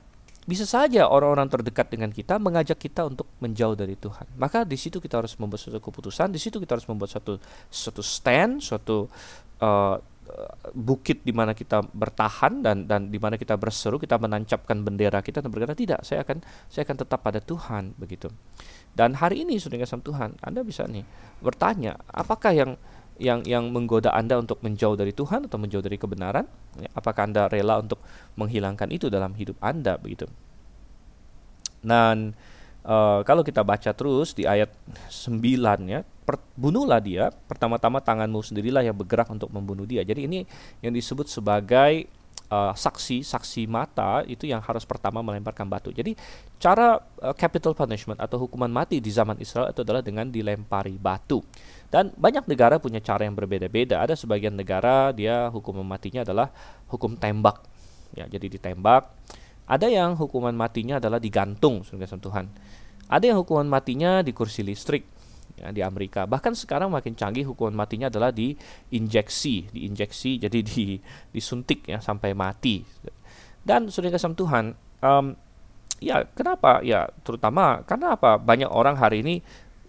bisa 0.49 0.65
saja 0.65 1.07
orang-orang 1.07 1.47
terdekat 1.53 1.93
dengan 1.93 2.11
kita 2.11 2.41
mengajak 2.41 2.81
kita 2.81 3.07
untuk 3.07 3.29
menjauh 3.45 3.77
dari 3.77 3.95
Tuhan. 3.95 4.25
Maka 4.41 4.65
di 4.65 4.77
situ 4.81 4.97
kita 4.99 5.21
harus 5.21 5.37
membuat 5.37 5.61
suatu 5.61 5.81
keputusan, 5.81 6.33
di 6.33 6.41
situ 6.41 6.57
kita 6.57 6.81
harus 6.81 6.89
membuat 6.89 7.13
suatu 7.13 7.37
suatu 7.69 8.01
stand, 8.01 8.65
suatu 8.65 9.07
uh, 9.61 9.97
bukit 10.71 11.27
di 11.27 11.35
mana 11.35 11.53
kita 11.53 11.83
bertahan 11.91 12.63
dan 12.63 12.87
dan 12.87 13.11
di 13.11 13.19
mana 13.19 13.35
kita 13.35 13.59
berseru, 13.59 13.99
kita 13.99 14.17
menancapkan 14.17 14.79
bendera 14.81 15.21
kita 15.21 15.43
dan 15.43 15.51
berkata 15.51 15.75
tidak, 15.75 16.01
saya 16.07 16.23
akan 16.23 16.39
saya 16.71 16.87
akan 16.87 16.97
tetap 17.03 17.21
pada 17.21 17.43
Tuhan 17.43 17.99
begitu. 17.99 18.31
Dan 18.95 19.19
hari 19.19 19.47
ini 19.47 19.59
sudah 19.59 19.79
sama 19.87 20.03
Tuhan, 20.03 20.31
Anda 20.43 20.67
bisa 20.67 20.87
nih 20.87 21.07
bertanya, 21.43 21.99
apakah 22.11 22.53
yang 22.55 22.71
yang 23.21 23.45
yang 23.45 23.69
menggoda 23.69 24.11
Anda 24.17 24.41
untuk 24.41 24.65
menjauh 24.65 24.97
dari 24.97 25.13
Tuhan 25.13 25.47
atau 25.47 25.61
menjauh 25.61 25.85
dari 25.85 26.01
kebenaran? 26.01 26.49
Ya, 26.81 26.91
apakah 26.97 27.29
Anda 27.29 27.47
rela 27.53 27.79
untuk 27.79 28.01
menghilangkan 28.41 28.89
itu 28.89 29.13
dalam 29.13 29.37
hidup 29.37 29.61
Anda 29.61 30.01
begitu? 30.01 30.27
Dan 31.85 32.33
uh, 32.85 33.21
kalau 33.23 33.45
kita 33.45 33.61
baca 33.61 33.93
terus 33.93 34.33
di 34.33 34.49
ayat 34.49 34.73
9 35.13 35.37
ya, 35.89 36.01
per, 36.25 36.41
bunuhlah 36.57 37.01
dia, 37.01 37.29
pertama-tama 37.49 38.01
tanganmu 38.01 38.41
sendirilah 38.41 38.85
yang 38.85 38.97
bergerak 38.97 39.29
untuk 39.29 39.53
membunuh 39.53 39.85
dia. 39.85 40.01
Jadi 40.01 40.25
ini 40.25 40.49
yang 40.81 40.97
disebut 40.97 41.29
sebagai 41.29 42.09
uh, 42.51 42.75
saksi 42.75 43.23
saksi 43.23 43.65
mata 43.71 44.27
itu 44.27 44.45
yang 44.51 44.61
harus 44.61 44.83
pertama 44.85 45.23
melemparkan 45.23 45.65
batu. 45.71 45.95
Jadi 45.95 46.19
cara 46.59 46.99
uh, 47.23 47.35
capital 47.35 47.73
punishment 47.73 48.19
atau 48.19 48.45
hukuman 48.45 48.69
mati 48.69 48.99
di 48.99 49.09
zaman 49.09 49.39
Israel 49.41 49.71
itu 49.71 49.81
adalah 49.87 50.03
dengan 50.05 50.29
dilempari 50.29 50.99
batu. 50.99 51.41
Dan 51.91 52.15
banyak 52.15 52.47
negara 52.47 52.79
punya 52.79 53.03
cara 53.03 53.27
yang 53.27 53.35
berbeda-beda. 53.35 53.99
Ada 53.99 54.15
sebagian 54.15 54.55
negara 54.55 55.11
dia 55.11 55.51
hukuman 55.51 55.83
matinya 55.83 56.23
adalah 56.23 56.55
hukum 56.87 57.19
tembak. 57.19 57.67
Ya, 58.15 58.31
jadi 58.31 58.47
ditembak. 58.47 59.11
Ada 59.67 59.87
yang 59.91 60.15
hukuman 60.15 60.55
matinya 60.55 61.03
adalah 61.03 61.19
digantung, 61.19 61.83
Tuhan. 61.87 62.47
Ada 63.11 63.35
yang 63.35 63.43
hukuman 63.43 63.67
matinya 63.67 64.23
di 64.23 64.31
kursi 64.31 64.63
listrik 64.63 65.03
ya, 65.59 65.71
di 65.75 65.83
Amerika. 65.83 66.27
Bahkan 66.27 66.55
sekarang 66.55 66.95
makin 66.95 67.15
canggih 67.19 67.47
hukuman 67.47 67.75
matinya 67.75 68.07
adalah 68.07 68.31
di 68.31 68.55
injeksi, 68.95 69.71
diinjeksi 69.71 70.47
jadi 70.47 70.59
di 70.63 70.99
disuntik 71.35 71.87
ya 71.87 71.99
sampai 71.99 72.35
mati. 72.35 72.83
Dan 73.61 73.91
sudah 73.93 74.09
kasih 74.11 74.33
Tuhan, 74.35 74.73
um, 75.05 75.37
ya 76.01 76.25
kenapa? 76.33 76.81
Ya 76.81 77.11
terutama 77.23 77.85
karena 77.85 78.17
apa? 78.17 78.41
Banyak 78.41 78.71
orang 78.73 78.97
hari 78.97 79.21
ini 79.21 79.35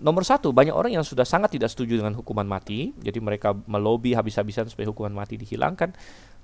nomor 0.01 0.25
satu 0.25 0.49
banyak 0.49 0.73
orang 0.73 0.97
yang 0.97 1.05
sudah 1.05 1.23
sangat 1.23 1.55
tidak 1.55 1.69
setuju 1.69 2.01
dengan 2.01 2.17
hukuman 2.17 2.43
mati. 2.43 2.91
Jadi 2.97 3.21
mereka 3.21 3.53
melobi 3.53 4.17
habis-habisan 4.17 4.67
supaya 4.67 4.89
hukuman 4.89 5.13
mati 5.13 5.37
dihilangkan. 5.37 5.93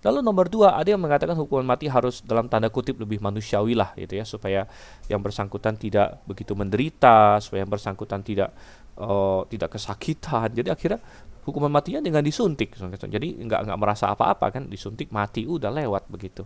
Lalu 0.06 0.22
nomor 0.22 0.46
dua 0.46 0.78
ada 0.78 0.94
yang 0.94 1.02
mengatakan 1.02 1.34
hukuman 1.34 1.66
mati 1.66 1.90
harus 1.90 2.22
dalam 2.22 2.46
tanda 2.46 2.70
kutip 2.70 3.02
lebih 3.02 3.18
manusiawi 3.18 3.74
lah 3.74 3.98
gitu 3.98 4.14
ya 4.14 4.26
supaya 4.30 4.70
yang 5.10 5.26
bersangkutan 5.26 5.74
tidak 5.74 6.22
begitu 6.30 6.54
menderita 6.54 7.42
supaya 7.42 7.66
yang 7.66 7.72
bersangkutan 7.74 8.22
tidak 8.22 8.54
uh, 9.02 9.42
tidak 9.50 9.74
kesakitan. 9.74 10.54
Jadi 10.54 10.70
akhirnya 10.70 11.02
hukuman 11.50 11.74
matinya 11.74 12.00
dengan 12.00 12.22
disuntik. 12.22 12.78
Jadi 12.78 13.42
nggak 13.42 13.74
nggak 13.74 13.80
merasa 13.82 14.14
apa-apa 14.14 14.54
kan 14.54 14.64
disuntik 14.70 15.10
mati 15.10 15.50
udah 15.50 15.74
lewat 15.74 16.14
begitu. 16.14 16.46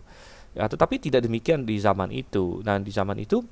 Ya 0.56 0.64
tetapi 0.64 0.96
tidak 0.96 1.28
demikian 1.28 1.68
di 1.68 1.76
zaman 1.76 2.08
itu. 2.08 2.64
Dan 2.64 2.80
di 2.80 2.92
zaman 2.92 3.20
itu 3.20 3.44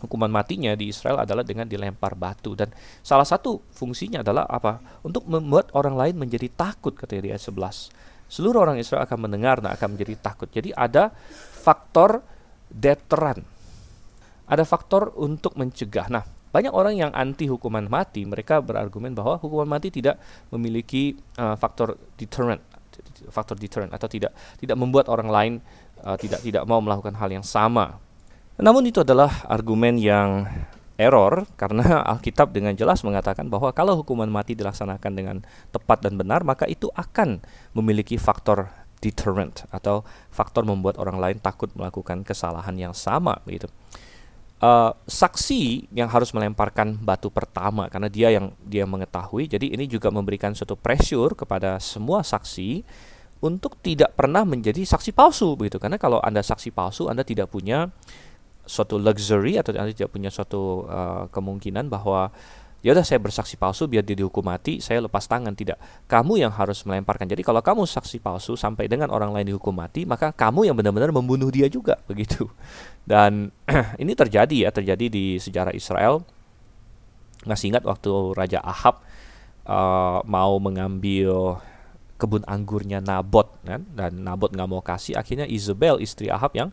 hukuman 0.00 0.32
matinya 0.32 0.72
di 0.74 0.88
Israel 0.90 1.22
adalah 1.22 1.44
dengan 1.44 1.68
dilempar 1.68 2.16
batu 2.16 2.56
dan 2.56 2.72
salah 3.04 3.28
satu 3.28 3.60
fungsinya 3.70 4.24
adalah 4.24 4.48
apa? 4.48 4.80
Untuk 5.04 5.28
membuat 5.28 5.70
orang 5.76 5.94
lain 5.94 6.14
menjadi 6.16 6.48
takut 6.50 6.96
kata 6.96 7.20
di 7.20 7.30
ayat 7.30 7.44
11. 7.44 7.92
Seluruh 8.30 8.62
orang 8.64 8.78
Israel 8.78 9.04
akan 9.04 9.28
mendengar 9.28 9.60
dan 9.60 9.74
akan 9.74 9.98
menjadi 9.98 10.14
takut. 10.18 10.48
Jadi 10.48 10.70
ada 10.72 11.10
faktor 11.60 12.22
deteran. 12.70 13.42
Ada 14.50 14.66
faktor 14.66 15.14
untuk 15.18 15.54
mencegah. 15.58 16.10
Nah, 16.10 16.24
banyak 16.50 16.74
orang 16.74 16.94
yang 16.98 17.10
anti 17.14 17.46
hukuman 17.46 17.86
mati, 17.86 18.26
mereka 18.26 18.58
berargumen 18.58 19.14
bahwa 19.14 19.38
hukuman 19.38 19.66
mati 19.66 19.94
tidak 19.94 20.18
memiliki 20.50 21.14
uh, 21.38 21.54
faktor 21.54 21.98
deterrent, 22.18 22.62
faktor 23.30 23.54
deterrent 23.58 23.94
atau 23.94 24.10
tidak 24.10 24.34
tidak 24.58 24.76
membuat 24.78 25.06
orang 25.12 25.28
lain 25.30 25.52
uh, 26.02 26.16
tidak 26.16 26.40
tidak 26.40 26.62
mau 26.66 26.80
melakukan 26.80 27.14
hal 27.16 27.30
yang 27.30 27.44
sama 27.44 28.00
namun 28.60 28.86
itu 28.86 29.00
adalah 29.00 29.44
argumen 29.48 29.96
yang 29.96 30.44
error 31.00 31.48
karena 31.56 32.00
Alkitab 32.12 32.52
dengan 32.52 32.76
jelas 32.76 33.00
mengatakan 33.00 33.48
bahwa 33.48 33.72
kalau 33.72 33.96
hukuman 34.04 34.28
mati 34.28 34.52
dilaksanakan 34.52 35.12
dengan 35.16 35.36
tepat 35.72 36.04
dan 36.04 36.20
benar 36.20 36.44
maka 36.44 36.68
itu 36.68 36.92
akan 36.92 37.40
memiliki 37.72 38.20
faktor 38.20 38.68
deterrent 39.00 39.64
atau 39.72 40.04
faktor 40.28 40.68
membuat 40.68 41.00
orang 41.00 41.16
lain 41.16 41.38
takut 41.40 41.72
melakukan 41.72 42.20
kesalahan 42.20 42.76
yang 42.76 42.92
sama 42.92 43.40
begitu. 43.48 43.66
Uh, 44.60 44.92
saksi 45.08 45.88
yang 45.88 46.12
harus 46.12 46.36
melemparkan 46.36 46.92
batu 47.00 47.32
pertama 47.32 47.88
karena 47.88 48.12
dia 48.12 48.28
yang 48.28 48.52
dia 48.60 48.84
mengetahui 48.84 49.48
jadi 49.48 49.72
ini 49.72 49.88
juga 49.88 50.12
memberikan 50.12 50.52
suatu 50.52 50.76
pressure 50.76 51.32
kepada 51.32 51.80
semua 51.80 52.20
saksi 52.20 52.84
untuk 53.40 53.80
tidak 53.80 54.12
pernah 54.12 54.44
menjadi 54.44 54.84
saksi 54.84 55.16
palsu 55.16 55.56
begitu 55.56 55.80
karena 55.80 55.96
kalau 55.96 56.20
Anda 56.20 56.44
saksi 56.44 56.76
palsu 56.76 57.08
Anda 57.08 57.24
tidak 57.24 57.48
punya 57.48 57.88
suatu 58.70 59.02
luxury 59.02 59.58
atau 59.58 59.74
Anda 59.74 59.90
tidak 59.90 60.14
punya 60.14 60.30
suatu 60.30 60.86
uh, 60.86 61.26
kemungkinan 61.34 61.90
bahwa 61.90 62.30
ya 62.80 62.94
udah 62.94 63.02
saya 63.02 63.18
bersaksi 63.18 63.58
palsu 63.58 63.90
biar 63.90 64.06
dia 64.06 64.14
dihukum 64.14 64.46
mati, 64.46 64.78
saya 64.78 65.02
lepas 65.02 65.26
tangan 65.26 65.52
tidak. 65.52 65.76
Kamu 66.06 66.38
yang 66.38 66.54
harus 66.54 66.86
melemparkan. 66.86 67.26
Jadi 67.26 67.42
kalau 67.42 67.58
kamu 67.58 67.82
saksi 67.84 68.22
palsu 68.22 68.54
sampai 68.54 68.86
dengan 68.86 69.10
orang 69.10 69.34
lain 69.34 69.50
dihukum 69.50 69.74
mati, 69.74 70.06
maka 70.06 70.30
kamu 70.30 70.70
yang 70.70 70.76
benar-benar 70.78 71.10
membunuh 71.10 71.50
dia 71.50 71.66
juga 71.66 71.98
begitu. 72.10 72.46
Dan 73.02 73.50
ini 74.02 74.14
terjadi 74.14 74.68
ya, 74.68 74.70
terjadi 74.70 75.10
di 75.10 75.36
sejarah 75.42 75.74
Israel. 75.74 76.22
Masih 77.42 77.72
ingat 77.72 77.82
waktu 77.88 78.12
Raja 78.36 78.60
Ahab 78.60 79.00
uh, 79.64 80.20
mau 80.28 80.60
mengambil 80.60 81.58
kebun 82.20 82.44
anggurnya 82.44 83.00
Nabot 83.00 83.48
kan 83.64 83.80
dan 83.96 84.20
Nabot 84.20 84.52
nggak 84.52 84.68
mau 84.68 84.84
kasih 84.84 85.16
akhirnya 85.16 85.48
Isabel 85.48 85.96
istri 86.04 86.28
Ahab 86.28 86.52
yang 86.52 86.68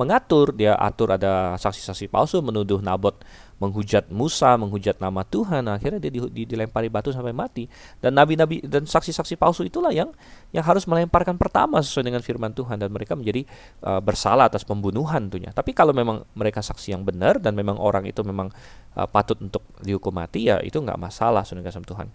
mengatur 0.00 0.56
dia 0.56 0.72
atur 0.80 1.12
ada 1.12 1.52
saksi-saksi 1.60 2.08
palsu 2.08 2.40
menuduh 2.40 2.80
Nabot 2.80 3.20
menghujat 3.60 4.08
Musa, 4.08 4.56
menghujat 4.56 4.96
nama 5.04 5.20
Tuhan, 5.20 5.68
akhirnya 5.68 6.00
dia 6.00 6.08
di, 6.08 6.20
di, 6.32 6.42
dilempari 6.48 6.88
batu 6.88 7.12
sampai 7.12 7.36
mati. 7.36 7.68
Dan 8.00 8.16
nabi-nabi 8.16 8.64
dan 8.64 8.88
saksi-saksi 8.88 9.36
palsu 9.36 9.68
itulah 9.68 9.92
yang 9.92 10.08
yang 10.56 10.64
harus 10.64 10.88
melemparkan 10.88 11.36
pertama 11.36 11.84
sesuai 11.84 12.08
dengan 12.08 12.24
firman 12.24 12.56
Tuhan 12.56 12.80
dan 12.80 12.88
mereka 12.88 13.12
menjadi 13.12 13.44
uh, 13.84 14.00
bersalah 14.00 14.48
atas 14.48 14.64
pembunuhan 14.64 15.28
tentunya. 15.28 15.52
Tapi 15.52 15.76
kalau 15.76 15.92
memang 15.92 16.24
mereka 16.32 16.64
saksi 16.64 16.96
yang 16.96 17.04
benar 17.04 17.36
dan 17.36 17.52
memang 17.52 17.76
orang 17.76 18.08
itu 18.08 18.24
memang 18.24 18.48
uh, 18.96 19.04
patut 19.04 19.36
untuk 19.44 19.62
dihukum 19.84 20.16
mati 20.16 20.48
ya 20.48 20.56
itu 20.64 20.80
nggak 20.80 20.96
masalah 20.96 21.44
sesuai 21.44 21.60
dengan 21.60 21.84
Tuhan. 21.84 22.08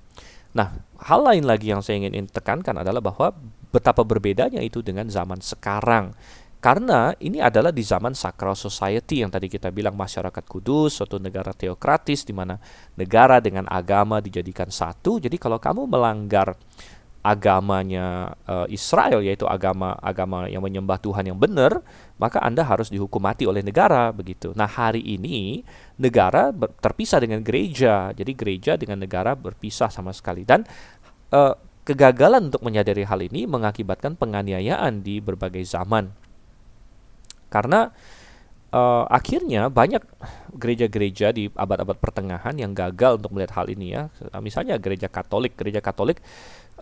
Nah, 0.56 0.72
hal 1.04 1.20
lain 1.22 1.46
lagi 1.46 1.70
yang 1.70 1.86
saya 1.86 2.02
ingin 2.02 2.26
tekankan 2.32 2.80
adalah 2.80 3.04
bahwa 3.04 3.36
betapa 3.76 4.08
berbedanya 4.08 4.64
itu 4.64 4.80
dengan 4.80 5.12
zaman 5.12 5.44
sekarang. 5.44 6.16
Karena 6.66 7.14
ini 7.22 7.38
adalah 7.38 7.70
di 7.70 7.86
zaman 7.86 8.18
sacral 8.18 8.58
society 8.58 9.22
yang 9.22 9.30
tadi 9.30 9.46
kita 9.46 9.70
bilang 9.70 9.94
masyarakat 9.94 10.42
kudus, 10.50 10.98
suatu 10.98 11.22
negara 11.22 11.54
teokratis 11.54 12.26
di 12.26 12.34
mana 12.34 12.58
negara 12.98 13.38
dengan 13.38 13.70
agama 13.70 14.18
dijadikan 14.18 14.74
satu. 14.74 15.22
Jadi 15.22 15.38
kalau 15.38 15.62
kamu 15.62 15.86
melanggar 15.86 16.58
agamanya 17.22 18.34
uh, 18.50 18.66
Israel 18.66 19.22
yaitu 19.22 19.46
agama 19.46 19.94
agama 20.02 20.50
yang 20.50 20.66
menyembah 20.66 20.98
Tuhan 20.98 21.30
yang 21.30 21.38
benar, 21.38 21.86
maka 22.18 22.42
Anda 22.42 22.66
harus 22.66 22.90
dihukum 22.90 23.22
mati 23.22 23.46
oleh 23.46 23.62
negara 23.62 24.10
begitu. 24.10 24.50
Nah, 24.58 24.66
hari 24.66 25.06
ini 25.06 25.62
negara 26.02 26.50
terpisah 26.82 27.22
dengan 27.22 27.46
gereja. 27.46 28.10
Jadi 28.10 28.34
gereja 28.34 28.74
dengan 28.74 29.06
negara 29.06 29.38
berpisah 29.38 29.94
sama 29.94 30.10
sekali 30.18 30.42
dan 30.42 30.66
uh, 31.30 31.54
kegagalan 31.86 32.50
untuk 32.50 32.66
menyadari 32.66 33.06
hal 33.06 33.22
ini 33.22 33.46
mengakibatkan 33.46 34.18
penganiayaan 34.18 35.06
di 35.06 35.22
berbagai 35.22 35.62
zaman 35.62 36.25
karena 37.56 37.96
uh, 38.76 39.08
akhirnya 39.08 39.72
banyak 39.72 40.04
gereja-gereja 40.60 41.32
di 41.32 41.48
abad-abad 41.48 41.96
pertengahan 41.96 42.56
yang 42.60 42.76
gagal 42.76 43.24
untuk 43.24 43.32
melihat 43.32 43.64
hal 43.64 43.72
ini 43.72 43.96
ya. 43.96 44.12
Misalnya 44.44 44.76
gereja 44.76 45.08
Katolik, 45.08 45.56
gereja 45.56 45.80
Katolik 45.80 46.20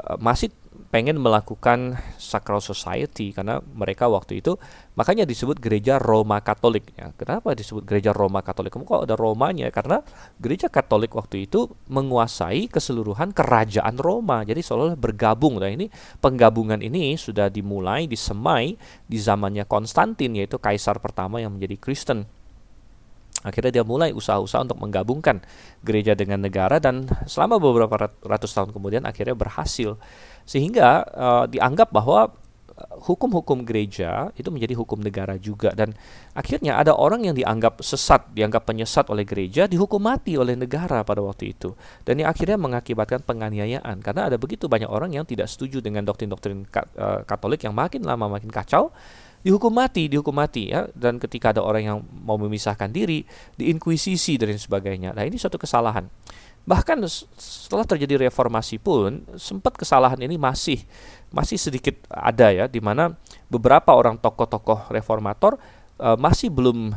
uh, 0.01 0.17
masih 0.17 0.49
pengen 0.93 1.17
melakukan 1.17 1.97
sacral 2.21 2.61
society 2.61 3.33
karena 3.33 3.57
mereka 3.73 4.05
waktu 4.05 4.45
itu 4.45 4.61
makanya 4.93 5.25
disebut 5.25 5.57
gereja 5.57 5.97
Roma 5.97 6.37
Katolik 6.37 6.93
ya. 6.93 7.09
Kenapa 7.17 7.57
disebut 7.57 7.81
gereja 7.81 8.13
Roma 8.13 8.45
Katolik? 8.45 8.69
Kamu 8.69 8.85
kok 8.85 9.09
ada 9.09 9.17
Romanya? 9.17 9.73
Karena 9.73 10.05
gereja 10.37 10.69
Katolik 10.69 11.09
waktu 11.17 11.49
itu 11.49 11.65
menguasai 11.89 12.69
keseluruhan 12.69 13.33
kerajaan 13.33 13.97
Roma. 13.97 14.45
Jadi 14.45 14.61
seolah 14.61 14.93
bergabung. 14.93 15.57
Nah, 15.57 15.73
ini 15.73 15.89
penggabungan 16.21 16.77
ini 16.85 17.17
sudah 17.17 17.49
dimulai 17.49 18.05
disemai 18.05 18.77
di 19.09 19.17
zamannya 19.17 19.65
Konstantin 19.65 20.37
yaitu 20.37 20.61
kaisar 20.61 21.01
pertama 21.01 21.41
yang 21.41 21.57
menjadi 21.57 21.73
Kristen. 21.81 22.29
Akhirnya 23.43 23.81
dia 23.81 23.83
mulai 23.83 24.15
usaha-usaha 24.15 24.63
untuk 24.63 24.79
menggabungkan 24.79 25.43
gereja 25.83 26.15
dengan 26.15 26.39
negara 26.39 26.79
dan 26.79 27.09
selama 27.27 27.59
beberapa 27.59 28.13
ratus 28.23 28.55
tahun 28.55 28.71
kemudian 28.71 29.03
akhirnya 29.03 29.35
berhasil. 29.35 29.99
Sehingga 30.43 31.07
uh, 31.07 31.45
dianggap 31.47 31.95
bahwa 31.95 32.27
eh, 32.73 32.95
hukum-hukum 33.07 33.63
gereja 33.63 34.31
itu 34.35 34.51
menjadi 34.51 34.75
hukum 34.75 34.99
negara 34.99 35.39
juga 35.39 35.71
dan 35.71 35.95
akhirnya 36.35 36.75
ada 36.75 36.91
orang 36.95 37.23
yang 37.23 37.35
dianggap 37.35 37.79
sesat, 37.79 38.31
dianggap 38.35 38.67
penyesat 38.67 39.07
oleh 39.07 39.23
gereja 39.23 39.69
dihukum 39.69 40.03
mati 40.03 40.35
oleh 40.35 40.59
negara 40.59 41.01
pada 41.07 41.23
waktu 41.23 41.55
itu. 41.55 41.71
Dan 42.03 42.19
yang 42.23 42.29
akhirnya 42.33 42.59
mengakibatkan 42.59 43.23
penganiayaan 43.23 44.03
karena 44.03 44.27
ada 44.27 44.35
begitu 44.35 44.67
banyak 44.67 44.91
orang 44.91 45.15
yang 45.15 45.23
tidak 45.23 45.47
setuju 45.47 45.79
dengan 45.79 46.03
doktrin-doktrin 46.03 46.67
eh, 46.67 47.21
Katolik 47.23 47.63
yang 47.63 47.75
makin 47.75 48.03
lama 48.03 48.27
makin 48.27 48.51
kacau 48.51 48.91
dihukum 49.43 49.75
mati, 49.75 50.07
dihukum 50.07 50.33
mati 50.33 50.71
ya. 50.71 50.87
Dan 50.95 51.19
ketika 51.19 51.51
ada 51.51 51.61
orang 51.61 51.83
yang 51.83 51.97
mau 52.23 52.39
memisahkan 52.39 52.89
diri, 52.89 53.27
diinkuisisi 53.59 54.39
dan 54.39 54.55
sebagainya. 54.55 55.11
Nah, 55.13 55.27
ini 55.27 55.35
suatu 55.35 55.59
kesalahan. 55.59 56.07
Bahkan 56.63 57.03
setelah 57.35 57.83
terjadi 57.83 58.27
reformasi 58.27 58.79
pun 58.79 59.27
sempat 59.35 59.75
kesalahan 59.75 60.19
ini 60.23 60.39
masih 60.39 60.79
masih 61.33 61.59
sedikit 61.59 61.99
ada 62.07 62.55
ya 62.55 62.65
di 62.71 62.79
mana 62.79 63.19
beberapa 63.51 63.91
orang 63.91 64.15
tokoh-tokoh 64.15 64.87
reformator 64.87 65.59
uh, 65.99 66.15
masih 66.15 66.47
belum 66.47 66.95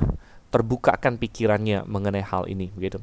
terbukakan 0.54 1.18
pikirannya 1.18 1.82
mengenai 1.82 2.22
hal 2.22 2.46
ini 2.46 2.70
begitu. 2.70 3.02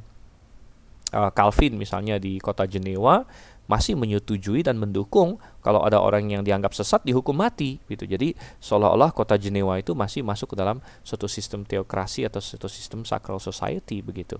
Uh, 1.11 1.29
Calvin 1.35 1.75
misalnya 1.75 2.15
di 2.15 2.39
kota 2.39 2.63
Jenewa 2.63 3.27
masih 3.63 3.95
menyetujui 3.95 4.59
dan 4.59 4.75
mendukung 4.75 5.39
kalau 5.63 5.87
ada 5.87 6.03
orang 6.03 6.27
yang 6.27 6.43
dianggap 6.43 6.75
sesat 6.75 6.99
dihukum 7.07 7.31
mati 7.39 7.79
gitu. 7.87 8.03
Jadi 8.03 8.35
seolah-olah 8.59 9.15
kota 9.15 9.39
Jenewa 9.39 9.79
itu 9.79 9.95
masih 9.95 10.19
masuk 10.19 10.51
ke 10.51 10.55
dalam 10.59 10.83
suatu 10.99 11.31
sistem 11.31 11.63
teokrasi 11.63 12.27
atau 12.27 12.43
suatu 12.43 12.67
sistem 12.67 13.07
sacral 13.07 13.39
society 13.39 14.03
begitu. 14.03 14.35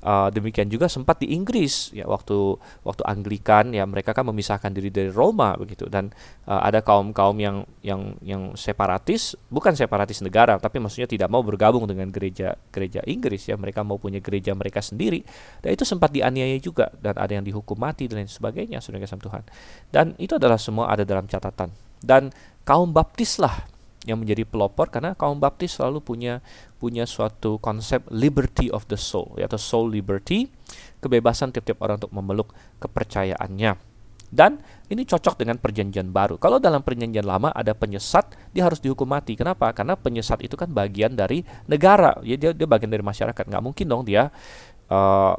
Uh, 0.00 0.32
demikian 0.32 0.64
juga 0.72 0.88
sempat 0.88 1.20
di 1.20 1.36
Inggris 1.36 1.92
ya 1.92 2.08
waktu 2.08 2.56
waktu 2.88 3.04
Anglikan 3.04 3.76
ya 3.76 3.84
mereka 3.84 4.16
kan 4.16 4.24
memisahkan 4.24 4.72
diri 4.72 4.88
dari 4.88 5.12
Roma 5.12 5.52
begitu. 5.60 5.86
Dan 5.92 6.08
uh, 6.48 6.60
ada 6.64 6.80
kaum 6.80 7.12
kaum 7.12 7.36
yang 7.36 7.68
yang 7.84 8.16
yang 8.24 8.56
separatis 8.56 9.36
bukan 9.52 9.76
separatis 9.76 10.24
negara 10.24 10.56
tapi 10.56 10.80
maksudnya 10.80 11.08
tidak 11.08 11.28
mau 11.28 11.44
bergabung 11.44 11.84
dengan 11.84 12.08
gereja 12.08 12.56
gereja 12.72 13.04
Inggris 13.04 13.44
ya. 13.46 13.60
Mereka 13.60 13.84
mau 13.84 14.00
punya 14.00 14.24
gereja 14.24 14.56
mereka 14.56 14.80
sendiri. 14.80 15.20
Dan 15.60 15.76
itu 15.76 15.84
sempat 15.84 16.12
dianiaya 16.12 16.56
juga 16.60 16.88
dan 16.98 17.20
ada 17.20 17.32
yang 17.36 17.44
dihukum 17.44 17.76
mati 17.76 18.08
dan 18.08 18.24
lain 18.24 18.30
sebagainya 18.30 18.80
saudara 18.80 19.04
Tuhan. 19.04 19.42
Dan 19.92 20.16
itu 20.16 20.36
adalah 20.40 20.56
semua 20.56 20.88
ada 20.92 21.04
dalam 21.04 21.28
catatan. 21.28 21.72
Dan 22.00 22.32
kaum 22.64 22.96
baptis 22.96 23.36
lah 23.36 23.79
yang 24.08 24.16
menjadi 24.16 24.48
pelopor 24.48 24.88
karena 24.88 25.12
kaum 25.12 25.36
baptis 25.36 25.76
selalu 25.76 26.00
punya 26.00 26.40
punya 26.80 27.04
suatu 27.04 27.60
konsep 27.60 28.00
liberty 28.08 28.72
of 28.72 28.88
the 28.88 28.96
soul 28.96 29.36
atau 29.36 29.60
soul 29.60 29.92
liberty 29.92 30.48
kebebasan 31.04 31.52
tiap-tiap 31.52 31.84
orang 31.84 32.00
untuk 32.00 32.12
memeluk 32.16 32.48
kepercayaannya 32.80 33.90
dan 34.30 34.62
ini 34.86 35.02
cocok 35.02 35.42
dengan 35.42 35.58
perjanjian 35.58 36.14
baru. 36.14 36.38
Kalau 36.38 36.62
dalam 36.62 36.86
perjanjian 36.86 37.26
lama 37.26 37.50
ada 37.50 37.74
penyesat, 37.74 38.30
dia 38.54 38.62
harus 38.62 38.78
dihukum 38.78 39.10
mati. 39.10 39.34
Kenapa? 39.34 39.74
Karena 39.74 39.98
penyesat 39.98 40.38
itu 40.46 40.54
kan 40.54 40.70
bagian 40.70 41.18
dari 41.18 41.42
negara. 41.66 42.14
Ya, 42.22 42.38
dia 42.38 42.54
dia 42.54 42.66
bagian 42.70 42.94
dari 42.94 43.02
masyarakat. 43.02 43.42
Nggak 43.50 43.62
mungkin 43.62 43.86
dong 43.90 44.06
dia 44.06 44.30
uh, 44.86 45.34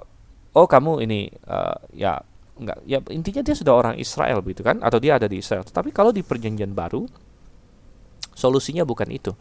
oh 0.52 0.68
kamu 0.68 1.08
ini 1.08 1.32
uh, 1.48 1.80
ya 1.96 2.20
nggak 2.62 2.78
ya 2.84 3.00
intinya 3.16 3.42
dia 3.42 3.56
sudah 3.56 3.74
orang 3.74 3.96
Israel 3.96 4.44
begitu 4.44 4.62
kan 4.62 4.84
atau 4.84 5.00
dia 5.00 5.16
ada 5.16 5.28
di 5.32 5.40
Israel. 5.40 5.64
Tapi 5.64 5.96
kalau 5.96 6.12
di 6.12 6.20
perjanjian 6.20 6.76
baru 6.76 7.08
Solusinya 8.34 8.88
bukan 8.88 9.08
itu. 9.12 9.32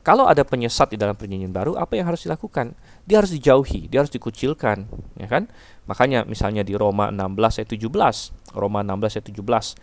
Kalau 0.00 0.24
ada 0.24 0.40
penyesat 0.48 0.90
di 0.92 0.96
dalam 0.96 1.12
perjanjian 1.12 1.52
baru, 1.52 1.76
apa 1.76 1.92
yang 1.92 2.08
harus 2.08 2.24
dilakukan? 2.24 2.72
Dia 3.04 3.20
harus 3.20 3.36
dijauhi, 3.36 3.84
dia 3.84 4.00
harus 4.00 4.08
dikucilkan, 4.08 4.88
ya 5.20 5.28
kan? 5.28 5.44
Makanya 5.84 6.24
misalnya 6.24 6.64
di 6.64 6.72
Roma 6.72 7.12
16 7.12 7.60
ayat 7.60 7.68
17, 7.68 8.56
Roma 8.56 8.80
16 8.80 9.20
ayat 9.20 9.26
17. 9.28 9.76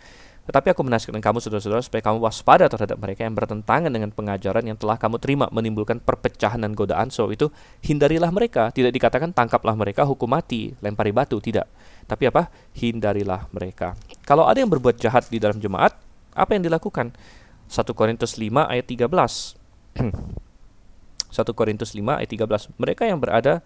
Tetapi 0.48 0.72
aku 0.72 0.80
menasihatkan 0.80 1.20
kamu 1.20 1.44
saudara-saudara 1.44 1.84
supaya 1.84 2.00
kamu 2.00 2.24
waspada 2.24 2.72
terhadap 2.72 2.96
mereka 2.96 3.20
yang 3.20 3.36
bertentangan 3.36 3.92
dengan 3.92 4.08
pengajaran 4.08 4.64
yang 4.64 4.80
telah 4.80 4.96
kamu 4.96 5.20
terima 5.20 5.44
menimbulkan 5.52 6.00
perpecahan 6.00 6.56
dan 6.64 6.72
godaan. 6.72 7.12
So 7.12 7.28
itu 7.28 7.52
hindarilah 7.84 8.32
mereka. 8.32 8.72
Tidak 8.72 8.88
dikatakan 8.88 9.36
tangkaplah 9.36 9.76
mereka 9.76 10.08
hukum 10.08 10.32
mati, 10.32 10.72
lempari 10.80 11.12
batu, 11.12 11.36
tidak. 11.44 11.68
Tapi 12.08 12.32
apa? 12.32 12.48
Hindarilah 12.72 13.44
mereka. 13.52 13.92
Kalau 14.24 14.48
ada 14.48 14.56
yang 14.56 14.72
berbuat 14.72 14.96
jahat 14.96 15.28
di 15.28 15.36
dalam 15.36 15.60
jemaat, 15.60 15.92
apa 16.32 16.50
yang 16.56 16.64
dilakukan? 16.64 17.12
1 17.68 17.84
Korintus 17.92 18.40
5 18.40 18.48
ayat 18.64 18.86
13. 18.88 19.08
1 19.08 20.08
Korintus 21.58 21.90
5 21.92 22.00
ayat 22.18 22.30
13. 22.32 22.80
Mereka 22.80 23.04
yang 23.04 23.20
berada 23.20 23.60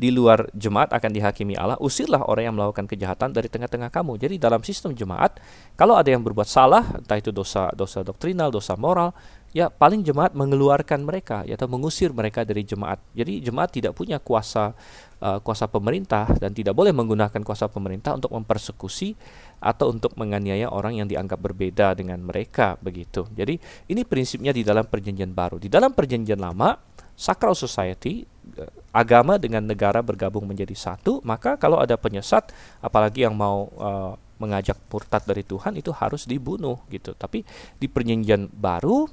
di 0.00 0.08
luar 0.08 0.48
jemaat 0.56 0.96
akan 0.96 1.12
dihakimi 1.12 1.60
Allah, 1.60 1.76
usirlah 1.76 2.24
orang 2.24 2.48
yang 2.48 2.56
melakukan 2.56 2.88
kejahatan 2.88 3.36
dari 3.36 3.52
tengah-tengah 3.52 3.92
kamu. 3.92 4.16
Jadi 4.16 4.40
dalam 4.40 4.64
sistem 4.64 4.96
jemaat, 4.96 5.36
kalau 5.76 5.92
ada 5.92 6.08
yang 6.08 6.24
berbuat 6.24 6.48
salah, 6.48 6.80
entah 6.96 7.20
itu 7.20 7.28
dosa 7.28 7.68
dosa 7.76 8.00
doktrinal, 8.00 8.48
dosa 8.48 8.80
moral, 8.80 9.12
ya 9.52 9.68
paling 9.68 10.00
jemaat 10.00 10.32
mengeluarkan 10.32 11.04
mereka 11.04 11.44
atau 11.44 11.68
mengusir 11.68 12.16
mereka 12.16 12.48
dari 12.48 12.64
jemaat. 12.64 12.96
Jadi 13.12 13.44
jemaat 13.44 13.76
tidak 13.76 13.92
punya 13.92 14.16
kuasa 14.16 14.72
uh, 15.20 15.38
kuasa 15.44 15.68
pemerintah 15.68 16.32
dan 16.40 16.56
tidak 16.56 16.72
boleh 16.72 16.96
menggunakan 16.96 17.44
kuasa 17.44 17.68
pemerintah 17.68 18.16
untuk 18.16 18.32
mempersekusi 18.32 19.12
atau 19.60 19.92
untuk 19.92 20.16
menganiaya 20.16 20.72
orang 20.72 20.98
yang 20.98 21.06
dianggap 21.06 21.36
berbeda 21.36 21.92
dengan 21.92 22.24
mereka 22.24 22.80
begitu. 22.80 23.28
Jadi 23.36 23.60
ini 23.92 24.02
prinsipnya 24.08 24.56
di 24.56 24.64
dalam 24.64 24.88
perjanjian 24.88 25.30
baru. 25.36 25.60
Di 25.60 25.68
dalam 25.68 25.92
perjanjian 25.92 26.40
lama 26.40 26.74
sacral 27.20 27.52
society 27.52 28.24
uh, 28.56 28.72
agama 28.96 29.36
dengan 29.36 29.60
negara 29.60 30.00
bergabung 30.00 30.48
menjadi 30.48 30.72
satu 30.72 31.20
maka 31.20 31.60
kalau 31.60 31.76
ada 31.76 32.00
penyesat 32.00 32.48
apalagi 32.80 33.28
yang 33.28 33.36
mau 33.36 33.68
uh, 33.76 34.16
mengajak 34.40 34.80
murtad 34.88 35.20
dari 35.28 35.44
Tuhan 35.44 35.76
itu 35.76 35.92
harus 35.92 36.24
dibunuh 36.24 36.80
gitu 36.88 37.12
tapi 37.12 37.44
di 37.76 37.86
perjanjian 37.92 38.48
baru 38.48 39.04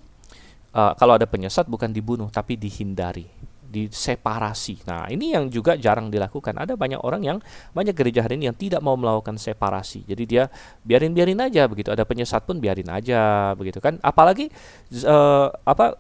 uh, 0.72 0.94
kalau 0.96 1.20
ada 1.20 1.28
penyesat 1.28 1.68
bukan 1.68 1.92
dibunuh 1.92 2.32
tapi 2.32 2.56
dihindari 2.56 3.28
diseparasi. 3.68 4.88
Nah, 4.88 5.12
ini 5.12 5.36
yang 5.36 5.52
juga 5.52 5.76
jarang 5.76 6.08
dilakukan. 6.08 6.56
Ada 6.56 6.80
banyak 6.80 7.04
orang 7.04 7.22
yang 7.22 7.38
banyak 7.76 7.94
gereja 7.94 8.24
hari 8.24 8.40
ini 8.40 8.48
yang 8.50 8.58
tidak 8.58 8.80
mau 8.80 8.96
melakukan 8.96 9.36
separasi. 9.36 10.08
Jadi 10.08 10.24
dia 10.24 10.48
biarin-biarin 10.88 11.38
aja 11.44 11.68
begitu. 11.68 11.92
Ada 11.92 12.08
penyesat 12.08 12.48
pun 12.48 12.58
biarin 12.64 12.88
aja 12.88 13.52
begitu 13.60 13.84
kan. 13.84 14.00
Apalagi 14.00 14.48
uh, 15.04 15.52
apa 15.68 16.00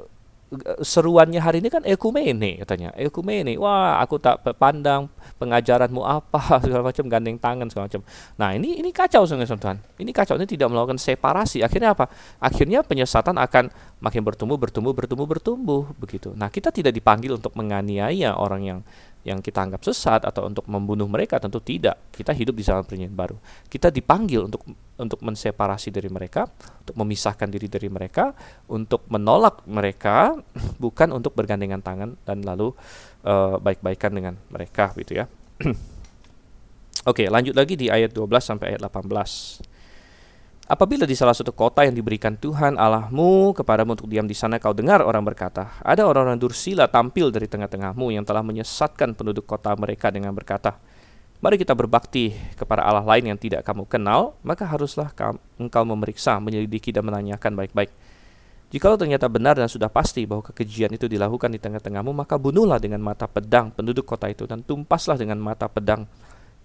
seruannya 0.80 1.43
hari 1.43 1.60
ini 1.60 1.68
kan 1.68 1.84
ekumene 1.84 2.64
katanya. 2.64 2.95
Ekumene. 2.95 3.60
Wah 3.60 4.00
aku 4.00 4.16
tak 4.16 4.39
pandang 4.56 5.12
pengajaranmu 5.36 6.00
apa 6.08 6.39
segala 6.64 6.88
macam 6.88 7.06
gandeng 7.12 7.36
tangan 7.36 7.68
segala 7.68 7.91
macam. 7.91 8.02
Nah 8.39 8.56
ini 8.56 8.80
ini 8.80 8.89
kacau 8.95 9.28
sebenarnya 9.28 9.60
Tuhan 9.60 9.78
ini 10.00 10.12
kacau. 10.16 10.39
Ini 10.39 10.48
tidak 10.48 10.72
melakukan 10.72 10.95
separasi. 10.95 11.68
Akhirnya 11.68 11.91
apa? 11.91 12.08
Akhirnya 12.39 12.80
penyesatan 12.82 13.36
akan 13.36 13.68
makin 14.00 14.22
bertumbuh 14.24 14.56
bertumbuh 14.56 14.95
bertumbuh 14.95 15.28
bertumbuh 15.28 15.84
begitu. 16.00 16.32
Nah 16.32 16.48
kita 16.48 16.72
tidak 16.72 16.95
dipanggil 16.95 17.36
untuk 17.36 17.52
menganiaya 17.60 18.39
orang 18.39 18.62
yang 18.64 18.80
yang 19.26 19.43
kita 19.43 19.63
anggap 19.63 19.84
sesat 19.84 20.24
atau 20.24 20.47
untuk 20.47 20.68
membunuh 20.70 21.07
mereka 21.09 21.41
tentu 21.41 21.59
tidak. 21.59 22.11
Kita 22.13 22.32
hidup 22.32 22.55
di 22.55 22.63
zaman 22.63 22.84
perjanjian 22.86 23.15
baru. 23.15 23.38
Kita 23.68 23.91
dipanggil 23.91 24.47
untuk 24.47 24.63
untuk 24.97 25.22
menseparasi 25.22 25.93
dari 25.93 26.09
mereka, 26.09 26.49
untuk 26.82 26.95
memisahkan 26.97 27.47
diri 27.47 27.70
dari 27.70 27.86
mereka, 27.88 28.34
untuk 28.65 29.05
menolak 29.07 29.61
mereka, 29.70 30.34
bukan 30.84 31.13
untuk 31.13 31.38
bergandengan 31.38 31.82
tangan 31.86 32.18
dan 32.26 32.41
lalu 32.41 32.74
uh, 33.24 33.61
baik-baikan 33.61 34.11
dengan 34.13 34.34
mereka 34.49 34.91
gitu 34.97 35.22
ya. 35.22 35.26
Oke, 37.07 37.30
lanjut 37.32 37.55
lagi 37.55 37.80
di 37.80 37.88
ayat 37.88 38.11
12 38.11 38.26
sampai 38.41 38.76
ayat 38.76 38.82
18. 38.84 39.77
Apabila 40.68 41.07
di 41.07 41.15
salah 41.15 41.32
satu 41.32 41.55
kota 41.55 41.88
yang 41.88 41.95
diberikan 41.95 42.36
Tuhan 42.36 42.76
Allahmu 42.76 43.55
kepadamu 43.55 43.95
untuk 43.95 44.11
diam 44.11 44.28
di 44.28 44.36
sana 44.36 44.59
kau 44.59 44.76
dengar 44.76 44.99
orang 44.99 45.24
berkata, 45.24 45.80
ada 45.80 46.03
orang-orang 46.03 46.36
dursila 46.36 46.91
tampil 46.91 47.32
dari 47.32 47.47
tengah-tengahmu 47.47 48.11
yang 48.11 48.28
telah 48.28 48.43
menyesatkan 48.43 49.15
penduduk 49.15 49.47
kota 49.47 49.72
mereka 49.80 50.11
dengan 50.11 50.36
berkata, 50.36 50.76
Mari 51.39 51.55
kita 51.55 51.72
berbakti 51.72 52.36
kepada 52.59 52.84
Allah 52.84 53.07
lain 53.07 53.32
yang 53.32 53.39
tidak 53.39 53.63
kamu 53.63 53.88
kenal, 53.88 54.36
maka 54.43 54.68
haruslah 54.68 55.07
engkau 55.55 55.88
memeriksa, 55.88 56.36
menyelidiki 56.43 56.91
dan 56.91 57.07
menanyakan 57.07 57.55
baik-baik. 57.55 57.93
Jikalau 58.68 58.99
ternyata 58.99 59.32
benar 59.32 59.55
dan 59.55 59.72
sudah 59.72 59.88
pasti 59.88 60.28
bahwa 60.28 60.43
kekejian 60.51 60.91
itu 60.91 61.07
dilakukan 61.07 61.47
di 61.47 61.63
tengah-tengahmu, 61.63 62.11
maka 62.11 62.36
bunuhlah 62.36 62.76
dengan 62.84 62.99
mata 62.99 63.24
pedang 63.24 63.72
penduduk 63.72 64.03
kota 64.03 64.28
itu 64.28 64.43
dan 64.43 64.59
tumpaslah 64.68 65.15
dengan 65.15 65.39
mata 65.39 65.72
pedang 65.72 66.03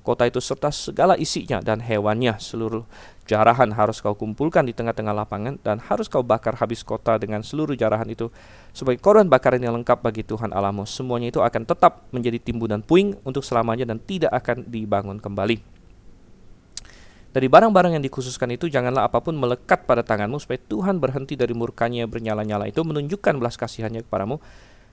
kota 0.03 0.27
itu 0.27 0.43
serta 0.43 0.69
segala 0.75 1.15
isinya 1.15 1.63
dan 1.63 1.79
hewannya. 1.79 2.37
Seluruh 2.43 2.85
jarahan 3.25 3.71
harus 3.73 4.03
kau 4.03 4.13
kumpulkan 4.19 4.67
di 4.67 4.75
tengah-tengah 4.75 5.15
lapangan 5.15 5.57
dan 5.63 5.79
harus 5.79 6.11
kau 6.11 6.27
bakar 6.27 6.59
habis 6.59 6.83
kota 6.83 7.17
dengan 7.17 7.41
seluruh 7.41 7.79
jarahan 7.79 8.07
itu. 8.11 8.29
Sebagai 8.75 9.01
korban 9.01 9.31
bakaran 9.31 9.63
yang 9.63 9.79
lengkap 9.79 10.03
bagi 10.03 10.27
Tuhan 10.27 10.51
Allahmu 10.51 10.85
semuanya 10.85 11.31
itu 11.31 11.41
akan 11.41 11.63
tetap 11.65 12.05
menjadi 12.11 12.43
timbunan 12.43 12.83
puing 12.83 13.17
untuk 13.23 13.47
selamanya 13.47 13.89
dan 13.89 14.03
tidak 14.03 14.35
akan 14.35 14.67
dibangun 14.67 15.23
kembali. 15.23 15.83
Dari 17.33 17.49
barang-barang 17.49 17.97
yang 17.97 18.05
dikhususkan 18.05 18.53
itu 18.53 18.69
janganlah 18.69 19.09
apa 19.09 19.25
pun 19.25 19.33
melekat 19.33 19.89
pada 19.89 20.05
tanganmu 20.05 20.37
supaya 20.37 20.61
Tuhan 20.69 21.01
berhenti 21.01 21.33
dari 21.33 21.57
murkanya 21.57 22.05
bernyala-nyala 22.05 22.69
itu 22.69 22.85
menunjukkan 22.85 23.41
belas 23.41 23.57
kasihannya 23.57 24.05
kepadamu 24.05 24.37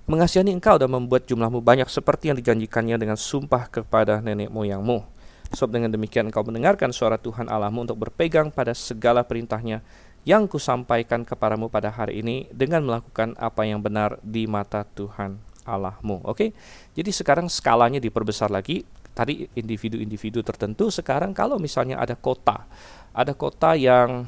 Mengasihani 0.10 0.57
engkau 0.57 0.74
dan 0.82 0.89
membuat 0.89 1.30
jumlahmu 1.30 1.62
banyak 1.62 1.86
seperti 1.86 2.34
yang 2.34 2.38
dijanjikannya 2.41 2.97
dengan 2.97 3.14
sumpah 3.14 3.70
kepada 3.70 4.18
nenek 4.26 4.49
moyangmu. 4.49 5.05
Sebab 5.53 5.70
dengan 5.70 5.93
demikian 5.93 6.34
engkau 6.34 6.41
mendengarkan 6.41 6.89
suara 6.89 7.22
Tuhan 7.22 7.45
Allahmu 7.45 7.86
untuk 7.86 8.01
berpegang 8.01 8.49
pada 8.49 8.74
segala 8.74 9.22
perintahnya 9.22 9.86
yang 10.26 10.49
kusampaikan 10.49 11.22
kepadamu 11.22 11.70
pada 11.70 11.93
hari 11.93 12.26
ini 12.26 12.49
dengan 12.49 12.89
melakukan 12.89 13.38
apa 13.38 13.70
yang 13.70 13.86
benar 13.86 14.18
di 14.26 14.49
mata 14.49 14.82
Tuhan 14.82 15.38
Allahmu. 15.62 16.26
Oke, 16.26 16.57
jadi 16.97 17.14
sekarang 17.14 17.45
skalanya 17.45 18.01
diperbesar 18.01 18.49
lagi. 18.49 18.82
Tadi 19.14 19.45
individu-individu 19.53 20.41
tertentu, 20.41 20.89
sekarang 20.89 21.38
kalau 21.38 21.62
misalnya 21.62 22.01
ada 22.01 22.18
kota, 22.18 22.66
ada 23.14 23.38
kota 23.38 23.78
yang 23.78 24.26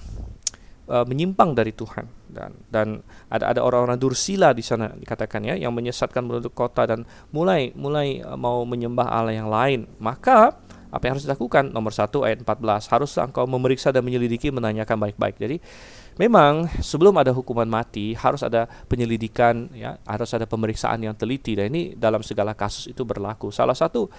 uh, 0.88 1.06
menyimpang 1.06 1.54
dari 1.54 1.76
Tuhan. 1.76 2.08
Dan 2.32 2.56
dan 2.72 2.88
ada 3.28 3.52
ada 3.52 3.62
orang-orang 3.62 4.00
dursila 4.00 4.56
di 4.56 4.64
sana 4.64 4.90
dikatakan 4.96 5.44
ya 5.44 5.60
yang 5.60 5.76
menyesatkan 5.76 6.24
penduduk 6.24 6.56
kota 6.56 6.88
dan 6.88 7.04
mulai 7.36 7.76
mulai 7.76 8.24
uh, 8.24 8.40
mau 8.40 8.64
menyembah 8.64 9.08
Allah 9.12 9.36
yang 9.36 9.52
lain. 9.52 9.86
Maka 10.00 10.56
apa 10.92 11.08
yang 11.08 11.16
harus 11.16 11.24
dilakukan? 11.24 11.72
Nomor 11.72 11.96
satu 11.96 12.28
ayat 12.28 12.44
14 12.44 12.92
harus 12.92 13.12
engkau 13.16 13.48
memeriksa 13.48 13.96
dan 13.96 14.04
menyelidiki 14.04 14.52
menanyakan 14.52 15.00
baik-baik. 15.00 15.40
Jadi 15.40 15.58
memang 16.20 16.68
sebelum 16.84 17.16
ada 17.16 17.32
hukuman 17.32 17.64
mati 17.64 18.12
harus 18.12 18.44
ada 18.44 18.68
penyelidikan 18.92 19.72
ya 19.72 19.96
harus 20.04 20.36
ada 20.36 20.44
pemeriksaan 20.44 21.00
yang 21.00 21.16
teliti. 21.16 21.56
Dan 21.56 21.72
ini 21.72 21.96
dalam 21.96 22.20
segala 22.28 22.52
kasus 22.52 22.92
itu 22.92 23.08
berlaku. 23.08 23.56
Salah 23.56 23.76
satu 23.76 24.12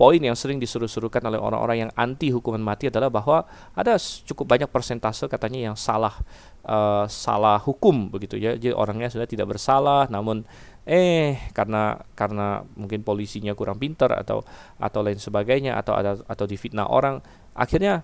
poin 0.00 0.16
yang 0.16 0.32
sering 0.32 0.56
disuruh-suruhkan 0.56 1.20
oleh 1.28 1.36
orang-orang 1.36 1.84
yang 1.84 1.90
anti 1.92 2.32
hukuman 2.32 2.64
mati 2.64 2.88
adalah 2.88 3.12
bahwa 3.12 3.44
ada 3.76 4.00
cukup 4.00 4.48
banyak 4.48 4.72
persentase 4.72 5.28
katanya 5.28 5.68
yang 5.68 5.76
salah 5.76 6.16
uh, 6.64 7.04
salah 7.04 7.60
hukum 7.60 8.08
begitu 8.08 8.40
ya. 8.40 8.56
Jadi 8.56 8.72
orangnya 8.72 9.12
sudah 9.12 9.28
tidak 9.28 9.52
bersalah 9.52 10.08
namun 10.08 10.48
eh 10.88 11.36
karena 11.52 12.00
karena 12.16 12.64
mungkin 12.80 13.04
polisinya 13.04 13.52
kurang 13.52 13.76
pintar 13.76 14.16
atau 14.16 14.40
atau 14.80 15.00
lain 15.04 15.20
sebagainya 15.20 15.76
atau 15.76 15.92
ada 15.92 16.16
atau 16.24 16.48
difitnah 16.48 16.88
orang 16.88 17.20
akhirnya 17.52 18.00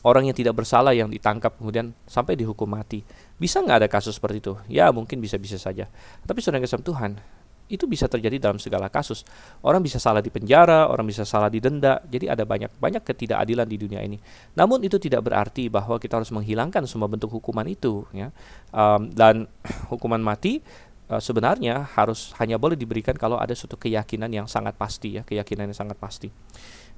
orang 0.00 0.32
yang 0.32 0.36
tidak 0.36 0.56
bersalah 0.56 0.96
yang 0.96 1.12
ditangkap 1.12 1.60
kemudian 1.60 1.92
sampai 2.08 2.40
dihukum 2.40 2.72
mati. 2.72 3.04
Bisa 3.36 3.60
nggak 3.60 3.84
ada 3.84 3.88
kasus 3.92 4.16
seperti 4.16 4.40
itu? 4.40 4.56
Ya 4.72 4.88
mungkin 4.96 5.20
bisa-bisa 5.20 5.60
saja. 5.60 5.92
Tapi 6.24 6.40
saudara 6.40 6.64
kesem 6.64 6.80
Tuhan, 6.80 7.20
itu 7.68 7.88
bisa 7.88 8.04
terjadi 8.04 8.36
dalam 8.36 8.60
segala 8.60 8.92
kasus. 8.92 9.24
Orang 9.64 9.80
bisa 9.80 9.96
salah 9.96 10.20
di 10.20 10.28
penjara, 10.28 10.88
orang 10.92 11.08
bisa 11.08 11.24
salah 11.24 11.48
di 11.48 11.64
denda. 11.64 12.00
Jadi 12.04 12.28
ada 12.28 12.44
banyak 12.44 12.76
banyak 12.76 13.00
ketidakadilan 13.00 13.64
di 13.64 13.76
dunia 13.80 14.00
ini. 14.04 14.20
Namun 14.52 14.84
itu 14.84 15.00
tidak 15.00 15.24
berarti 15.24 15.72
bahwa 15.72 15.96
kita 15.96 16.20
harus 16.20 16.28
menghilangkan 16.28 16.84
semua 16.84 17.08
bentuk 17.08 17.32
hukuman 17.32 17.64
itu, 17.64 18.04
ya. 18.12 18.28
Um, 18.68 19.08
dan 19.12 19.48
hukuman 19.92 20.20
mati 20.20 20.60
uh, 21.08 21.20
sebenarnya 21.20 21.88
harus 21.96 22.36
hanya 22.36 22.60
boleh 22.60 22.76
diberikan 22.76 23.16
kalau 23.16 23.40
ada 23.40 23.56
suatu 23.56 23.80
keyakinan 23.80 24.28
yang 24.28 24.44
sangat 24.44 24.76
pasti, 24.76 25.16
ya, 25.16 25.22
keyakinan 25.24 25.72
yang 25.72 25.78
sangat 25.78 25.96
pasti. 25.96 26.28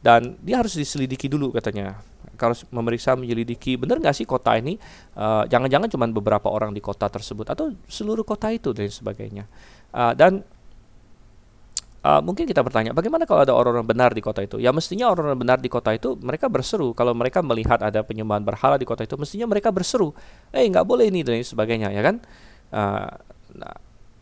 Dan 0.03 0.37
dia 0.45 0.61
harus 0.61 0.77
diselidiki 0.77 1.31
dulu 1.31 1.55
katanya. 1.55 1.99
Kalau 2.37 2.53
memeriksa 2.69 3.17
menyelidiki 3.17 3.81
benar 3.81 3.97
nggak 3.97 4.13
sih 4.13 4.29
kota 4.29 4.53
ini 4.61 4.77
uh, 5.17 5.49
jangan-jangan 5.49 5.89
uh, 5.89 5.93
cuma 5.97 6.05
beberapa 6.13 6.53
orang 6.53 6.77
di 6.77 6.85
kota 6.85 7.09
tersebut 7.09 7.49
atau 7.49 7.73
seluruh 7.89 8.29
kota 8.29 8.53
itu 8.53 8.77
dan 8.77 8.93
sebagainya. 8.93 9.49
Uh, 9.89 10.13
dan 10.13 10.45
Uh, 12.07 12.23
mungkin 12.23 12.47
kita 12.47 12.63
bertanya, 12.63 12.95
bagaimana 12.95 13.27
kalau 13.27 13.43
ada 13.43 13.51
orang-orang 13.51 13.83
benar 13.83 14.15
di 14.15 14.23
kota 14.23 14.39
itu? 14.39 14.63
Ya 14.63 14.71
mestinya 14.71 15.11
orang-orang 15.11 15.43
benar 15.43 15.59
di 15.59 15.67
kota 15.67 15.91
itu 15.91 16.15
mereka 16.23 16.47
berseru. 16.47 16.95
Kalau 16.95 17.11
mereka 17.19 17.43
melihat 17.43 17.83
ada 17.83 18.07
penyembahan 18.07 18.47
berhala 18.47 18.79
di 18.79 18.87
kota 18.87 19.03
itu, 19.03 19.19
mestinya 19.19 19.51
mereka 19.51 19.75
berseru. 19.75 20.15
Eh 20.55 20.63
nggak 20.71 20.87
boleh 20.87 21.11
ini 21.11 21.27
dan 21.27 21.43
sebagainya, 21.43 21.91
ya 21.91 22.07
kan? 22.07 22.23
Uh, 22.71 23.11
nah, 23.59 23.75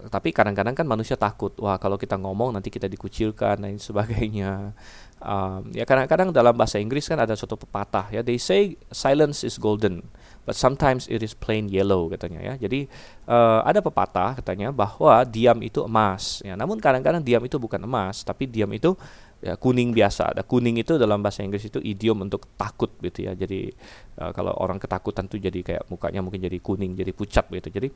tapi 0.08 0.32
kadang-kadang 0.32 0.72
kan 0.72 0.88
manusia 0.88 1.20
takut. 1.20 1.52
Wah 1.60 1.76
kalau 1.76 2.00
kita 2.00 2.16
ngomong 2.16 2.56
nanti 2.56 2.72
kita 2.72 2.88
dikucilkan 2.88 3.60
dan 3.60 3.76
sebagainya. 3.76 4.72
Um, 5.20 5.68
ya 5.76 5.84
kadang-kadang 5.84 6.32
dalam 6.32 6.56
bahasa 6.56 6.80
Inggris 6.80 7.04
kan 7.04 7.20
ada 7.20 7.36
suatu 7.36 7.60
pepatah 7.60 8.08
ya. 8.16 8.24
They 8.24 8.40
say 8.40 8.80
silence 8.92 9.44
is 9.44 9.60
golden 9.60 10.04
but 10.44 10.56
sometimes 10.56 11.08
it 11.08 11.24
is 11.24 11.32
plain 11.32 11.68
yellow 11.68 12.08
katanya 12.12 12.40
ya. 12.40 12.54
Jadi 12.56 12.86
uh, 13.28 13.64
ada 13.64 13.80
pepatah 13.80 14.38
katanya 14.38 14.70
bahwa 14.70 15.24
diam 15.24 15.58
itu 15.64 15.84
emas. 15.84 16.44
Ya, 16.44 16.54
namun 16.54 16.78
kadang-kadang 16.78 17.24
diam 17.24 17.42
itu 17.44 17.56
bukan 17.56 17.80
emas, 17.82 18.22
tapi 18.22 18.48
diam 18.48 18.68
itu 18.72 18.92
ya, 19.40 19.56
kuning 19.56 19.90
biasa. 19.90 20.36
Ada 20.36 20.42
kuning 20.44 20.80
itu 20.80 21.00
dalam 21.00 21.24
bahasa 21.24 21.42
Inggris 21.42 21.64
itu 21.66 21.80
idiom 21.80 22.24
untuk 22.24 22.48
takut 22.54 22.92
gitu 23.00 23.26
ya. 23.26 23.32
Jadi 23.32 23.72
uh, 24.20 24.30
kalau 24.36 24.52
orang 24.60 24.76
ketakutan 24.76 25.26
tuh 25.26 25.40
jadi 25.40 25.60
kayak 25.64 25.84
mukanya 25.88 26.20
mungkin 26.20 26.40
jadi 26.44 26.60
kuning, 26.60 26.94
jadi 26.94 27.12
pucat 27.16 27.48
gitu. 27.50 27.68
Jadi 27.72 27.88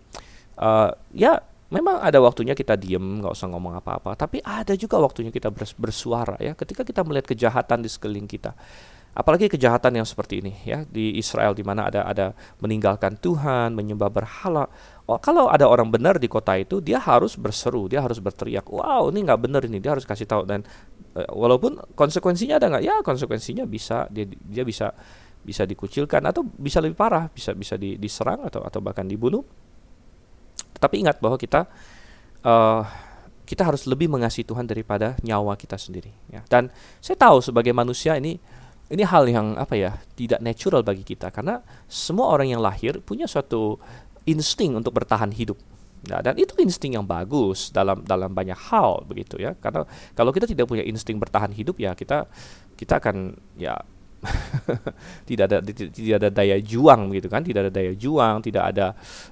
uh, 0.59 0.90
ya 1.14 1.38
memang 1.68 2.01
ada 2.01 2.16
waktunya 2.24 2.57
kita 2.57 2.80
diem 2.80 3.20
nggak 3.20 3.32
usah 3.32 3.49
ngomong 3.53 3.76
apa-apa 3.76 4.16
tapi 4.16 4.40
ada 4.40 4.72
juga 4.72 4.96
waktunya 4.96 5.28
kita 5.28 5.53
bersuara 5.53 6.40
ya 6.40 6.57
ketika 6.57 6.80
kita 6.80 7.05
melihat 7.05 7.28
kejahatan 7.28 7.84
di 7.84 7.92
sekeliling 7.92 8.24
kita 8.24 8.57
Apalagi 9.16 9.50
kejahatan 9.50 9.98
yang 9.98 10.06
seperti 10.06 10.38
ini 10.38 10.54
ya 10.62 10.86
di 10.86 11.18
Israel 11.18 11.50
di 11.50 11.66
mana 11.66 11.90
ada 11.90 12.06
ada 12.06 12.26
meninggalkan 12.62 13.18
Tuhan, 13.18 13.74
menyembah 13.74 14.06
berhala. 14.12 14.70
Oh, 15.09 15.18
kalau 15.18 15.50
ada 15.50 15.66
orang 15.66 15.90
benar 15.90 16.20
di 16.22 16.30
kota 16.30 16.54
itu, 16.54 16.78
dia 16.84 17.00
harus 17.00 17.34
berseru, 17.34 17.88
dia 17.88 18.04
harus 18.04 18.20
berteriak, 18.20 18.68
wow 18.68 19.09
ini 19.09 19.24
nggak 19.24 19.40
benar 19.40 19.64
ini, 19.64 19.80
dia 19.80 19.96
harus 19.96 20.04
kasih 20.04 20.28
tahu 20.28 20.44
dan 20.44 20.62
uh, 21.16 21.24
walaupun 21.32 21.80
konsekuensinya 21.96 22.61
ada 22.61 22.68
nggak, 22.68 22.84
ya 22.84 22.96
konsekuensinya 23.00 23.64
bisa 23.64 24.06
dia 24.12 24.28
dia 24.28 24.62
bisa 24.62 24.92
bisa 25.42 25.64
dikucilkan 25.64 26.22
atau 26.28 26.44
bisa 26.44 26.78
lebih 26.78 26.94
parah, 26.94 27.26
bisa 27.32 27.56
bisa 27.56 27.74
di, 27.74 27.96
diserang 27.96 28.44
atau 28.46 28.62
atau 28.62 28.78
bahkan 28.84 29.09
dibunuh. 29.09 29.42
Tetapi 30.76 30.94
ingat 31.00 31.18
bahwa 31.18 31.40
kita 31.40 31.66
uh, 32.44 32.82
kita 33.48 33.64
harus 33.64 33.88
lebih 33.88 34.12
mengasihi 34.12 34.44
Tuhan 34.44 34.68
daripada 34.68 35.16
nyawa 35.24 35.56
kita 35.56 35.80
sendiri. 35.80 36.12
Ya. 36.28 36.44
Dan 36.44 36.68
saya 37.00 37.16
tahu 37.16 37.40
sebagai 37.40 37.72
manusia 37.72 38.12
ini 38.20 38.36
ini 38.89 39.05
hal 39.05 39.28
yang 39.28 39.57
apa 39.61 39.76
ya 39.76 40.01
tidak 40.16 40.41
natural 40.41 40.80
bagi 40.80 41.05
kita 41.05 41.28
karena 41.28 41.61
semua 41.84 42.32
orang 42.32 42.57
yang 42.57 42.62
lahir 42.64 43.05
punya 43.05 43.28
suatu 43.28 43.76
insting 44.24 44.76
untuk 44.76 44.97
bertahan 44.97 45.32
hidup. 45.32 45.57
Ya, 46.07 46.22
dan 46.22 46.39
itu 46.39 46.55
insting 46.62 46.95
yang 46.95 47.03
bagus 47.03 47.74
dalam 47.74 48.07
dalam 48.07 48.30
banyak 48.30 48.57
hal 48.70 49.03
begitu 49.05 49.36
ya. 49.36 49.59
Karena 49.59 49.82
kalau 50.14 50.30
kita 50.32 50.47
tidak 50.47 50.70
punya 50.70 50.86
insting 50.86 51.20
bertahan 51.20 51.53
hidup 51.53 51.76
ya 51.76 51.93
kita 51.93 52.24
kita 52.78 53.03
akan 53.03 53.34
ya 53.59 53.76
tidak 55.28 55.45
ada 55.47 55.59
tidak 55.62 56.16
ada 56.18 56.30
daya 56.30 56.57
juang 56.59 57.14
gitu 57.14 57.30
kan 57.30 57.43
tidak 57.47 57.70
ada 57.70 57.72
daya 57.72 57.93
juang 57.95 58.43
tidak 58.43 58.74
ada 58.74 58.86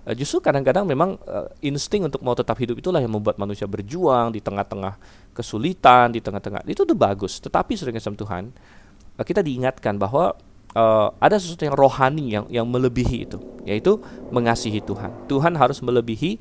uh, 0.07 0.15
justru 0.15 0.39
kadang-kadang 0.39 0.87
memang 0.87 1.19
uh, 1.27 1.51
insting 1.59 2.07
untuk 2.07 2.23
mau 2.23 2.39
tetap 2.39 2.55
hidup 2.55 2.79
itulah 2.79 3.03
yang 3.03 3.11
membuat 3.11 3.35
manusia 3.35 3.67
berjuang 3.67 4.31
di 4.31 4.39
tengah-tengah 4.39 4.95
kesulitan 5.35 6.15
di 6.15 6.23
tengah-tengah 6.23 6.63
itu 6.71 6.87
tuh 6.87 6.95
bagus 6.95 7.43
tetapi 7.43 7.75
sering 7.75 7.99
sama 7.99 8.15
Tuhan 8.15 8.45
uh, 8.55 8.76
kita 9.25 9.41
diingatkan 9.41 9.97
bahwa 9.97 10.37
uh, 10.77 11.09
ada 11.17 11.41
sesuatu 11.41 11.64
yang 11.64 11.77
rohani 11.77 12.25
yang 12.37 12.45
yang 12.53 12.67
melebihi 12.69 13.25
itu 13.25 13.39
yaitu 13.64 13.97
mengasihi 14.29 14.85
Tuhan. 14.85 15.12
Tuhan 15.31 15.57
harus 15.57 15.81
melebihi 15.81 16.37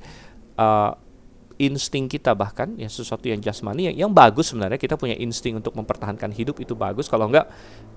uh, 0.59 0.97
insting 1.55 2.11
kita 2.11 2.35
bahkan 2.35 2.75
ya 2.75 2.91
sesuatu 2.91 3.31
yang 3.31 3.39
jasmani 3.39 3.91
yang, 3.91 4.07
yang 4.07 4.11
bagus 4.11 4.51
sebenarnya. 4.51 4.75
Kita 4.75 4.99
punya 4.99 5.15
insting 5.15 5.55
untuk 5.55 5.71
mempertahankan 5.77 6.35
hidup 6.35 6.59
itu 6.59 6.75
bagus. 6.75 7.07
Kalau 7.07 7.31
enggak 7.31 7.47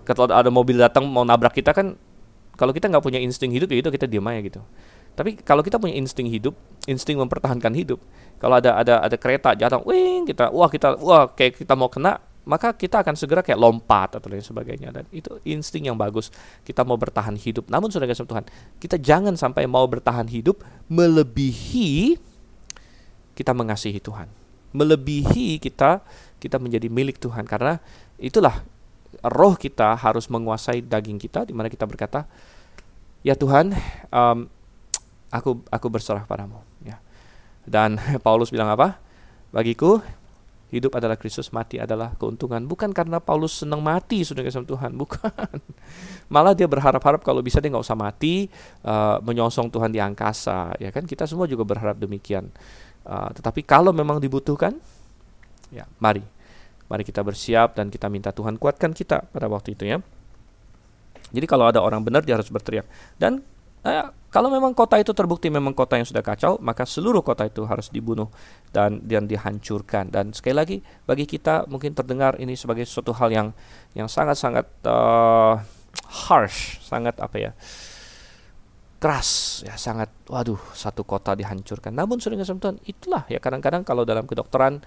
kalau 0.06 0.30
ada 0.30 0.48
mobil 0.48 0.78
datang 0.78 1.04
mau 1.10 1.26
nabrak 1.26 1.58
kita 1.58 1.74
kan 1.74 1.98
kalau 2.54 2.70
kita 2.70 2.86
nggak 2.90 3.02
punya 3.02 3.18
insting 3.18 3.50
hidup 3.50 3.70
ya 3.70 3.82
itu 3.82 3.90
kita 3.90 4.06
diam 4.06 4.26
aja 4.30 4.40
gitu. 4.42 4.60
Tapi 5.18 5.34
kalau 5.42 5.66
kita 5.66 5.82
punya 5.82 5.98
insting 5.98 6.30
hidup 6.30 6.54
insting 6.88 7.20
mempertahankan 7.20 7.74
hidup 7.76 8.00
kalau 8.40 8.56
ada 8.56 8.80
ada 8.80 8.94
ada 9.04 9.16
kereta 9.20 9.52
jatuh 9.52 9.84
wing 9.84 10.24
kita 10.24 10.48
wah 10.48 10.72
kita 10.72 10.96
wah 10.96 11.28
kayak 11.28 11.60
kita 11.60 11.76
mau 11.76 11.92
kena 11.92 12.16
maka 12.48 12.72
kita 12.72 13.04
akan 13.04 13.12
segera 13.12 13.44
kayak 13.44 13.60
lompat 13.60 14.16
atau 14.16 14.32
lain 14.32 14.40
sebagainya 14.40 14.88
dan 14.88 15.04
itu 15.12 15.36
insting 15.44 15.92
yang 15.92 16.00
bagus 16.00 16.32
kita 16.64 16.80
mau 16.80 16.96
bertahan 16.96 17.36
hidup 17.36 17.68
namun 17.68 17.92
sudah 17.92 18.08
kasih 18.08 18.24
Tuhan 18.24 18.48
kita 18.80 18.96
jangan 18.96 19.36
sampai 19.36 19.68
mau 19.68 19.84
bertahan 19.84 20.24
hidup 20.26 20.64
melebihi 20.88 22.16
kita 23.38 23.54
mengasihi 23.54 24.02
Tuhan. 24.02 24.26
Melebihi 24.74 25.62
kita 25.62 26.02
kita 26.42 26.58
menjadi 26.58 26.90
milik 26.90 27.22
Tuhan 27.22 27.46
karena 27.46 27.78
itulah 28.18 28.66
roh 29.22 29.54
kita 29.54 29.94
harus 29.94 30.26
menguasai 30.26 30.82
daging 30.82 31.22
kita 31.22 31.46
di 31.46 31.54
mana 31.54 31.70
kita 31.70 31.86
berkata, 31.86 32.26
"Ya 33.22 33.38
Tuhan, 33.38 33.70
um, 34.10 34.50
aku 35.30 35.62
aku 35.70 35.86
berserah 35.86 36.26
padamu." 36.26 36.58
Ya. 36.82 36.98
Dan 37.62 38.02
Paulus 38.26 38.50
bilang 38.50 38.74
apa? 38.74 38.98
Bagiku 39.54 40.02
hidup 40.68 40.92
adalah 40.96 41.16
Kristus, 41.16 41.48
mati 41.48 41.80
adalah 41.80 42.12
keuntungan. 42.16 42.60
Bukan 42.68 42.92
karena 42.92 43.18
Paulus 43.18 43.64
senang 43.64 43.80
mati 43.80 44.20
sudah 44.20 44.44
sama 44.52 44.68
Tuhan, 44.68 44.92
bukan. 45.02 45.56
Malah 46.28 46.52
dia 46.52 46.68
berharap-harap 46.68 47.24
kalau 47.24 47.40
bisa 47.40 47.58
dia 47.58 47.72
nggak 47.72 47.84
usah 47.84 47.96
mati, 47.96 48.48
uh, 48.84 49.16
menyongsong 49.24 49.72
Tuhan 49.72 49.88
di 49.88 50.00
angkasa. 50.00 50.76
Ya 50.76 50.92
kan 50.92 51.08
kita 51.08 51.24
semua 51.24 51.48
juga 51.48 51.64
berharap 51.64 51.96
demikian. 51.96 52.52
Uh, 53.08 53.32
tetapi 53.32 53.64
kalau 53.64 53.90
memang 53.96 54.20
dibutuhkan, 54.20 54.76
ya 55.72 55.88
mari, 55.96 56.20
mari 56.88 57.02
kita 57.04 57.24
bersiap 57.24 57.72
dan 57.72 57.88
kita 57.88 58.12
minta 58.12 58.28
Tuhan 58.32 58.60
kuatkan 58.60 58.92
kita 58.92 59.24
pada 59.32 59.48
waktu 59.48 59.72
itu 59.72 59.88
ya. 59.88 59.98
Jadi 61.28 61.44
kalau 61.44 61.68
ada 61.68 61.80
orang 61.80 62.00
benar 62.04 62.24
dia 62.24 62.36
harus 62.36 62.48
berteriak. 62.48 62.88
Dan 63.16 63.40
uh, 63.84 64.10
kalau 64.28 64.52
memang 64.52 64.76
kota 64.76 65.00
itu 65.00 65.16
terbukti 65.16 65.48
memang 65.48 65.72
kota 65.72 65.96
yang 65.96 66.04
sudah 66.04 66.20
kacau, 66.20 66.60
maka 66.60 66.84
seluruh 66.84 67.24
kota 67.24 67.48
itu 67.48 67.64
harus 67.64 67.88
dibunuh 67.88 68.28
dan 68.72 69.00
dan 69.04 69.24
dihancurkan. 69.24 70.12
Dan 70.12 70.36
sekali 70.36 70.54
lagi 70.56 70.76
bagi 71.08 71.24
kita 71.24 71.64
mungkin 71.64 71.96
terdengar 71.96 72.36
ini 72.36 72.52
sebagai 72.52 72.84
suatu 72.84 73.16
hal 73.16 73.32
yang 73.32 73.48
yang 73.96 74.04
sangat-sangat 74.04 74.68
uh, 74.84 75.56
harsh, 76.28 76.82
sangat 76.84 77.16
apa 77.24 77.36
ya? 77.40 77.52
keras 78.98 79.62
ya 79.62 79.78
sangat 79.78 80.10
waduh 80.26 80.58
satu 80.74 81.06
kota 81.06 81.30
dihancurkan 81.38 81.94
namun 81.94 82.18
sering 82.18 82.42
Tuhan 82.42 82.82
itulah 82.82 83.22
ya 83.30 83.38
kadang-kadang 83.38 83.86
kalau 83.86 84.02
dalam 84.02 84.26
kedokteran 84.26 84.82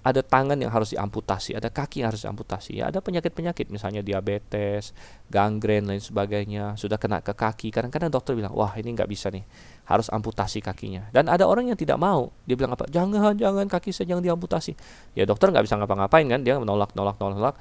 ada 0.00 0.24
tangan 0.24 0.56
yang 0.56 0.72
harus 0.72 0.96
diamputasi, 0.96 1.60
ada 1.60 1.68
kaki 1.68 2.00
yang 2.00 2.08
harus 2.08 2.24
diamputasi. 2.24 2.80
Ya, 2.80 2.88
ada 2.88 3.04
penyakit-penyakit 3.04 3.68
misalnya 3.68 4.00
diabetes, 4.00 4.96
gangren 5.28 5.84
lain 5.84 6.00
sebagainya, 6.00 6.72
sudah 6.80 6.96
kena 6.96 7.20
ke 7.20 7.36
kaki. 7.36 7.68
Kadang-kadang 7.68 8.08
dokter 8.08 8.32
bilang, 8.32 8.56
"Wah, 8.56 8.72
ini 8.80 8.96
nggak 8.96 9.04
bisa 9.04 9.28
nih. 9.28 9.44
Harus 9.84 10.08
amputasi 10.08 10.64
kakinya." 10.64 11.12
Dan 11.12 11.28
ada 11.28 11.44
orang 11.44 11.68
yang 11.68 11.76
tidak 11.76 12.00
mau. 12.00 12.32
Dia 12.48 12.56
bilang 12.56 12.72
apa? 12.72 12.88
"Jangan, 12.88 13.36
jangan 13.36 13.68
kaki 13.68 13.92
saya 13.92 14.16
jangan 14.16 14.24
diamputasi." 14.24 14.72
Ya, 15.12 15.28
dokter 15.28 15.52
nggak 15.52 15.68
bisa 15.68 15.76
ngapa-ngapain 15.76 16.24
kan, 16.32 16.40
dia 16.40 16.56
menolak, 16.56 16.96
nolak, 16.96 17.20
nolak, 17.20 17.36
nolak 17.36 17.56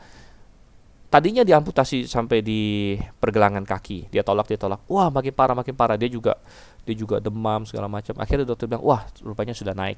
tadinya 1.09 1.41
diamputasi 1.41 2.05
sampai 2.05 2.45
di 2.45 2.93
pergelangan 3.17 3.65
kaki 3.65 4.13
dia 4.13 4.21
tolak 4.21 4.45
dia 4.45 4.61
tolak 4.61 4.85
wah 4.85 5.09
makin 5.09 5.33
parah 5.33 5.57
makin 5.57 5.73
parah 5.73 5.97
dia 5.97 6.05
juga 6.05 6.37
dia 6.85 6.93
juga 6.93 7.17
demam 7.17 7.65
segala 7.65 7.89
macam 7.89 8.13
akhirnya 8.21 8.45
dokter 8.45 8.69
bilang 8.69 8.85
wah 8.85 9.01
rupanya 9.25 9.57
sudah 9.57 9.73
naik 9.73 9.97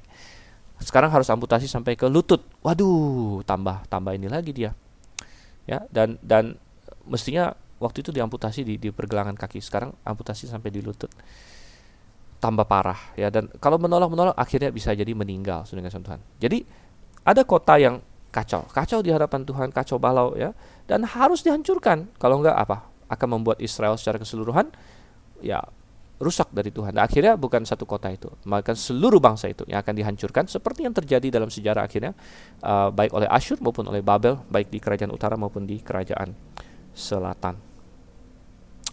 sekarang 0.81 1.13
harus 1.13 1.29
amputasi 1.29 1.69
sampai 1.69 1.93
ke 1.93 2.09
lutut. 2.09 2.41
Waduh 2.65 3.45
tambah 3.45 3.85
tambah 3.87 4.17
ini 4.17 4.27
lagi 4.27 4.51
dia. 4.51 4.73
Ya 5.69 5.85
dan 5.93 6.17
dan 6.25 6.57
mestinya 7.05 7.53
waktu 7.77 8.01
itu 8.01 8.09
diamputasi 8.09 8.65
di, 8.65 8.75
di 8.81 8.89
pergelangan 8.89 9.37
kaki. 9.37 9.61
Sekarang 9.61 9.93
amputasi 10.01 10.49
sampai 10.49 10.73
di 10.73 10.81
lutut 10.81 11.13
tambah 12.41 12.65
parah 12.65 12.97
ya. 13.13 13.29
Dan 13.29 13.47
kalau 13.61 13.77
menolak 13.77 14.09
menolak 14.09 14.35
akhirnya 14.35 14.73
bisa 14.73 14.91
jadi 14.97 15.13
meninggal 15.13 15.63
sudah 15.69 15.85
Tuhan. 15.85 16.19
Jadi 16.41 16.65
ada 17.21 17.45
kota 17.45 17.77
yang 17.77 18.01
kacau, 18.33 18.65
kacau 18.73 19.05
di 19.05 19.13
hadapan 19.13 19.45
Tuhan, 19.45 19.69
kacau 19.69 20.01
balau 20.01 20.33
ya, 20.33 20.57
dan 20.89 21.05
harus 21.05 21.45
dihancurkan. 21.45 22.09
Kalau 22.17 22.41
enggak 22.41 22.57
apa? 22.57 22.89
Akan 23.05 23.37
membuat 23.37 23.61
Israel 23.61 23.93
secara 24.01 24.17
keseluruhan 24.17 24.73
ya 25.45 25.61
rusak 26.21 26.53
dari 26.53 26.69
Tuhan. 26.69 26.93
Dan 26.93 27.03
akhirnya 27.03 27.33
bukan 27.35 27.65
satu 27.65 27.89
kota 27.89 28.13
itu, 28.13 28.29
maka 28.45 28.77
seluruh 28.77 29.17
bangsa 29.17 29.49
itu 29.49 29.65
yang 29.65 29.81
akan 29.81 29.93
dihancurkan 29.97 30.45
seperti 30.45 30.85
yang 30.85 30.93
terjadi 30.93 31.41
dalam 31.41 31.49
sejarah 31.49 31.89
akhirnya 31.89 32.13
uh, 32.61 32.93
baik 32.93 33.11
oleh 33.17 33.27
Asyur 33.27 33.57
maupun 33.59 33.89
oleh 33.89 34.05
Babel, 34.05 34.37
baik 34.47 34.69
di 34.69 34.77
kerajaan 34.77 35.09
utara 35.09 35.33
maupun 35.33 35.65
di 35.65 35.81
kerajaan 35.81 36.31
selatan. 36.93 37.71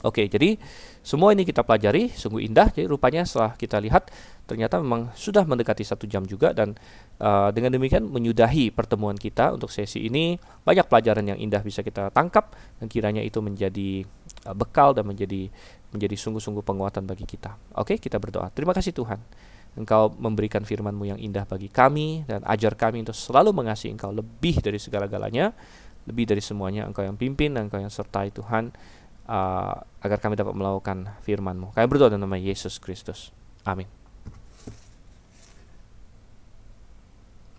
Oke, 0.06 0.30
jadi 0.30 0.54
semua 1.02 1.34
ini 1.34 1.42
kita 1.42 1.66
pelajari, 1.66 2.14
sungguh 2.14 2.46
indah. 2.46 2.70
Jadi 2.70 2.86
rupanya 2.86 3.26
setelah 3.26 3.58
kita 3.58 3.82
lihat, 3.82 4.14
ternyata 4.46 4.78
memang 4.78 5.10
sudah 5.18 5.42
mendekati 5.42 5.82
satu 5.82 6.06
jam 6.06 6.22
juga 6.22 6.54
dan 6.54 6.78
uh, 7.18 7.50
dengan 7.50 7.74
demikian 7.74 8.06
menyudahi 8.06 8.70
pertemuan 8.70 9.18
kita 9.18 9.50
untuk 9.58 9.74
sesi 9.74 10.06
ini. 10.06 10.38
Banyak 10.62 10.86
pelajaran 10.86 11.26
yang 11.26 11.38
indah 11.42 11.66
bisa 11.66 11.82
kita 11.82 12.14
tangkap 12.14 12.54
dan 12.78 12.86
kiranya 12.86 13.26
itu 13.26 13.42
menjadi 13.42 14.06
uh, 14.46 14.54
bekal 14.54 14.94
dan 14.94 15.02
menjadi 15.02 15.50
menjadi 15.94 16.16
sungguh-sungguh 16.16 16.64
penguatan 16.64 17.08
bagi 17.08 17.24
kita. 17.24 17.56
Oke, 17.80 17.96
kita 17.96 18.20
berdoa. 18.20 18.52
Terima 18.52 18.76
kasih 18.76 18.92
Tuhan. 18.92 19.20
Engkau 19.78 20.10
memberikan 20.18 20.66
firman-Mu 20.66 21.04
yang 21.16 21.20
indah 21.20 21.46
bagi 21.46 21.70
kami 21.70 22.26
dan 22.26 22.42
ajar 22.44 22.74
kami 22.74 23.06
untuk 23.06 23.14
selalu 23.14 23.54
mengasihi 23.54 23.94
Engkau 23.94 24.10
lebih 24.10 24.58
dari 24.58 24.76
segala-galanya, 24.76 25.54
lebih 26.08 26.28
dari 26.28 26.42
semuanya. 26.42 26.84
Engkau 26.84 27.06
yang 27.06 27.14
pimpin 27.14 27.54
dan 27.54 27.70
Engkau 27.70 27.78
yang 27.78 27.92
sertai 27.92 28.34
Tuhan 28.34 28.74
uh, 29.30 29.74
agar 30.02 30.18
kami 30.18 30.34
dapat 30.34 30.52
melakukan 30.56 31.14
firman-Mu. 31.24 31.72
Kami 31.72 31.86
berdoa 31.86 32.10
dalam 32.12 32.26
nama 32.26 32.36
Yesus 32.36 32.76
Kristus. 32.82 33.30
Amin. 33.64 33.86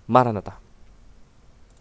Maranatha. 0.10 0.69